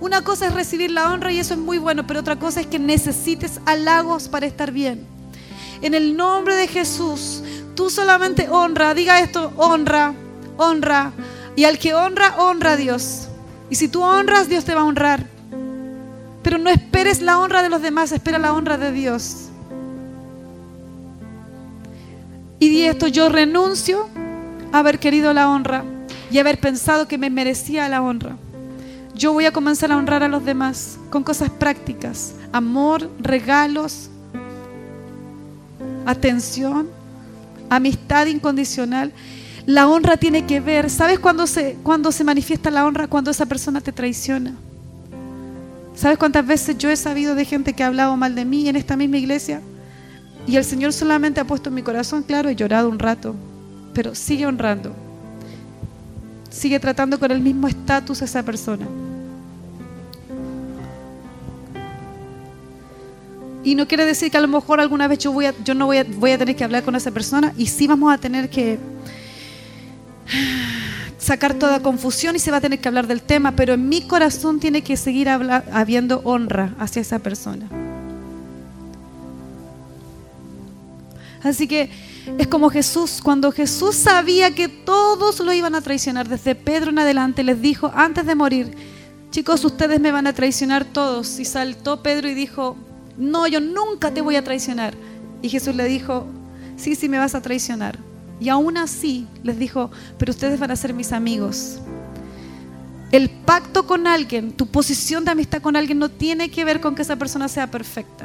Una 0.00 0.22
cosa 0.22 0.46
es 0.46 0.54
recibir 0.54 0.90
la 0.90 1.10
honra 1.10 1.32
y 1.32 1.38
eso 1.38 1.54
es 1.54 1.60
muy 1.60 1.78
bueno, 1.78 2.06
pero 2.06 2.20
otra 2.20 2.38
cosa 2.38 2.60
es 2.60 2.66
que 2.66 2.78
necesites 2.78 3.60
halagos 3.64 4.28
para 4.28 4.46
estar 4.46 4.70
bien. 4.70 5.06
En 5.84 5.92
el 5.92 6.16
nombre 6.16 6.54
de 6.54 6.66
Jesús, 6.66 7.42
tú 7.74 7.90
solamente 7.90 8.48
honra, 8.48 8.94
diga 8.94 9.20
esto, 9.20 9.52
honra, 9.58 10.14
honra. 10.56 11.12
Y 11.56 11.64
al 11.64 11.78
que 11.78 11.92
honra, 11.92 12.36
honra 12.38 12.72
a 12.72 12.76
Dios. 12.78 13.28
Y 13.68 13.74
si 13.74 13.88
tú 13.88 14.02
honras, 14.02 14.48
Dios 14.48 14.64
te 14.64 14.74
va 14.74 14.80
a 14.80 14.84
honrar. 14.84 15.26
Pero 16.42 16.56
no 16.56 16.70
esperes 16.70 17.20
la 17.20 17.38
honra 17.38 17.62
de 17.62 17.68
los 17.68 17.82
demás, 17.82 18.12
espera 18.12 18.38
la 18.38 18.54
honra 18.54 18.78
de 18.78 18.92
Dios. 18.92 19.50
Y 22.58 22.70
di 22.70 22.84
esto, 22.84 23.06
yo 23.06 23.28
renuncio 23.28 24.08
a 24.72 24.78
haber 24.78 24.98
querido 24.98 25.34
la 25.34 25.50
honra 25.50 25.84
y 26.30 26.38
haber 26.38 26.58
pensado 26.60 27.06
que 27.06 27.18
me 27.18 27.28
merecía 27.28 27.90
la 27.90 28.00
honra. 28.00 28.38
Yo 29.14 29.34
voy 29.34 29.44
a 29.44 29.52
comenzar 29.52 29.92
a 29.92 29.98
honrar 29.98 30.22
a 30.22 30.28
los 30.28 30.46
demás 30.46 30.96
con 31.10 31.22
cosas 31.22 31.50
prácticas, 31.50 32.32
amor, 32.52 33.10
regalos, 33.20 34.08
atención, 36.06 36.88
amistad 37.70 38.26
incondicional. 38.26 39.12
La 39.66 39.88
honra 39.88 40.16
tiene 40.16 40.44
que 40.46 40.60
ver, 40.60 40.90
¿sabes 40.90 41.18
cuándo 41.18 41.46
se, 41.46 41.76
cuando 41.82 42.12
se 42.12 42.24
manifiesta 42.24 42.70
la 42.70 42.86
honra? 42.86 43.08
Cuando 43.08 43.30
esa 43.30 43.46
persona 43.46 43.80
te 43.80 43.92
traiciona. 43.92 44.54
¿Sabes 45.94 46.18
cuántas 46.18 46.46
veces 46.46 46.76
yo 46.76 46.90
he 46.90 46.96
sabido 46.96 47.34
de 47.34 47.44
gente 47.44 47.72
que 47.72 47.82
ha 47.82 47.86
hablado 47.86 48.16
mal 48.16 48.34
de 48.34 48.44
mí 48.44 48.68
en 48.68 48.76
esta 48.76 48.96
misma 48.96 49.16
iglesia? 49.16 49.62
Y 50.46 50.56
el 50.56 50.64
Señor 50.64 50.92
solamente 50.92 51.40
ha 51.40 51.46
puesto 51.46 51.70
en 51.70 51.76
mi 51.76 51.82
corazón, 51.82 52.22
claro, 52.22 52.48
he 52.48 52.56
llorado 52.56 52.88
un 52.88 52.98
rato, 52.98 53.34
pero 53.94 54.14
sigue 54.14 54.46
honrando. 54.46 54.92
Sigue 56.50 56.78
tratando 56.78 57.18
con 57.18 57.30
el 57.30 57.40
mismo 57.40 57.66
estatus 57.68 58.20
a 58.22 58.26
esa 58.26 58.42
persona. 58.42 58.86
Y 63.64 63.74
no 63.74 63.88
quiere 63.88 64.04
decir 64.04 64.30
que 64.30 64.36
a 64.36 64.40
lo 64.42 64.48
mejor 64.48 64.78
alguna 64.78 65.08
vez 65.08 65.18
yo, 65.18 65.32
voy 65.32 65.46
a, 65.46 65.54
yo 65.64 65.74
no 65.74 65.86
voy 65.86 65.96
a, 65.96 66.04
voy 66.04 66.32
a 66.32 66.38
tener 66.38 66.54
que 66.54 66.64
hablar 66.64 66.84
con 66.84 66.94
esa 66.94 67.10
persona 67.10 67.54
y 67.56 67.66
sí 67.66 67.86
vamos 67.86 68.12
a 68.12 68.18
tener 68.18 68.50
que 68.50 68.78
sacar 71.18 71.54
toda 71.54 71.80
confusión 71.80 72.36
y 72.36 72.38
se 72.38 72.50
va 72.50 72.58
a 72.58 72.60
tener 72.60 72.78
que 72.78 72.88
hablar 72.88 73.06
del 73.06 73.22
tema, 73.22 73.52
pero 73.52 73.72
en 73.72 73.88
mi 73.88 74.02
corazón 74.02 74.60
tiene 74.60 74.82
que 74.82 74.98
seguir 74.98 75.30
habiendo 75.30 76.20
honra 76.24 76.74
hacia 76.78 77.00
esa 77.00 77.18
persona. 77.20 77.66
Así 81.42 81.66
que 81.66 81.90
es 82.38 82.46
como 82.46 82.70
Jesús, 82.70 83.20
cuando 83.22 83.52
Jesús 83.52 83.96
sabía 83.96 84.54
que 84.54 84.68
todos 84.68 85.40
lo 85.40 85.52
iban 85.52 85.74
a 85.74 85.80
traicionar, 85.80 86.28
desde 86.28 86.54
Pedro 86.54 86.90
en 86.90 86.98
adelante 86.98 87.42
les 87.44 87.60
dijo 87.60 87.90
antes 87.94 88.26
de 88.26 88.34
morir, 88.34 88.74
chicos, 89.30 89.64
ustedes 89.64 90.00
me 90.00 90.10
van 90.10 90.26
a 90.26 90.32
traicionar 90.32 90.84
todos. 90.84 91.38
Y 91.38 91.44
saltó 91.44 92.02
Pedro 92.02 92.28
y 92.28 92.34
dijo, 92.34 92.76
no, 93.16 93.46
yo 93.46 93.60
nunca 93.60 94.12
te 94.12 94.20
voy 94.20 94.36
a 94.36 94.44
traicionar. 94.44 94.94
Y 95.42 95.48
Jesús 95.48 95.74
le 95.74 95.84
dijo, 95.84 96.26
sí, 96.76 96.94
sí 96.94 97.08
me 97.08 97.18
vas 97.18 97.34
a 97.34 97.42
traicionar. 97.42 97.98
Y 98.40 98.48
aún 98.48 98.76
así 98.76 99.26
les 99.42 99.58
dijo, 99.58 99.90
pero 100.18 100.30
ustedes 100.30 100.58
van 100.58 100.70
a 100.70 100.76
ser 100.76 100.92
mis 100.94 101.12
amigos. 101.12 101.78
El 103.12 103.30
pacto 103.30 103.86
con 103.86 104.06
alguien, 104.06 104.52
tu 104.52 104.66
posición 104.66 105.24
de 105.24 105.30
amistad 105.30 105.62
con 105.62 105.76
alguien 105.76 105.98
no 105.98 106.08
tiene 106.08 106.50
que 106.50 106.64
ver 106.64 106.80
con 106.80 106.94
que 106.94 107.02
esa 107.02 107.16
persona 107.16 107.48
sea 107.48 107.70
perfecta. 107.70 108.24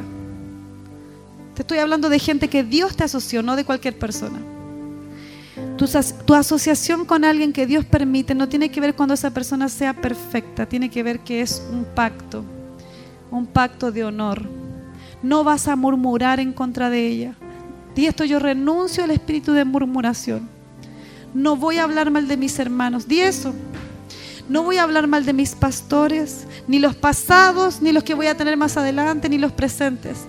Te 1.54 1.62
estoy 1.62 1.78
hablando 1.78 2.10
de 2.10 2.17
gente 2.17 2.47
que 2.47 2.63
Dios 2.63 2.95
te 2.95 3.04
asoció, 3.04 3.43
no 3.43 3.56
de 3.56 3.65
cualquier 3.65 3.99
persona. 3.99 4.39
Tu, 5.78 5.86
tu, 6.25 6.34
asociación 6.34 7.06
con 7.06 7.23
alguien 7.25 7.54
que 7.54 7.67
Dios 7.67 7.86
permite 7.86 8.34
no 8.34 8.47
tiene 8.47 8.71
que 8.71 8.80
ver 8.80 8.95
cuando 8.95 9.13
esa 9.13 9.32
persona 9.32 9.67
sea 9.69 9.93
perfecta, 9.93 10.65
tiene 10.65 10.89
que 10.89 11.04
ver 11.04 11.19
que 11.19 11.41
es 11.41 11.62
un 11.71 11.84
pacto, 11.84 12.43
un 13.30 13.45
pacto 13.45 13.91
de 13.91 14.06
honor 14.06 14.47
no 15.22 15.44
vas 15.44 15.68
a 15.68 15.76
murmurar 15.76 16.40
en 16.40 16.54
contra 16.54 16.90
de 16.90 17.08
ella. 17.08 17.34
Y 17.96 18.06
esto 18.06 18.24
yo 18.24 18.40
renuncio 18.40 19.04
al 19.04 19.12
espíritu 19.12 19.52
de 19.52 19.66
murmuración. 19.66 20.48
No 21.34 21.58
voy 21.58 21.78
a 21.78 21.84
hablar 21.84 22.12
mal 22.12 22.28
de 22.28 22.38
mis 22.38 22.58
hermanos. 22.58 23.08
Di 23.08 23.20
eso. 23.20 23.54
No 24.48 24.64
voy 24.64 24.78
a 24.78 24.84
hablar 24.84 25.06
mal 25.06 25.26
de 25.26 25.34
mis 25.34 25.54
pastores, 25.54 26.48
ni 26.68 26.80
los 26.80 26.96
pasados, 26.96 27.82
ni 27.82 27.92
los 27.92 28.04
que 28.04 28.16
voy 28.16 28.28
a 28.28 28.36
tener 28.36 28.58
más 28.58 28.78
adelante, 28.78 29.30
ni 29.30 29.38
los 29.38 29.52
presentes. 29.52 30.26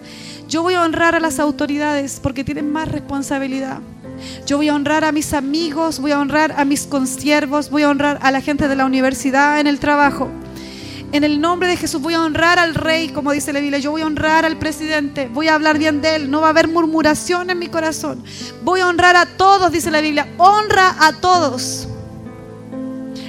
Yo 0.46 0.62
voy 0.62 0.74
a 0.74 0.82
honrar 0.82 1.14
a 1.14 1.20
las 1.20 1.38
autoridades 1.38 2.20
porque 2.20 2.44
tienen 2.44 2.70
más 2.70 2.88
responsabilidad. 2.88 3.78
Yo 4.46 4.58
voy 4.58 4.68
a 4.68 4.74
honrar 4.74 5.04
a 5.04 5.12
mis 5.12 5.32
amigos, 5.32 6.00
voy 6.00 6.10
a 6.10 6.20
honrar 6.20 6.52
a 6.58 6.64
mis 6.66 6.86
consiervos, 6.86 7.70
voy 7.70 7.84
a 7.84 7.88
honrar 7.88 8.18
a 8.20 8.30
la 8.30 8.42
gente 8.42 8.68
de 8.68 8.76
la 8.76 8.84
universidad 8.84 9.60
en 9.60 9.66
el 9.66 9.78
trabajo. 9.78 10.28
En 11.12 11.24
el 11.24 11.40
nombre 11.40 11.68
de 11.68 11.76
Jesús 11.76 12.00
voy 12.00 12.14
a 12.14 12.22
honrar 12.22 12.60
al 12.60 12.74
rey, 12.74 13.08
como 13.08 13.32
dice 13.32 13.52
la 13.52 13.58
Biblia. 13.58 13.80
Yo 13.80 13.90
voy 13.90 14.02
a 14.02 14.06
honrar 14.06 14.44
al 14.44 14.58
presidente. 14.58 15.28
Voy 15.32 15.48
a 15.48 15.54
hablar 15.54 15.76
bien 15.76 16.00
de 16.00 16.14
él. 16.14 16.30
No 16.30 16.40
va 16.40 16.48
a 16.48 16.50
haber 16.50 16.68
murmuración 16.68 17.50
en 17.50 17.58
mi 17.58 17.66
corazón. 17.66 18.22
Voy 18.62 18.80
a 18.80 18.86
honrar 18.86 19.16
a 19.16 19.26
todos, 19.26 19.72
dice 19.72 19.90
la 19.90 20.00
Biblia. 20.00 20.28
Honra 20.38 20.94
a 21.04 21.20
todos. 21.20 21.88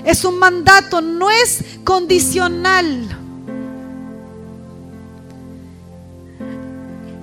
Es 0.05 0.23
un 0.25 0.37
mandato, 0.37 1.01
no 1.01 1.31
es 1.31 1.63
condicional. 1.83 3.17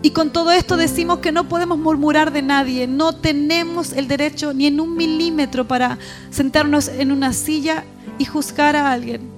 Y 0.02 0.10
con 0.10 0.32
todo 0.32 0.50
esto 0.50 0.76
decimos 0.76 1.18
que 1.18 1.30
no 1.30 1.48
podemos 1.48 1.78
murmurar 1.78 2.32
de 2.32 2.42
nadie. 2.42 2.88
No 2.88 3.14
tenemos 3.14 3.92
el 3.92 4.08
derecho 4.08 4.52
ni 4.52 4.66
en 4.66 4.80
un 4.80 4.96
milímetro 4.96 5.68
para 5.68 5.98
sentarnos 6.30 6.88
en 6.88 7.12
una 7.12 7.32
silla 7.32 7.84
y 8.18 8.24
juzgar 8.24 8.74
a 8.74 8.90
alguien. 8.90 9.37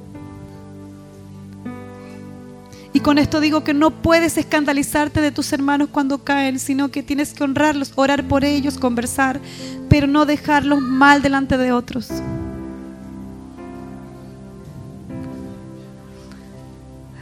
Y 3.01 3.03
con 3.03 3.17
esto 3.17 3.41
digo 3.41 3.65
que 3.65 3.73
no 3.73 3.93
puedes 3.93 4.37
escandalizarte 4.37 5.23
de 5.23 5.33
tus 5.33 5.55
hermanos 5.55 5.89
cuando 5.91 6.23
caen, 6.23 6.59
sino 6.59 6.91
que 6.91 7.03
tienes 7.03 7.33
que 7.33 7.43
honrarlos, 7.43 7.93
orar 7.95 8.29
por 8.29 8.45
ellos, 8.45 8.77
conversar, 8.77 9.41
pero 9.89 10.07
no 10.07 10.27
dejarlos 10.27 10.83
mal 10.83 11.23
delante 11.23 11.57
de 11.57 11.73
otros. 11.73 12.09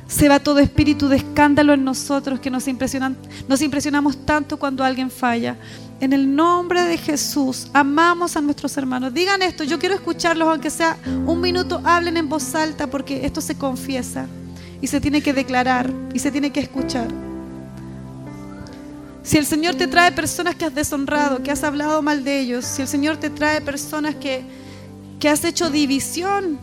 Se 0.08 0.28
va 0.28 0.40
todo 0.40 0.58
espíritu 0.58 1.06
de 1.06 1.18
escándalo 1.18 1.72
en 1.72 1.84
nosotros 1.84 2.40
que 2.40 2.50
nos, 2.50 2.66
impresionan, 2.66 3.16
nos 3.46 3.62
impresionamos 3.62 4.26
tanto 4.26 4.56
cuando 4.56 4.82
alguien 4.82 5.12
falla. 5.12 5.56
En 6.00 6.12
el 6.12 6.34
nombre 6.34 6.82
de 6.82 6.98
Jesús, 6.98 7.68
amamos 7.72 8.36
a 8.36 8.40
nuestros 8.40 8.76
hermanos. 8.76 9.14
Digan 9.14 9.42
esto, 9.42 9.62
yo 9.62 9.78
quiero 9.78 9.94
escucharlos, 9.94 10.48
aunque 10.48 10.70
sea 10.70 10.96
un 11.24 11.40
minuto, 11.40 11.80
hablen 11.84 12.16
en 12.16 12.28
voz 12.28 12.52
alta 12.56 12.88
porque 12.88 13.24
esto 13.24 13.40
se 13.40 13.56
confiesa 13.56 14.26
y 14.80 14.86
se 14.86 15.00
tiene 15.00 15.22
que 15.22 15.32
declarar 15.32 15.90
y 16.14 16.18
se 16.18 16.30
tiene 16.30 16.50
que 16.52 16.60
escuchar. 16.60 17.08
Si 19.22 19.36
el 19.36 19.44
Señor 19.44 19.74
te 19.74 19.86
trae 19.86 20.12
personas 20.12 20.54
que 20.54 20.64
has 20.64 20.74
deshonrado, 20.74 21.42
que 21.42 21.50
has 21.50 21.62
hablado 21.62 22.00
mal 22.00 22.24
de 22.24 22.40
ellos, 22.40 22.64
si 22.64 22.82
el 22.82 22.88
Señor 22.88 23.18
te 23.18 23.28
trae 23.28 23.60
personas 23.60 24.14
que, 24.14 24.42
que 25.20 25.28
has 25.28 25.44
hecho 25.44 25.68
división, 25.68 26.58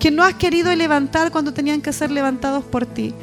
que 0.00 0.10
no 0.10 0.24
has 0.24 0.34
querido 0.34 0.74
levantar 0.74 1.30
cuando 1.30 1.52
tenían 1.52 1.80
que 1.80 1.92
ser 1.92 2.10
levantados 2.10 2.64
por 2.64 2.86
ti. 2.86 3.14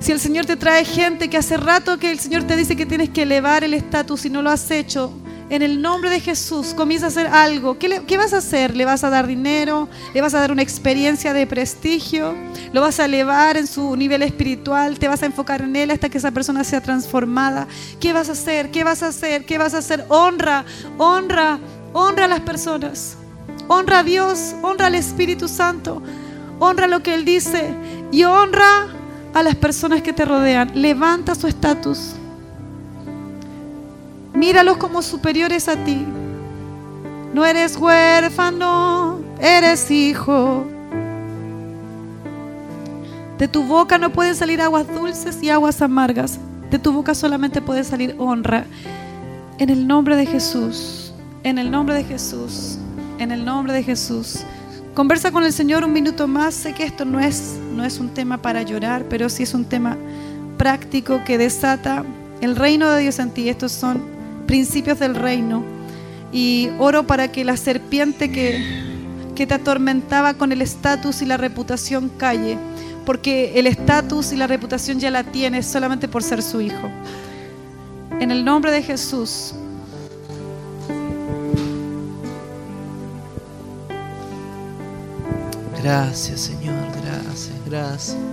Si 0.00 0.10
el 0.12 0.20
Señor 0.20 0.46
te 0.46 0.56
trae 0.56 0.84
gente 0.84 1.30
que 1.30 1.36
hace 1.36 1.56
rato 1.56 1.98
que 1.98 2.10
el 2.10 2.18
Señor 2.18 2.44
te 2.44 2.56
dice 2.56 2.76
que 2.76 2.86
tienes 2.86 3.10
que 3.10 3.22
elevar 3.22 3.62
el 3.64 3.74
estatus 3.74 4.24
y 4.24 4.30
no 4.30 4.42
lo 4.42 4.50
has 4.50 4.70
hecho, 4.70 5.12
en 5.52 5.60
el 5.60 5.82
nombre 5.82 6.08
de 6.08 6.18
Jesús 6.18 6.72
comienza 6.72 7.06
a 7.06 7.08
hacer 7.10 7.26
algo. 7.26 7.78
¿Qué, 7.78 8.16
vas 8.16 8.32
a 8.32 8.38
hacer? 8.38 8.74
¿Le 8.74 8.86
vas 8.86 9.04
a 9.04 9.10
dar 9.10 9.26
dinero? 9.26 9.86
¿Le 10.14 10.22
vas 10.22 10.32
a 10.32 10.40
dar 10.40 10.50
una 10.50 10.62
experiencia 10.62 11.34
de 11.34 11.46
prestigio? 11.46 12.34
¿Lo 12.72 12.80
vas 12.80 12.98
a 13.00 13.04
elevar 13.04 13.58
en 13.58 13.66
su 13.66 13.94
nivel 13.94 14.22
espiritual? 14.22 14.98
¿Te 14.98 15.08
vas 15.08 15.22
a 15.22 15.26
enfocar 15.26 15.60
en 15.60 15.76
él 15.76 15.90
hasta 15.90 16.08
que 16.08 16.16
esa 16.16 16.30
persona 16.30 16.64
sea 16.64 16.80
transformada? 16.80 17.68
¿Qué 18.00 18.14
vas 18.14 18.30
a 18.30 18.32
hacer? 18.32 18.70
¿Qué 18.70 18.82
vas 18.82 19.02
a 19.02 19.08
hacer? 19.08 19.44
¿Qué 19.44 19.58
vas 19.58 19.74
a 19.74 19.78
hacer? 19.78 20.06
Honra, 20.08 20.64
honra, 20.96 21.58
honra 21.92 22.24
a 22.24 22.28
las 22.28 22.40
personas. 22.40 23.18
Honra 23.68 23.98
a 23.98 24.04
Dios, 24.04 24.54
honra 24.62 24.86
al 24.86 24.94
Espíritu 24.94 25.48
Santo, 25.48 26.02
honra 26.60 26.86
lo 26.86 27.02
que 27.02 27.14
Él 27.14 27.26
dice 27.26 27.74
y 28.10 28.24
honra 28.24 28.88
a 29.34 29.42
las 29.42 29.56
personas 29.56 30.00
que 30.00 30.14
te 30.14 30.24
rodean. 30.24 30.72
Levanta 30.74 31.34
su 31.34 31.46
estatus. 31.46 32.14
Míralos 34.42 34.76
como 34.76 35.02
superiores 35.02 35.68
a 35.68 35.76
ti. 35.76 36.04
No 37.32 37.46
eres 37.46 37.76
huérfano, 37.76 39.20
eres 39.40 39.88
hijo. 39.88 40.66
De 43.38 43.46
tu 43.46 43.62
boca 43.62 43.98
no 43.98 44.10
pueden 44.10 44.34
salir 44.34 44.60
aguas 44.60 44.92
dulces 44.92 45.40
y 45.44 45.48
aguas 45.48 45.80
amargas. 45.80 46.40
De 46.72 46.80
tu 46.80 46.92
boca 46.92 47.14
solamente 47.14 47.62
puede 47.62 47.84
salir 47.84 48.16
honra. 48.18 48.64
En 49.58 49.70
el 49.70 49.86
nombre 49.86 50.16
de 50.16 50.26
Jesús, 50.26 51.12
en 51.44 51.58
el 51.58 51.70
nombre 51.70 51.94
de 51.94 52.02
Jesús, 52.02 52.78
en 53.20 53.30
el 53.30 53.44
nombre 53.44 53.72
de 53.72 53.84
Jesús. 53.84 54.40
Conversa 54.92 55.30
con 55.30 55.44
el 55.44 55.52
Señor 55.52 55.84
un 55.84 55.92
minuto 55.92 56.26
más. 56.26 56.52
Sé 56.52 56.72
que 56.72 56.82
esto 56.82 57.04
no 57.04 57.20
es, 57.20 57.60
no 57.76 57.84
es 57.84 58.00
un 58.00 58.08
tema 58.08 58.38
para 58.38 58.62
llorar, 58.62 59.04
pero 59.08 59.28
sí 59.28 59.44
es 59.44 59.54
un 59.54 59.66
tema 59.66 59.96
práctico 60.58 61.22
que 61.24 61.38
desata 61.38 62.02
el 62.40 62.56
reino 62.56 62.90
de 62.90 63.02
Dios 63.02 63.20
en 63.20 63.30
ti. 63.30 63.48
Estos 63.48 63.70
son 63.70 64.11
principios 64.46 64.98
del 64.98 65.14
reino. 65.14 65.64
Y 66.32 66.70
oro 66.78 67.06
para 67.06 67.30
que 67.30 67.44
la 67.44 67.56
serpiente 67.56 68.30
que, 68.30 68.64
que 69.34 69.46
te 69.46 69.54
atormentaba 69.54 70.34
con 70.34 70.52
el 70.52 70.62
estatus 70.62 71.20
y 71.22 71.26
la 71.26 71.36
reputación 71.36 72.10
calle 72.16 72.56
porque 73.04 73.58
el 73.58 73.66
estatus 73.66 74.32
y 74.32 74.36
la 74.36 74.46
reputación 74.46 74.98
ya 74.98 75.10
la 75.10 75.24
tienes 75.24 75.66
solamente 75.66 76.08
por 76.08 76.22
ser 76.22 76.42
su 76.42 76.60
hijo. 76.60 76.90
En 78.20 78.30
el 78.30 78.44
nombre 78.44 78.70
de 78.70 78.82
Jesús. 78.82 79.54
Gracias 85.82 86.40
Señor, 86.42 86.76
gracias, 87.02 87.54
gracias. 87.66 88.31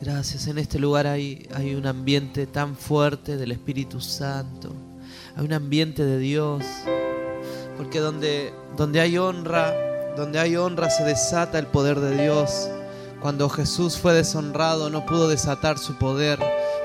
Gracias. 0.00 0.46
En 0.46 0.58
este 0.58 0.78
lugar 0.78 1.08
hay, 1.08 1.48
un 1.76 1.86
ambiente 1.86 2.46
tan 2.46 2.76
fuerte 2.76 3.36
del 3.36 3.50
Espíritu 3.50 4.00
Santo. 4.00 4.72
Hay 5.36 5.44
un 5.44 5.52
ambiente 5.52 6.04
de 6.04 6.18
Dios. 6.18 6.64
Porque 7.76 7.98
donde, 7.98 8.52
donde 8.76 9.00
hay 9.00 9.18
honra, 9.18 9.74
donde 10.16 10.38
hay 10.38 10.56
honra 10.56 10.88
se 10.90 11.02
desata 11.02 11.58
el 11.58 11.66
poder 11.66 11.98
de 11.98 12.22
Dios. 12.22 12.70
Cuando 13.20 13.48
Jesús 13.48 13.98
fue 13.98 14.14
deshonrado 14.14 14.88
no 14.88 15.04
pudo 15.04 15.28
desatar 15.28 15.78
su 15.78 15.96
poder, 15.96 16.38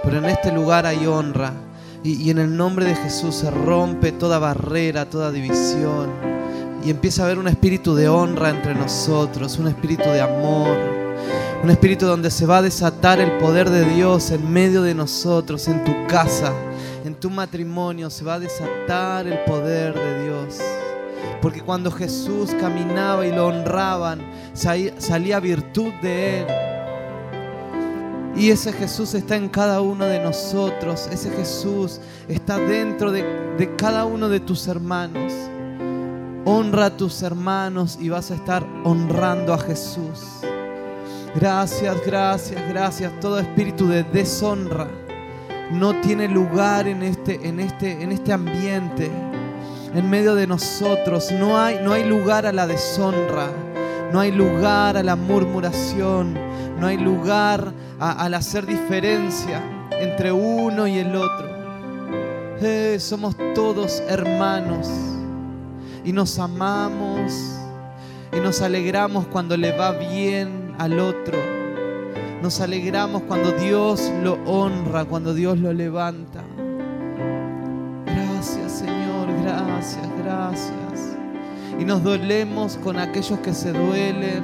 pero 0.04 0.18
en 0.18 0.26
este 0.26 0.52
lugar 0.52 0.88
hay 0.88 1.06
honra. 1.06 1.54
Y, 2.04 2.30
en 2.32 2.40
el 2.40 2.58
nombre 2.58 2.86
de 2.86 2.96
Jesús 2.96 3.36
se 3.36 3.50
rompe 3.50 4.12
toda 4.12 4.40
barrera, 4.40 5.10
toda 5.10 5.32
división. 5.32 6.10
Y 6.84 6.90
empieza 6.90 7.22
a 7.22 7.26
haber 7.26 7.38
un 7.38 7.48
espíritu 7.48 7.96
de 7.96 8.10
honra 8.10 8.50
entre 8.50 8.76
nosotros, 8.76 9.58
un 9.58 9.68
espíritu 9.68 10.04
de 10.04 10.20
amor, 10.20 10.93
un 11.64 11.70
espíritu 11.70 12.06
donde 12.06 12.30
se 12.30 12.46
va 12.46 12.58
a 12.58 12.62
desatar 12.62 13.22
el 13.22 13.38
poder 13.38 13.70
de 13.70 13.86
Dios 13.86 14.32
en 14.32 14.52
medio 14.52 14.82
de 14.82 14.94
nosotros, 14.94 15.70
en 15.70 15.82
tu 15.86 15.94
casa, 16.08 16.52
en 17.06 17.16
tu 17.16 17.30
matrimonio, 17.30 18.10
se 18.10 18.26
va 18.26 18.34
a 18.34 18.40
desatar 18.40 19.28
el 19.28 19.40
poder 19.46 19.94
de 19.94 20.26
Dios. 20.26 20.60
Porque 21.42 21.62
cuando 21.62 21.90
Jesús 21.90 22.54
caminaba 22.60 23.26
y 23.26 23.32
lo 23.32 23.48
honraban, 23.48 24.20
salía 24.54 25.40
virtud 25.40 25.94
de 26.02 26.42
Él. 26.42 26.48
Y 28.36 28.50
ese 28.50 28.74
Jesús 28.74 29.14
está 29.14 29.38
en 29.38 29.48
cada 29.48 29.80
uno 29.80 30.06
de 30.06 30.20
nosotros. 30.20 31.08
Ese 31.14 31.30
Jesús 31.32 32.02
está 32.28 32.58
dentro 32.58 33.10
de, 33.10 33.24
de, 33.58 33.74
cada 33.78 34.04
uno 34.04 34.28
de 34.28 34.42
tus 34.42 34.68
hermanos. 34.68 35.32
Honra 36.44 36.88
a 36.88 36.98
tus 36.98 37.22
hermanos 37.22 37.98
y 38.02 38.10
vas 38.10 38.32
a 38.32 38.36
estar 38.36 38.68
honrando 38.84 39.54
a 39.54 39.58
Jesús. 39.60 40.44
Gracias, 41.36 41.98
gracias, 42.06 42.70
gracias. 42.70 43.20
Todo 43.20 43.40
espíritu 43.40 43.88
de 43.88 44.04
deshonra 44.04 44.88
no 45.72 46.00
tiene 46.02 46.28
lugar 46.28 46.88
en 46.88 47.02
este, 47.02 47.48
en 47.48 47.60
este, 47.60 48.04
en 48.04 48.12
este 48.12 48.34
ambiente 48.34 49.10
en 49.96 50.10
medio 50.10 50.36
de 50.36 50.48
nosotros. 50.48 51.32
No 51.32 51.58
hay, 51.58 51.80
no 51.84 51.94
hay 51.94 52.04
lugar 52.04 52.46
a 52.46 52.52
la 52.52 52.68
deshonra, 52.68 53.50
no 54.12 54.20
hay 54.20 54.32
lugar 54.32 54.98
a 54.98 55.04
la 55.04 55.16
murmuración, 55.16 56.38
no 56.80 56.88
hay 56.88 56.98
lugar 56.98 57.74
al 58.00 58.34
hacer 58.34 58.66
diferencia 58.66 59.62
entre 59.92 60.32
uno 60.32 60.88
y 60.88 61.00
el 61.00 61.16
otro. 61.16 61.54
Eh, 62.62 62.98
somos 63.00 63.36
todos 63.56 64.02
hermanos 64.08 64.88
y 66.06 66.14
nos 66.14 66.40
amamos 66.40 67.34
y 68.32 68.40
nos 68.40 68.62
alegramos 68.62 69.26
cuando 69.28 69.58
le 69.58 69.76
va 69.76 69.92
bien 69.92 70.63
al 70.78 71.00
otro. 71.00 71.38
Nos 72.42 72.60
alegramos 72.62 73.24
cuando 73.24 73.52
Dios 73.52 74.12
lo 74.22 74.34
honra, 74.46 75.06
cuando 75.06 75.34
Dios 75.34 75.58
lo 75.60 75.72
levanta. 75.74 76.44
gracias, 79.84 80.08
gracias. 80.24 81.18
Y 81.80 81.86
nos 81.86 82.04
dolemos 82.04 82.78
con 82.78 82.98
aquellos 82.98 83.40
que 83.40 83.54
se 83.54 83.74
duelen 83.74 84.44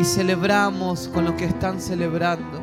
y 0.00 0.04
celebramos 0.04 1.08
con 1.08 1.24
los 1.24 1.34
que 1.34 1.44
están 1.44 1.80
celebrando. 1.80 2.61